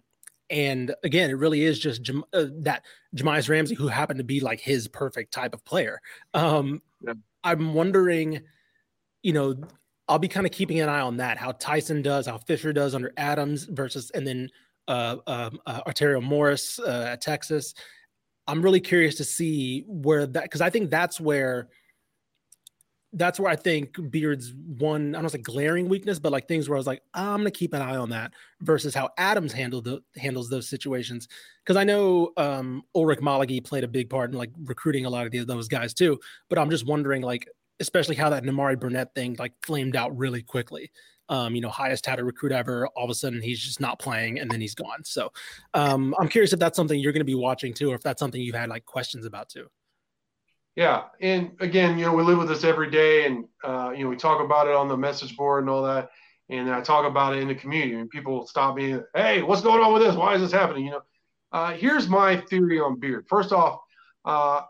and 0.49 0.93
again, 1.03 1.29
it 1.29 1.37
really 1.37 1.63
is 1.63 1.79
just 1.79 2.09
uh, 2.33 2.45
that 2.59 2.83
Jahmi'us 3.15 3.49
Ramsey, 3.49 3.75
who 3.75 3.87
happened 3.87 4.19
to 4.19 4.23
be 4.23 4.39
like 4.39 4.59
his 4.59 4.87
perfect 4.87 5.33
type 5.33 5.53
of 5.53 5.63
player. 5.65 5.99
Um, 6.33 6.81
yeah. 7.01 7.13
I'm 7.43 7.73
wondering, 7.73 8.41
you 9.23 9.33
know, 9.33 9.55
I'll 10.07 10.19
be 10.19 10.27
kind 10.27 10.45
of 10.45 10.51
keeping 10.51 10.79
an 10.79 10.89
eye 10.89 10.99
on 10.99 11.17
that, 11.17 11.37
how 11.37 11.53
Tyson 11.53 12.01
does, 12.01 12.27
how 12.27 12.37
Fisher 12.37 12.73
does 12.73 12.93
under 12.93 13.13
Adams 13.17 13.65
versus, 13.65 14.11
and 14.11 14.27
then 14.27 14.49
uh, 14.87 15.17
um, 15.27 15.59
uh, 15.65 15.81
Arterio 15.87 16.21
Morris 16.21 16.77
uh, 16.79 17.07
at 17.13 17.21
Texas. 17.21 17.73
I'm 18.47 18.61
really 18.61 18.81
curious 18.81 19.15
to 19.15 19.23
see 19.23 19.83
where 19.87 20.25
that 20.25 20.43
because 20.43 20.61
I 20.61 20.69
think 20.69 20.89
that's 20.89 21.19
where 21.19 21.69
that's 23.13 23.39
where 23.39 23.51
I 23.51 23.55
think 23.55 23.97
Beard's 24.09 24.53
one 24.55 25.15
I 25.15 25.21
don't 25.21 25.29
say 25.29 25.37
glaring 25.37 25.87
weakness, 25.87 26.19
but 26.19 26.31
like 26.31 26.47
things 26.47 26.67
where 26.67 26.75
I 26.75 26.79
was 26.79 26.87
like, 26.87 27.03
I'm 27.13 27.37
gonna 27.37 27.51
keep 27.51 27.73
an 27.73 27.81
eye 27.81 27.95
on 27.95 28.09
that 28.09 28.33
versus 28.61 28.95
how 28.95 29.09
Adams 29.17 29.53
handled 29.53 29.85
the, 29.85 30.01
handles 30.17 30.49
those 30.49 30.67
situations. 30.67 31.27
Because 31.63 31.77
I 31.77 31.83
know 31.83 32.31
um, 32.37 32.83
Ulric 32.95 33.19
Maligi 33.19 33.63
played 33.63 33.83
a 33.83 33.87
big 33.87 34.09
part 34.09 34.31
in 34.31 34.37
like 34.37 34.51
recruiting 34.63 35.05
a 35.05 35.09
lot 35.09 35.25
of 35.25 35.31
the, 35.31 35.45
those 35.45 35.67
guys 35.67 35.93
too. 35.93 36.19
But 36.49 36.59
I'm 36.59 36.69
just 36.69 36.85
wondering, 36.85 37.21
like, 37.21 37.47
especially 37.79 38.15
how 38.15 38.29
that 38.31 38.43
Nimari 38.43 38.79
Burnett 38.79 39.13
thing 39.13 39.35
like 39.39 39.53
flamed 39.63 39.95
out 39.95 40.17
really 40.17 40.41
quickly 40.41 40.91
um, 41.29 41.55
you 41.55 41.61
know, 41.61 41.69
highest 41.69 42.03
touted 42.03 42.25
recruit 42.25 42.51
ever. 42.51 42.87
All 42.95 43.05
of 43.05 43.09
a 43.09 43.15
sudden, 43.15 43.41
he's 43.41 43.59
just 43.59 43.79
not 43.79 43.99
playing, 43.99 44.39
and 44.39 44.49
then 44.49 44.61
he's 44.61 44.75
gone. 44.75 45.03
So, 45.03 45.31
um, 45.73 46.15
I'm 46.19 46.27
curious 46.27 46.53
if 46.53 46.59
that's 46.59 46.75
something 46.75 46.99
you're 46.99 47.13
going 47.13 47.21
to 47.21 47.25
be 47.25 47.35
watching 47.35 47.73
too, 47.73 47.91
or 47.91 47.95
if 47.95 48.01
that's 48.01 48.19
something 48.19 48.41
you've 48.41 48.55
had 48.55 48.69
like 48.69 48.85
questions 48.85 49.25
about 49.25 49.49
too. 49.49 49.67
Yeah, 50.75 51.03
and 51.21 51.51
again, 51.59 51.99
you 51.99 52.05
know, 52.05 52.13
we 52.13 52.23
live 52.23 52.39
with 52.39 52.47
this 52.47 52.63
every 52.63 52.89
day, 52.89 53.25
and 53.25 53.45
uh, 53.63 53.93
you 53.95 54.03
know, 54.03 54.09
we 54.09 54.15
talk 54.15 54.43
about 54.43 54.67
it 54.67 54.73
on 54.73 54.87
the 54.87 54.97
message 54.97 55.37
board 55.37 55.63
and 55.63 55.69
all 55.69 55.83
that, 55.83 56.09
and 56.49 56.69
I 56.69 56.81
talk 56.81 57.05
about 57.05 57.35
it 57.35 57.41
in 57.41 57.47
the 57.47 57.55
community, 57.55 57.93
and 57.93 58.09
people 58.09 58.47
stop 58.47 58.75
me, 58.75 58.97
hey, 59.15 59.41
what's 59.43 59.61
going 59.61 59.83
on 59.83 59.93
with 59.93 60.01
this? 60.01 60.15
Why 60.15 60.35
is 60.35 60.41
this 60.41 60.51
happening? 60.51 60.85
You 60.85 60.91
know, 60.91 61.01
uh, 61.51 61.73
here's 61.73 62.09
my 62.09 62.37
theory 62.49 62.79
on 62.79 62.99
Beard. 62.99 63.25
First 63.29 63.51
off, 63.51 63.79
uh, 64.25 64.61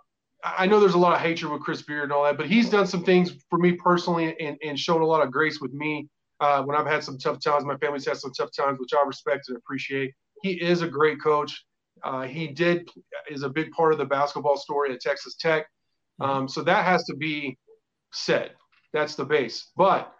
I 0.43 0.67
know 0.67 0.79
there's 0.79 0.93
a 0.93 0.99
lot 0.99 1.13
of 1.13 1.21
hatred 1.21 1.51
with 1.51 1.61
Chris 1.61 1.81
Beard 1.81 2.03
and 2.03 2.11
all 2.11 2.25
that, 2.25 2.37
but 2.37 2.47
he's 2.47 2.69
done 2.69 2.85
some 2.85 3.03
things 3.05 3.31
for 3.49 3.57
me 3.57 3.73
personally 3.73 4.35
and, 4.39 4.57
and 4.61 4.77
shown 4.77 5.01
a 5.01 5.05
lot 5.05 5.25
of 5.25 5.31
grace 5.31 5.61
with 5.61 5.73
me 5.73 6.09
uh, 6.43 6.61
when 6.63 6.75
I've 6.75 6.85
had 6.85 7.03
some 7.03 7.17
tough 7.17 7.39
times, 7.39 7.63
my 7.63 7.77
family's 7.77 8.05
had 8.05 8.17
some 8.17 8.33
tough 8.33 8.49
times, 8.55 8.77
which 8.77 8.93
I 8.93 9.05
respect 9.05 9.47
and 9.47 9.57
appreciate. 9.57 10.13
He 10.41 10.51
is 10.61 10.81
a 10.81 10.87
great 10.87 11.21
coach. 11.21 11.65
Uh, 12.03 12.23
he 12.23 12.47
did 12.47 12.89
is 13.29 13.43
a 13.43 13.49
big 13.49 13.71
part 13.71 13.93
of 13.93 13.97
the 13.97 14.05
basketball 14.05 14.57
story 14.57 14.91
at 14.93 14.99
Texas 14.99 15.35
Tech. 15.35 15.65
Mm-hmm. 16.21 16.29
Um, 16.29 16.47
so 16.49 16.61
that 16.63 16.83
has 16.83 17.05
to 17.05 17.15
be 17.15 17.57
said. 18.11 18.51
That's 18.91 19.15
the 19.15 19.23
base. 19.23 19.71
But 19.77 20.13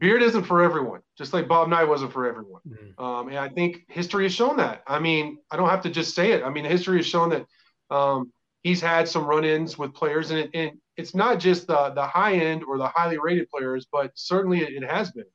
beard 0.00 0.22
isn't 0.22 0.44
for 0.44 0.62
everyone, 0.62 1.00
just 1.18 1.34
like 1.34 1.48
Bob 1.48 1.68
Knight 1.68 1.86
wasn't 1.86 2.14
for 2.14 2.26
everyone. 2.26 2.62
Mm-hmm. 2.66 3.04
Um, 3.04 3.28
and 3.28 3.36
I 3.36 3.50
think 3.50 3.82
history 3.88 4.24
has 4.24 4.34
shown 4.34 4.56
that. 4.56 4.82
I 4.86 4.98
mean, 4.98 5.36
I 5.50 5.58
don't 5.58 5.68
have 5.68 5.82
to 5.82 5.90
just 5.90 6.14
say 6.14 6.32
it. 6.32 6.42
I 6.44 6.48
mean, 6.48 6.64
history 6.64 6.96
has 6.96 7.06
shown 7.06 7.28
that 7.28 7.46
um, 7.94 8.32
he's 8.62 8.80
had 8.80 9.06
some 9.06 9.26
run-ins 9.26 9.76
with 9.76 9.92
players, 9.92 10.30
and, 10.30 10.40
it, 10.40 10.50
and, 10.54 10.72
it's 10.96 11.14
not 11.14 11.38
just 11.38 11.68
the 11.68 11.90
the 11.90 12.04
high 12.04 12.34
end 12.34 12.64
or 12.64 12.76
the 12.76 12.88
highly 12.88 13.18
rated 13.18 13.48
players, 13.50 13.86
but 13.92 14.10
certainly 14.16 14.62
it, 14.62 14.82
it 14.82 14.90
has 14.90 15.12
been. 15.12 15.26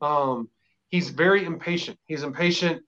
Um, 0.00 0.48
he's 0.88 1.10
very 1.10 1.44
impatient. 1.44 1.98
He's 2.06 2.22
impatient. 2.22 2.82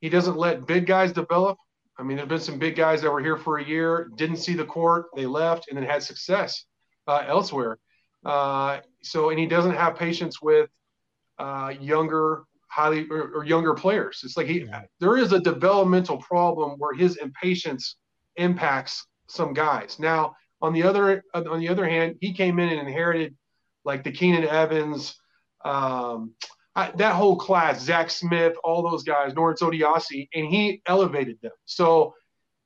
He 0.00 0.08
doesn't 0.08 0.36
let 0.36 0.66
big 0.66 0.86
guys 0.86 1.12
develop. 1.12 1.58
I 1.98 2.02
mean, 2.02 2.16
there've 2.16 2.28
been 2.28 2.40
some 2.40 2.58
big 2.58 2.76
guys 2.76 3.02
that 3.02 3.10
were 3.10 3.20
here 3.20 3.36
for 3.36 3.58
a 3.58 3.64
year, 3.64 4.10
didn't 4.16 4.38
see 4.38 4.54
the 4.54 4.64
court, 4.64 5.06
they 5.14 5.26
left, 5.26 5.68
and 5.68 5.78
then 5.78 5.84
had 5.84 6.02
success 6.02 6.64
uh, 7.06 7.24
elsewhere. 7.26 7.78
Uh, 8.24 8.80
so, 9.02 9.30
and 9.30 9.38
he 9.38 9.46
doesn't 9.46 9.74
have 9.74 9.96
patience 9.96 10.42
with 10.42 10.68
uh, 11.38 11.72
younger, 11.80 12.44
highly 12.68 13.06
or, 13.10 13.32
or, 13.34 13.44
younger 13.44 13.74
players. 13.74 14.22
It's 14.24 14.36
like 14.36 14.46
he, 14.46 14.66
there 14.98 15.16
is 15.16 15.32
a 15.32 15.40
developmental 15.40 16.18
problem 16.18 16.78
where 16.78 16.94
his 16.94 17.16
impatience 17.16 17.96
impacts 18.36 19.06
some 19.28 19.52
guys. 19.52 19.98
Now, 19.98 20.34
on 20.62 20.72
the 20.72 20.82
other, 20.82 21.22
on 21.34 21.60
the 21.60 21.68
other 21.68 21.88
hand, 21.88 22.16
he 22.20 22.32
came 22.32 22.58
in 22.58 22.70
and 22.70 22.88
inherited 22.88 23.36
like 23.84 24.02
the 24.02 24.12
Keenan 24.12 24.44
Evans, 24.44 25.14
um, 25.64 26.34
I, 26.76 26.90
that 26.96 27.14
whole 27.14 27.36
class, 27.36 27.80
Zach 27.80 28.10
Smith, 28.10 28.54
all 28.64 28.82
those 28.82 29.04
guys, 29.04 29.32
Norense 29.34 29.60
Odiase, 29.60 30.28
and 30.34 30.46
he 30.46 30.82
elevated 30.86 31.38
them. 31.40 31.52
So 31.66 32.14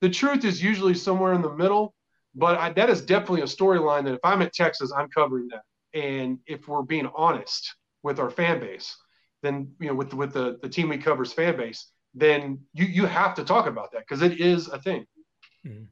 the 0.01 0.09
truth 0.09 0.45
is 0.45 0.63
usually 0.63 0.95
somewhere 0.95 1.35
in 1.35 1.43
the 1.43 1.53
middle, 1.53 1.95
but 2.35 2.59
I, 2.59 2.73
that 2.73 2.89
is 2.89 3.03
definitely 3.03 3.43
a 3.43 3.45
storyline 3.45 4.05
that 4.05 4.15
if 4.15 4.21
I'm 4.25 4.43
at 4.43 4.55
Texas, 4.55 4.93
I'm 4.97 5.09
covering 5.09 5.49
that. 5.49 5.63
And 5.99 6.39
if 6.47 6.69
we're 6.69 6.83
being 6.83 7.11
honest 7.15 7.75
with 8.03 8.19
our 8.19 8.31
fan 8.31 8.61
base, 8.61 8.97
then 9.43 9.73
you 9.81 9.89
know 9.89 9.95
with 9.95 10.13
with 10.15 10.33
the 10.33 10.59
the 10.63 10.69
team 10.69 10.89
we 10.89 10.99
covers 10.99 11.33
fan 11.33 11.57
base, 11.57 11.91
then 12.15 12.61
you 12.75 12.87
you 12.87 13.07
have 13.07 13.35
to 13.37 13.45
talk 13.45 13.67
about 13.67 13.93
that 13.93 14.01
because 14.01 14.23
it 14.23 14.41
is 14.41 14.69
a 14.69 14.81
thing. 14.81 15.07
Mm-hmm. 15.67 15.85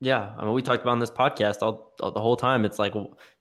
Yeah, 0.00 0.32
I 0.36 0.44
mean, 0.44 0.52
we 0.52 0.62
talked 0.62 0.82
about 0.82 0.92
on 0.92 0.98
this 0.98 1.10
podcast 1.10 1.62
all, 1.62 1.94
all 2.00 2.12
the 2.12 2.20
whole 2.20 2.36
time. 2.36 2.64
It's 2.64 2.78
like 2.78 2.94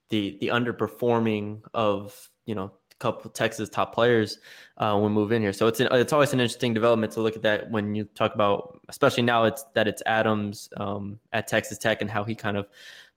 the 0.10 0.38
the 0.40 0.48
underperforming 0.48 1.62
of 1.74 2.30
you 2.46 2.56
know 2.56 2.74
couple 3.00 3.30
Texas 3.32 3.70
top 3.70 3.94
players 3.94 4.40
uh, 4.78 4.94
when 4.94 5.04
we 5.04 5.10
move 5.10 5.32
in 5.32 5.42
here. 5.42 5.54
So 5.54 5.68
it's 5.68 5.80
an, 5.80 5.88
it's 5.92 6.14
always 6.14 6.34
an 6.34 6.40
interesting 6.40 6.74
development 6.74 7.14
to 7.14 7.22
look 7.22 7.36
at 7.36 7.42
that 7.42 7.70
when 7.72 7.96
you 7.96 8.06
talk 8.16 8.34
about, 8.36 8.80
especially 8.90 9.24
now 9.24 9.44
it's 9.46 9.64
that 9.74 9.88
it's 9.88 10.02
Adams 10.06 10.70
um, 10.78 11.20
at 11.34 11.48
Texas 11.48 11.78
Tech 11.78 12.02
and 12.02 12.10
how 12.10 12.24
he 12.24 12.36
kind 12.36 12.58
of 12.58 12.68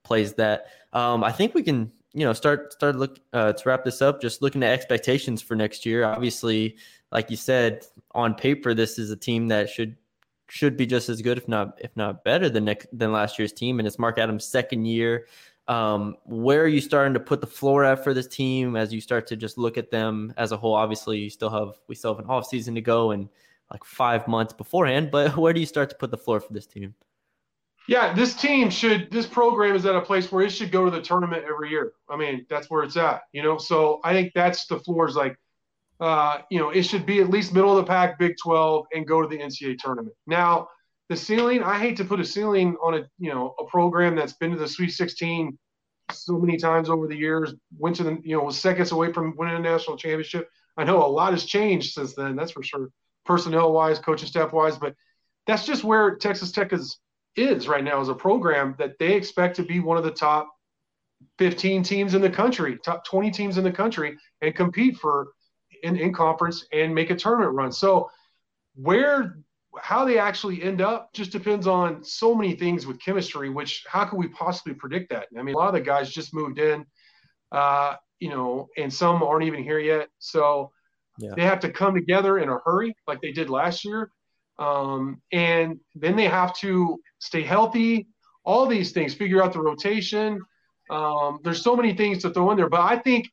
plays 0.03 0.33
that. 0.33 0.67
Um, 0.93 1.23
I 1.23 1.31
think 1.31 1.53
we 1.53 1.63
can 1.63 1.91
you 2.13 2.25
know 2.25 2.33
start 2.33 2.73
start 2.73 2.95
look 2.95 3.19
uh, 3.33 3.53
to 3.53 3.69
wrap 3.69 3.83
this 3.85 4.01
up. 4.01 4.21
Just 4.21 4.41
looking 4.41 4.63
at 4.63 4.71
expectations 4.71 5.41
for 5.41 5.55
next 5.55 5.85
year. 5.85 6.03
Obviously, 6.03 6.77
like 7.11 7.29
you 7.29 7.37
said, 7.37 7.85
on 8.11 8.33
paper 8.33 8.73
this 8.73 8.99
is 8.99 9.11
a 9.11 9.15
team 9.15 9.47
that 9.49 9.69
should 9.69 9.95
should 10.49 10.75
be 10.75 10.85
just 10.85 11.09
as 11.09 11.21
good, 11.21 11.37
if 11.37 11.47
not 11.47 11.77
if 11.79 11.95
not 11.95 12.23
better 12.23 12.49
than 12.49 12.65
next 12.65 12.87
than 12.91 13.11
last 13.11 13.37
year's 13.39 13.53
team. 13.53 13.79
And 13.79 13.87
it's 13.87 13.99
Mark 13.99 14.17
Adams' 14.17 14.45
second 14.45 14.85
year. 14.85 15.25
Um, 15.69 16.17
where 16.25 16.63
are 16.63 16.67
you 16.67 16.81
starting 16.81 17.13
to 17.13 17.19
put 17.19 17.41
the 17.41 17.47
floor 17.47 17.83
at 17.85 18.03
for 18.03 18.13
this 18.13 18.27
team 18.27 18.75
as 18.75 18.91
you 18.91 18.99
start 18.99 19.27
to 19.27 19.35
just 19.35 19.55
look 19.55 19.77
at 19.77 19.91
them 19.91 20.33
as 20.35 20.51
a 20.51 20.57
whole? 20.57 20.73
Obviously, 20.73 21.19
you 21.19 21.29
still 21.29 21.51
have 21.51 21.75
we 21.87 21.93
still 21.93 22.15
have 22.15 22.23
an 22.23 22.29
off 22.29 22.47
season 22.47 22.73
to 22.75 22.81
go 22.81 23.11
and 23.11 23.29
like 23.71 23.83
five 23.83 24.27
months 24.27 24.51
beforehand, 24.51 25.11
but 25.11 25.37
where 25.37 25.53
do 25.53 25.59
you 25.59 25.67
start 25.67 25.91
to 25.91 25.95
put 25.95 26.09
the 26.09 26.17
floor 26.17 26.39
for 26.39 26.51
this 26.53 26.65
team? 26.65 26.95
Yeah, 27.87 28.13
this 28.13 28.33
team 28.33 28.71
should 28.71 29.11
this 29.11 29.27
program 29.27 29.75
is 29.75 29.85
at 29.85 29.95
a 29.95 30.01
place 30.01 30.31
where 30.31 30.43
it 30.43 30.51
should 30.51 30.71
go 30.71 30.85
to 30.85 30.91
the 30.91 31.01
tournament 31.01 31.45
every 31.47 31.69
year. 31.69 31.93
I 32.09 32.17
mean, 32.17 32.47
that's 32.49 32.69
where 32.69 32.83
it's 32.83 32.97
at, 32.97 33.21
you 33.31 33.43
know. 33.43 33.59
So 33.59 33.99
I 34.03 34.11
think 34.13 34.33
that's 34.33 34.65
the 34.65 34.79
floor 34.79 35.07
is 35.07 35.15
like 35.15 35.37
uh, 35.99 36.39
you 36.49 36.59
know, 36.59 36.69
it 36.69 36.83
should 36.83 37.05
be 37.05 37.19
at 37.19 37.29
least 37.29 37.53
middle 37.53 37.77
of 37.77 37.85
the 37.85 37.89
pack, 37.89 38.17
Big 38.17 38.35
12, 38.41 38.85
and 38.93 39.05
go 39.05 39.21
to 39.21 39.27
the 39.27 39.37
NCAA 39.37 39.77
tournament. 39.77 40.15
Now, 40.27 40.69
the 41.09 41.17
ceiling, 41.17 41.63
I 41.63 41.79
hate 41.79 41.97
to 41.97 42.05
put 42.05 42.19
a 42.19 42.25
ceiling 42.25 42.77
on 42.81 42.93
a 42.93 43.09
you 43.17 43.33
know 43.33 43.55
a 43.59 43.65
program 43.65 44.15
that's 44.15 44.33
been 44.33 44.51
to 44.51 44.57
the 44.57 44.67
Sweet 44.67 44.91
16 44.91 45.57
so 46.11 46.39
many 46.39 46.57
times 46.57 46.89
over 46.89 47.07
the 47.07 47.15
years, 47.15 47.53
went 47.77 47.95
to 47.97 48.03
the 48.03 48.19
you 48.23 48.37
know 48.37 48.43
was 48.43 48.57
seconds 48.57 48.91
away 48.91 49.11
from 49.11 49.35
winning 49.35 49.55
a 49.55 49.59
national 49.59 49.97
championship. 49.97 50.47
I 50.77 50.83
know 50.83 51.03
a 51.03 51.07
lot 51.07 51.33
has 51.33 51.45
changed 51.45 51.93
since 51.93 52.15
then, 52.15 52.35
that's 52.35 52.51
for 52.51 52.63
sure, 52.63 52.89
personnel 53.25 53.73
wise, 53.73 53.99
coaching 53.99 54.27
staff 54.27 54.53
wise, 54.53 54.77
but 54.77 54.95
that's 55.45 55.65
just 55.65 55.83
where 55.83 56.15
Texas 56.15 56.51
Tech 56.51 56.71
is 56.73 56.99
is 57.35 57.67
right 57.67 57.83
now 57.83 57.99
as 58.01 58.09
a 58.09 58.15
program 58.15 58.75
that 58.77 58.97
they 58.99 59.13
expect 59.13 59.55
to 59.55 59.63
be 59.63 59.79
one 59.79 59.97
of 59.97 60.03
the 60.03 60.11
top 60.11 60.49
15 61.37 61.83
teams 61.83 62.13
in 62.13 62.21
the 62.21 62.29
country, 62.29 62.77
top 62.83 63.05
20 63.05 63.31
teams 63.31 63.57
in 63.57 63.63
the 63.63 63.71
country, 63.71 64.17
and 64.41 64.55
compete 64.55 64.97
for 64.97 65.27
in, 65.83 65.95
in 65.95 66.13
conference 66.13 66.65
and 66.71 66.93
make 66.93 67.09
a 67.09 67.15
tournament 67.15 67.55
run. 67.55 67.71
So 67.71 68.09
where 68.75 69.37
how 69.81 70.05
they 70.05 70.17
actually 70.17 70.63
end 70.63 70.81
up 70.81 71.13
just 71.13 71.31
depends 71.31 71.67
on 71.67 72.03
so 72.03 72.33
many 72.33 72.55
things 72.55 72.87
with 72.87 72.99
chemistry, 73.01 73.49
which 73.49 73.85
how 73.87 74.05
can 74.05 74.17
we 74.17 74.27
possibly 74.29 74.73
predict 74.73 75.09
that? 75.11 75.27
I 75.37 75.43
mean, 75.43 75.55
a 75.55 75.57
lot 75.57 75.67
of 75.67 75.73
the 75.73 75.81
guys 75.81 76.11
just 76.11 76.33
moved 76.33 76.59
in, 76.59 76.85
uh, 77.51 77.95
you 78.19 78.29
know, 78.29 78.67
and 78.77 78.93
some 78.93 79.21
aren't 79.21 79.45
even 79.45 79.63
here 79.63 79.79
yet. 79.79 80.09
So 80.17 80.71
yeah. 81.17 81.33
they 81.35 81.43
have 81.43 81.59
to 81.61 81.71
come 81.71 81.93
together 81.93 82.39
in 82.39 82.49
a 82.49 82.57
hurry 82.65 82.95
like 83.07 83.21
they 83.21 83.31
did 83.31 83.49
last 83.49 83.85
year. 83.85 84.11
Um, 84.57 85.21
and 85.31 85.79
then 85.95 86.15
they 86.15 86.27
have 86.27 86.53
to 86.55 86.99
stay 87.19 87.43
healthy, 87.43 88.07
all 88.43 88.65
these 88.65 88.91
things, 88.91 89.13
figure 89.13 89.41
out 89.41 89.53
the 89.53 89.61
rotation. 89.61 90.41
Um, 90.89 91.39
there's 91.43 91.63
so 91.63 91.75
many 91.75 91.93
things 91.93 92.21
to 92.23 92.31
throw 92.31 92.51
in 92.51 92.57
there, 92.57 92.69
but 92.69 92.81
I 92.81 92.97
think 92.97 93.29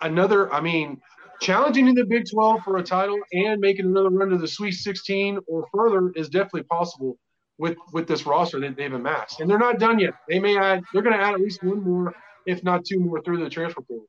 another, 0.00 0.52
I 0.52 0.60
mean, 0.60 1.00
challenging 1.40 1.88
in 1.88 1.94
the 1.94 2.04
Big 2.04 2.28
12 2.30 2.62
for 2.62 2.78
a 2.78 2.82
title 2.82 3.18
and 3.32 3.60
making 3.60 3.86
another 3.86 4.10
run 4.10 4.30
to 4.30 4.38
the 4.38 4.48
Sweet 4.48 4.72
16 4.72 5.38
or 5.46 5.66
further 5.72 6.12
is 6.16 6.28
definitely 6.28 6.64
possible 6.64 7.18
with 7.58 7.76
with 7.92 8.06
this 8.06 8.24
roster 8.24 8.60
that 8.60 8.76
they've 8.76 8.92
amassed. 8.92 9.40
And 9.40 9.50
they're 9.50 9.58
not 9.58 9.78
done 9.78 9.98
yet. 9.98 10.14
They 10.28 10.38
may 10.38 10.56
add. 10.56 10.82
They're 10.92 11.02
going 11.02 11.16
to 11.16 11.22
add 11.22 11.34
at 11.34 11.40
least 11.40 11.62
one 11.62 11.82
more, 11.82 12.14
if 12.46 12.62
not 12.62 12.84
two 12.84 13.00
more, 13.00 13.20
through 13.22 13.42
the 13.42 13.50
transfer 13.50 13.82
portal. 13.82 14.06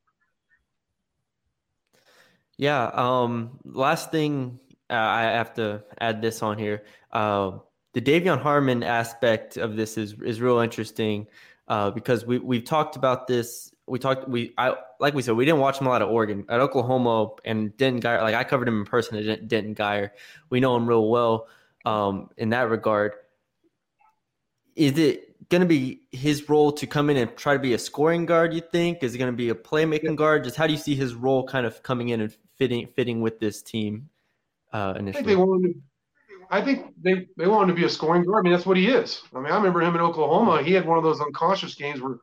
Yeah. 2.57 2.91
Um. 2.93 3.59
Last 3.65 4.11
thing, 4.11 4.59
uh, 4.89 4.93
I 4.93 5.21
have 5.23 5.53
to 5.55 5.84
add 5.99 6.21
this 6.21 6.43
on 6.43 6.57
here. 6.57 6.84
Uh, 7.11 7.59
the 7.93 8.01
De'Vion 8.01 8.39
Harmon 8.39 8.84
aspect 8.84 9.57
of 9.57 9.75
this 9.75 9.97
is 9.97 10.13
is 10.23 10.41
real 10.41 10.59
interesting 10.59 11.27
uh, 11.67 11.91
because 11.91 12.25
we 12.25 12.38
we've 12.38 12.65
talked 12.65 12.95
about 12.95 13.27
this 13.27 13.73
we 13.89 13.99
talked 13.99 14.27
we 14.27 14.53
I 14.57 14.75
like 14.99 15.13
we 15.13 15.21
said 15.21 15.35
we 15.35 15.45
didn't 15.45 15.59
watch 15.59 15.79
him 15.79 15.87
a 15.87 15.89
lot 15.89 16.01
at 16.01 16.07
Oregon. 16.07 16.45
At 16.49 16.59
Oklahoma 16.59 17.31
and 17.45 17.75
Denton 17.77 18.01
Guyer 18.01 18.21
like 18.21 18.35
I 18.35 18.43
covered 18.43 18.67
him 18.67 18.79
in 18.79 18.85
person 18.85 19.29
at 19.29 19.47
Denton 19.47 19.75
Guyer 19.75 20.11
we 20.49 20.59
know 20.59 20.75
him 20.75 20.87
real 20.87 21.09
well 21.09 21.47
um, 21.85 22.29
in 22.37 22.49
that 22.49 22.69
regard. 22.69 23.13
Is 24.75 24.97
it 24.97 25.49
going 25.49 25.61
to 25.61 25.67
be 25.67 26.01
his 26.11 26.47
role 26.47 26.71
to 26.71 26.87
come 26.87 27.09
in 27.09 27.17
and 27.17 27.35
try 27.35 27.53
to 27.53 27.59
be 27.59 27.73
a 27.73 27.79
scoring 27.79 28.25
guard 28.25 28.53
you 28.53 28.61
think? 28.61 29.03
Is 29.03 29.15
it 29.15 29.17
going 29.17 29.31
to 29.31 29.37
be 29.37 29.49
a 29.49 29.55
playmaking 29.55 30.15
guard? 30.15 30.43
Just 30.43 30.55
how 30.55 30.67
do 30.67 30.73
you 30.73 30.79
see 30.79 30.95
his 30.95 31.13
role 31.15 31.45
kind 31.45 31.65
of 31.65 31.81
coming 31.83 32.09
in 32.09 32.21
and 32.21 32.35
fitting 32.55 32.87
fitting 32.95 33.21
with 33.21 33.39
this 33.39 33.61
team 33.61 34.09
uh, 34.73 34.93
initially 34.97 35.09
I 35.09 35.25
think 35.25 35.27
they 35.27 35.35
want 35.35 35.75
I 36.51 36.61
think 36.61 36.93
they, 37.01 37.27
they 37.37 37.47
want 37.47 37.69
him 37.69 37.75
to 37.75 37.79
be 37.79 37.85
a 37.85 37.89
scoring 37.89 38.23
guard. 38.23 38.39
I 38.39 38.43
mean, 38.43 38.53
that's 38.53 38.65
what 38.65 38.75
he 38.75 38.87
is. 38.87 39.21
I 39.35 39.39
mean, 39.39 39.51
I 39.51 39.55
remember 39.55 39.81
him 39.81 39.93
in 39.93 40.01
Oklahoma. 40.01 40.63
He 40.63 40.73
had 40.73 40.85
one 40.85 40.97
of 40.97 41.03
those 41.03 41.21
unconscious 41.21 41.75
games 41.75 42.01
where 42.01 42.17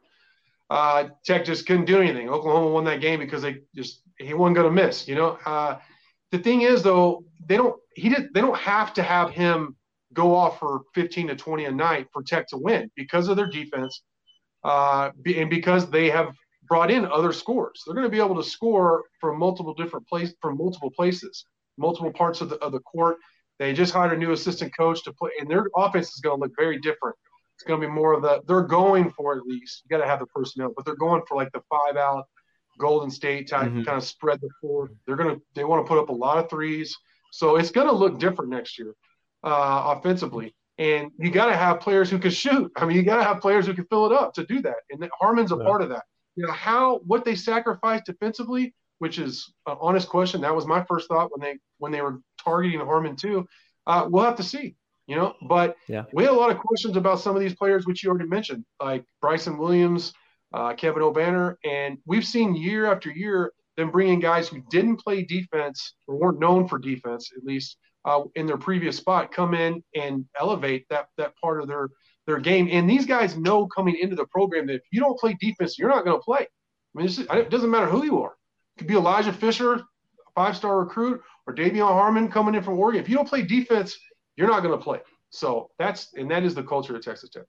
uh, 0.70 1.08
Tech 1.24 1.44
just 1.44 1.66
couldn't 1.66 1.84
do 1.84 2.00
anything. 2.00 2.28
Oklahoma 2.28 2.70
won 2.70 2.84
that 2.84 3.00
game 3.00 3.20
because 3.20 3.42
they 3.42 3.58
just 3.74 4.02
he 4.18 4.34
wasn't 4.34 4.56
going 4.56 4.68
to 4.68 4.82
miss. 4.82 5.06
You 5.06 5.14
know, 5.14 5.38
uh, 5.46 5.78
the 6.32 6.38
thing 6.38 6.62
is 6.62 6.82
though 6.82 7.24
they 7.48 7.56
don't 7.56 7.76
he 7.94 8.08
did 8.08 8.32
they 8.34 8.40
don't 8.40 8.58
have 8.58 8.92
to 8.94 9.02
have 9.02 9.30
him 9.30 9.76
go 10.12 10.34
off 10.34 10.58
for 10.58 10.82
15 10.94 11.28
to 11.28 11.36
20 11.36 11.64
a 11.66 11.70
night 11.70 12.08
for 12.12 12.22
Tech 12.22 12.48
to 12.48 12.56
win 12.56 12.90
because 12.96 13.28
of 13.28 13.36
their 13.36 13.48
defense 13.48 14.02
uh, 14.64 15.10
and 15.24 15.50
because 15.50 15.90
they 15.90 16.08
have 16.10 16.34
brought 16.68 16.90
in 16.90 17.06
other 17.06 17.32
scores. 17.32 17.82
They're 17.84 17.94
going 17.94 18.06
to 18.06 18.10
be 18.10 18.18
able 18.18 18.36
to 18.36 18.48
score 18.48 19.04
from 19.20 19.38
multiple 19.38 19.74
different 19.74 20.08
places 20.08 20.34
from 20.40 20.56
multiple 20.56 20.90
places, 20.90 21.44
multiple 21.78 22.12
parts 22.12 22.40
of 22.40 22.48
the 22.48 22.56
of 22.56 22.72
the 22.72 22.80
court. 22.80 23.16
They 23.58 23.72
just 23.72 23.92
hired 23.92 24.12
a 24.12 24.18
new 24.18 24.32
assistant 24.32 24.76
coach 24.76 25.02
to 25.04 25.12
play, 25.12 25.30
and 25.40 25.48
their 25.48 25.66
offense 25.76 26.08
is 26.08 26.20
going 26.20 26.38
to 26.38 26.42
look 26.42 26.52
very 26.58 26.78
different 26.78 27.16
it's 27.56 27.64
going 27.64 27.80
to 27.80 27.86
be 27.86 27.92
more 27.92 28.12
of 28.12 28.22
the 28.22 28.42
they're 28.46 28.62
going 28.62 29.10
for 29.10 29.36
at 29.36 29.46
least. 29.46 29.82
You 29.84 29.96
got 29.96 30.02
to 30.02 30.08
have 30.08 30.20
the 30.20 30.26
personnel, 30.26 30.72
but 30.76 30.84
they're 30.84 30.94
going 30.94 31.22
for 31.26 31.36
like 31.36 31.50
the 31.52 31.62
five 31.70 31.96
out 31.96 32.26
Golden 32.78 33.10
State 33.10 33.48
type, 33.48 33.68
mm-hmm. 33.68 33.82
kind 33.82 33.96
of 33.96 34.04
spread 34.04 34.40
the 34.42 34.50
floor. 34.60 34.90
They're 35.06 35.16
going 35.16 35.34
to 35.34 35.42
they 35.54 35.64
want 35.64 35.84
to 35.84 35.88
put 35.88 35.98
up 35.98 36.10
a 36.10 36.12
lot 36.12 36.36
of 36.36 36.50
threes, 36.50 36.94
so 37.32 37.56
it's 37.56 37.70
going 37.70 37.86
to 37.86 37.94
look 37.94 38.18
different 38.18 38.50
next 38.50 38.78
year 38.78 38.94
uh, 39.42 39.94
offensively. 39.96 40.54
And 40.78 41.10
you 41.18 41.30
got 41.30 41.46
to 41.46 41.56
have 41.56 41.80
players 41.80 42.10
who 42.10 42.18
can 42.18 42.30
shoot. 42.30 42.70
I 42.76 42.84
mean, 42.84 42.98
you 42.98 43.02
got 43.02 43.16
to 43.16 43.24
have 43.24 43.40
players 43.40 43.64
who 43.66 43.72
can 43.72 43.86
fill 43.86 44.04
it 44.04 44.12
up 44.12 44.34
to 44.34 44.44
do 44.44 44.60
that. 44.60 44.76
And 44.90 45.08
Harmon's 45.18 45.50
a 45.50 45.56
yeah. 45.56 45.64
part 45.64 45.80
of 45.80 45.88
that. 45.88 46.04
You 46.34 46.46
know 46.46 46.52
how 46.52 46.98
what 47.06 47.24
they 47.24 47.34
sacrificed 47.34 48.04
defensively, 48.04 48.74
which 48.98 49.18
is 49.18 49.50
an 49.66 49.78
honest 49.80 50.10
question. 50.10 50.42
That 50.42 50.54
was 50.54 50.66
my 50.66 50.84
first 50.84 51.08
thought 51.08 51.30
when 51.34 51.40
they 51.40 51.58
when 51.78 51.90
they 51.90 52.02
were 52.02 52.20
targeting 52.44 52.80
Harmon 52.80 53.16
too. 53.16 53.48
Uh, 53.86 54.06
we'll 54.10 54.24
have 54.24 54.36
to 54.36 54.42
see 54.42 54.76
you 55.06 55.16
know. 55.16 55.34
But 55.48 55.76
yeah. 55.88 56.04
we 56.12 56.24
had 56.24 56.32
a 56.32 56.36
lot 56.36 56.50
of 56.50 56.58
questions 56.58 56.96
about 56.96 57.20
some 57.20 57.36
of 57.36 57.42
these 57.42 57.54
players, 57.54 57.86
which 57.86 58.02
you 58.02 58.10
already 58.10 58.28
mentioned, 58.28 58.64
like 58.80 59.04
Bryson 59.20 59.58
Williams, 59.58 60.12
uh, 60.52 60.74
Kevin 60.74 61.02
Obanor, 61.02 61.56
and 61.64 61.98
we've 62.06 62.26
seen 62.26 62.54
year 62.54 62.90
after 62.90 63.10
year 63.10 63.52
them 63.76 63.90
bringing 63.90 64.20
guys 64.20 64.48
who 64.48 64.62
didn't 64.70 64.96
play 64.96 65.22
defense 65.22 65.94
or 66.06 66.16
weren't 66.16 66.40
known 66.40 66.66
for 66.66 66.78
defense, 66.78 67.30
at 67.36 67.44
least 67.44 67.76
uh, 68.06 68.22
in 68.34 68.46
their 68.46 68.56
previous 68.56 68.96
spot, 68.96 69.32
come 69.32 69.54
in 69.54 69.82
and 69.94 70.24
elevate 70.40 70.86
that 70.90 71.08
that 71.18 71.34
part 71.42 71.60
of 71.60 71.68
their 71.68 71.90
their 72.26 72.38
game. 72.38 72.68
And 72.70 72.88
these 72.88 73.06
guys 73.06 73.36
know 73.36 73.66
coming 73.66 73.96
into 74.00 74.16
the 74.16 74.26
program 74.26 74.66
that 74.66 74.76
if 74.76 74.82
you 74.90 75.00
don't 75.00 75.18
play 75.18 75.36
defense, 75.40 75.78
you're 75.78 75.88
not 75.88 76.04
going 76.04 76.18
to 76.18 76.24
play. 76.24 76.46
I 76.96 77.02
mean, 77.02 77.08
it 77.08 77.50
doesn't 77.50 77.70
matter 77.70 77.86
who 77.86 78.04
you 78.04 78.22
are. 78.22 78.34
It 78.76 78.80
could 78.80 78.88
be 78.88 78.94
Elijah 78.94 79.32
Fisher, 79.32 79.82
five 80.34 80.56
star 80.56 80.78
recruit, 80.78 81.20
or 81.46 81.54
De'Vion 81.54 81.88
Harmon 81.88 82.28
coming 82.28 82.54
in 82.54 82.62
from 82.62 82.78
Oregon. 82.78 83.00
If 83.00 83.08
you 83.08 83.16
don't 83.16 83.28
play 83.28 83.42
defense, 83.42 83.98
you're 84.36 84.48
not 84.48 84.62
going 84.62 84.76
to 84.76 84.82
play. 84.82 85.00
So 85.30 85.70
that's 85.78 86.12
and 86.14 86.30
that 86.30 86.44
is 86.44 86.54
the 86.54 86.62
culture 86.62 86.94
of 86.96 87.04
Texas 87.04 87.30
Tech. 87.30 87.44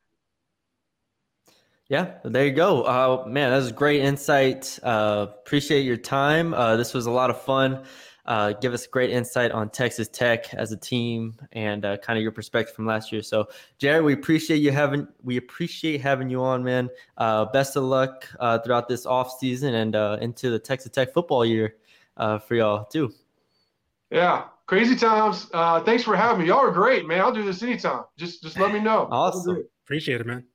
Yeah, 1.90 2.16
there 2.26 2.46
you 2.46 2.52
go. 2.52 2.84
Uh, 2.84 3.24
man, 3.28 3.52
that 3.52 3.58
was 3.58 3.72
great 3.72 4.02
insight. 4.02 4.78
Uh, 4.84 5.28
appreciate 5.30 5.82
your 5.82 5.96
time. 5.96 6.54
Uh, 6.54 6.76
this 6.76 6.94
was 6.94 7.06
a 7.06 7.12
lot 7.12 7.30
of 7.30 7.42
fun. 7.42 7.84
Uh, 8.26 8.52
give 8.52 8.74
us 8.74 8.86
great 8.88 9.10
insight 9.10 9.52
on 9.52 9.70
Texas 9.70 10.10
Tech 10.10 10.54
as 10.54 10.74
a 10.74 10.78
team 10.78 11.38
and 11.54 11.86
uh, 11.86 11.96
kind 11.96 12.18
of 12.18 12.24
your 12.24 12.34
perspective 12.34 12.76
from 12.76 12.86
last 12.86 13.14
year. 13.14 13.22
So, 13.22 13.48
Jarret, 13.80 14.04
we 14.04 14.12
appreciate 14.12 14.58
you 14.58 14.74
having 14.74 15.08
we 15.24 15.38
appreciate 15.38 16.02
having 16.02 16.30
you 16.30 16.44
on, 16.44 16.62
man. 16.62 16.90
Uh, 17.18 17.46
best 17.46 17.78
of 17.78 17.84
luck 17.84 18.28
throughout 18.66 18.90
this 18.90 19.06
off 19.06 19.40
season 19.40 19.74
and 19.76 19.96
into 20.22 20.50
the 20.50 20.60
Texas 20.60 20.92
Tech 20.92 21.14
football 21.14 21.46
year 21.46 21.76
for 22.18 22.56
y'all 22.56 22.84
too. 22.84 23.14
Yeah, 24.12 24.48
crazy 24.68 24.95
times. 24.95 25.49
Uh, 25.53 25.82
thanks 25.84 26.03
for 26.03 26.15
having 26.15 26.41
me. 26.41 26.47
Y'all 26.47 26.59
are 26.59 26.72
great, 26.72 27.07
man. 27.07 27.22
I'll 27.22 27.34
do 27.34 27.43
this 27.43 27.63
anytime. 27.63 28.03
Just 28.18 28.43
just 28.43 28.59
let 28.59 28.72
me 28.72 28.80
know. 28.80 29.07
Awesome. 29.09 29.63
Appreciate 29.86 30.22
it, 30.22 30.28
man. 30.28 30.45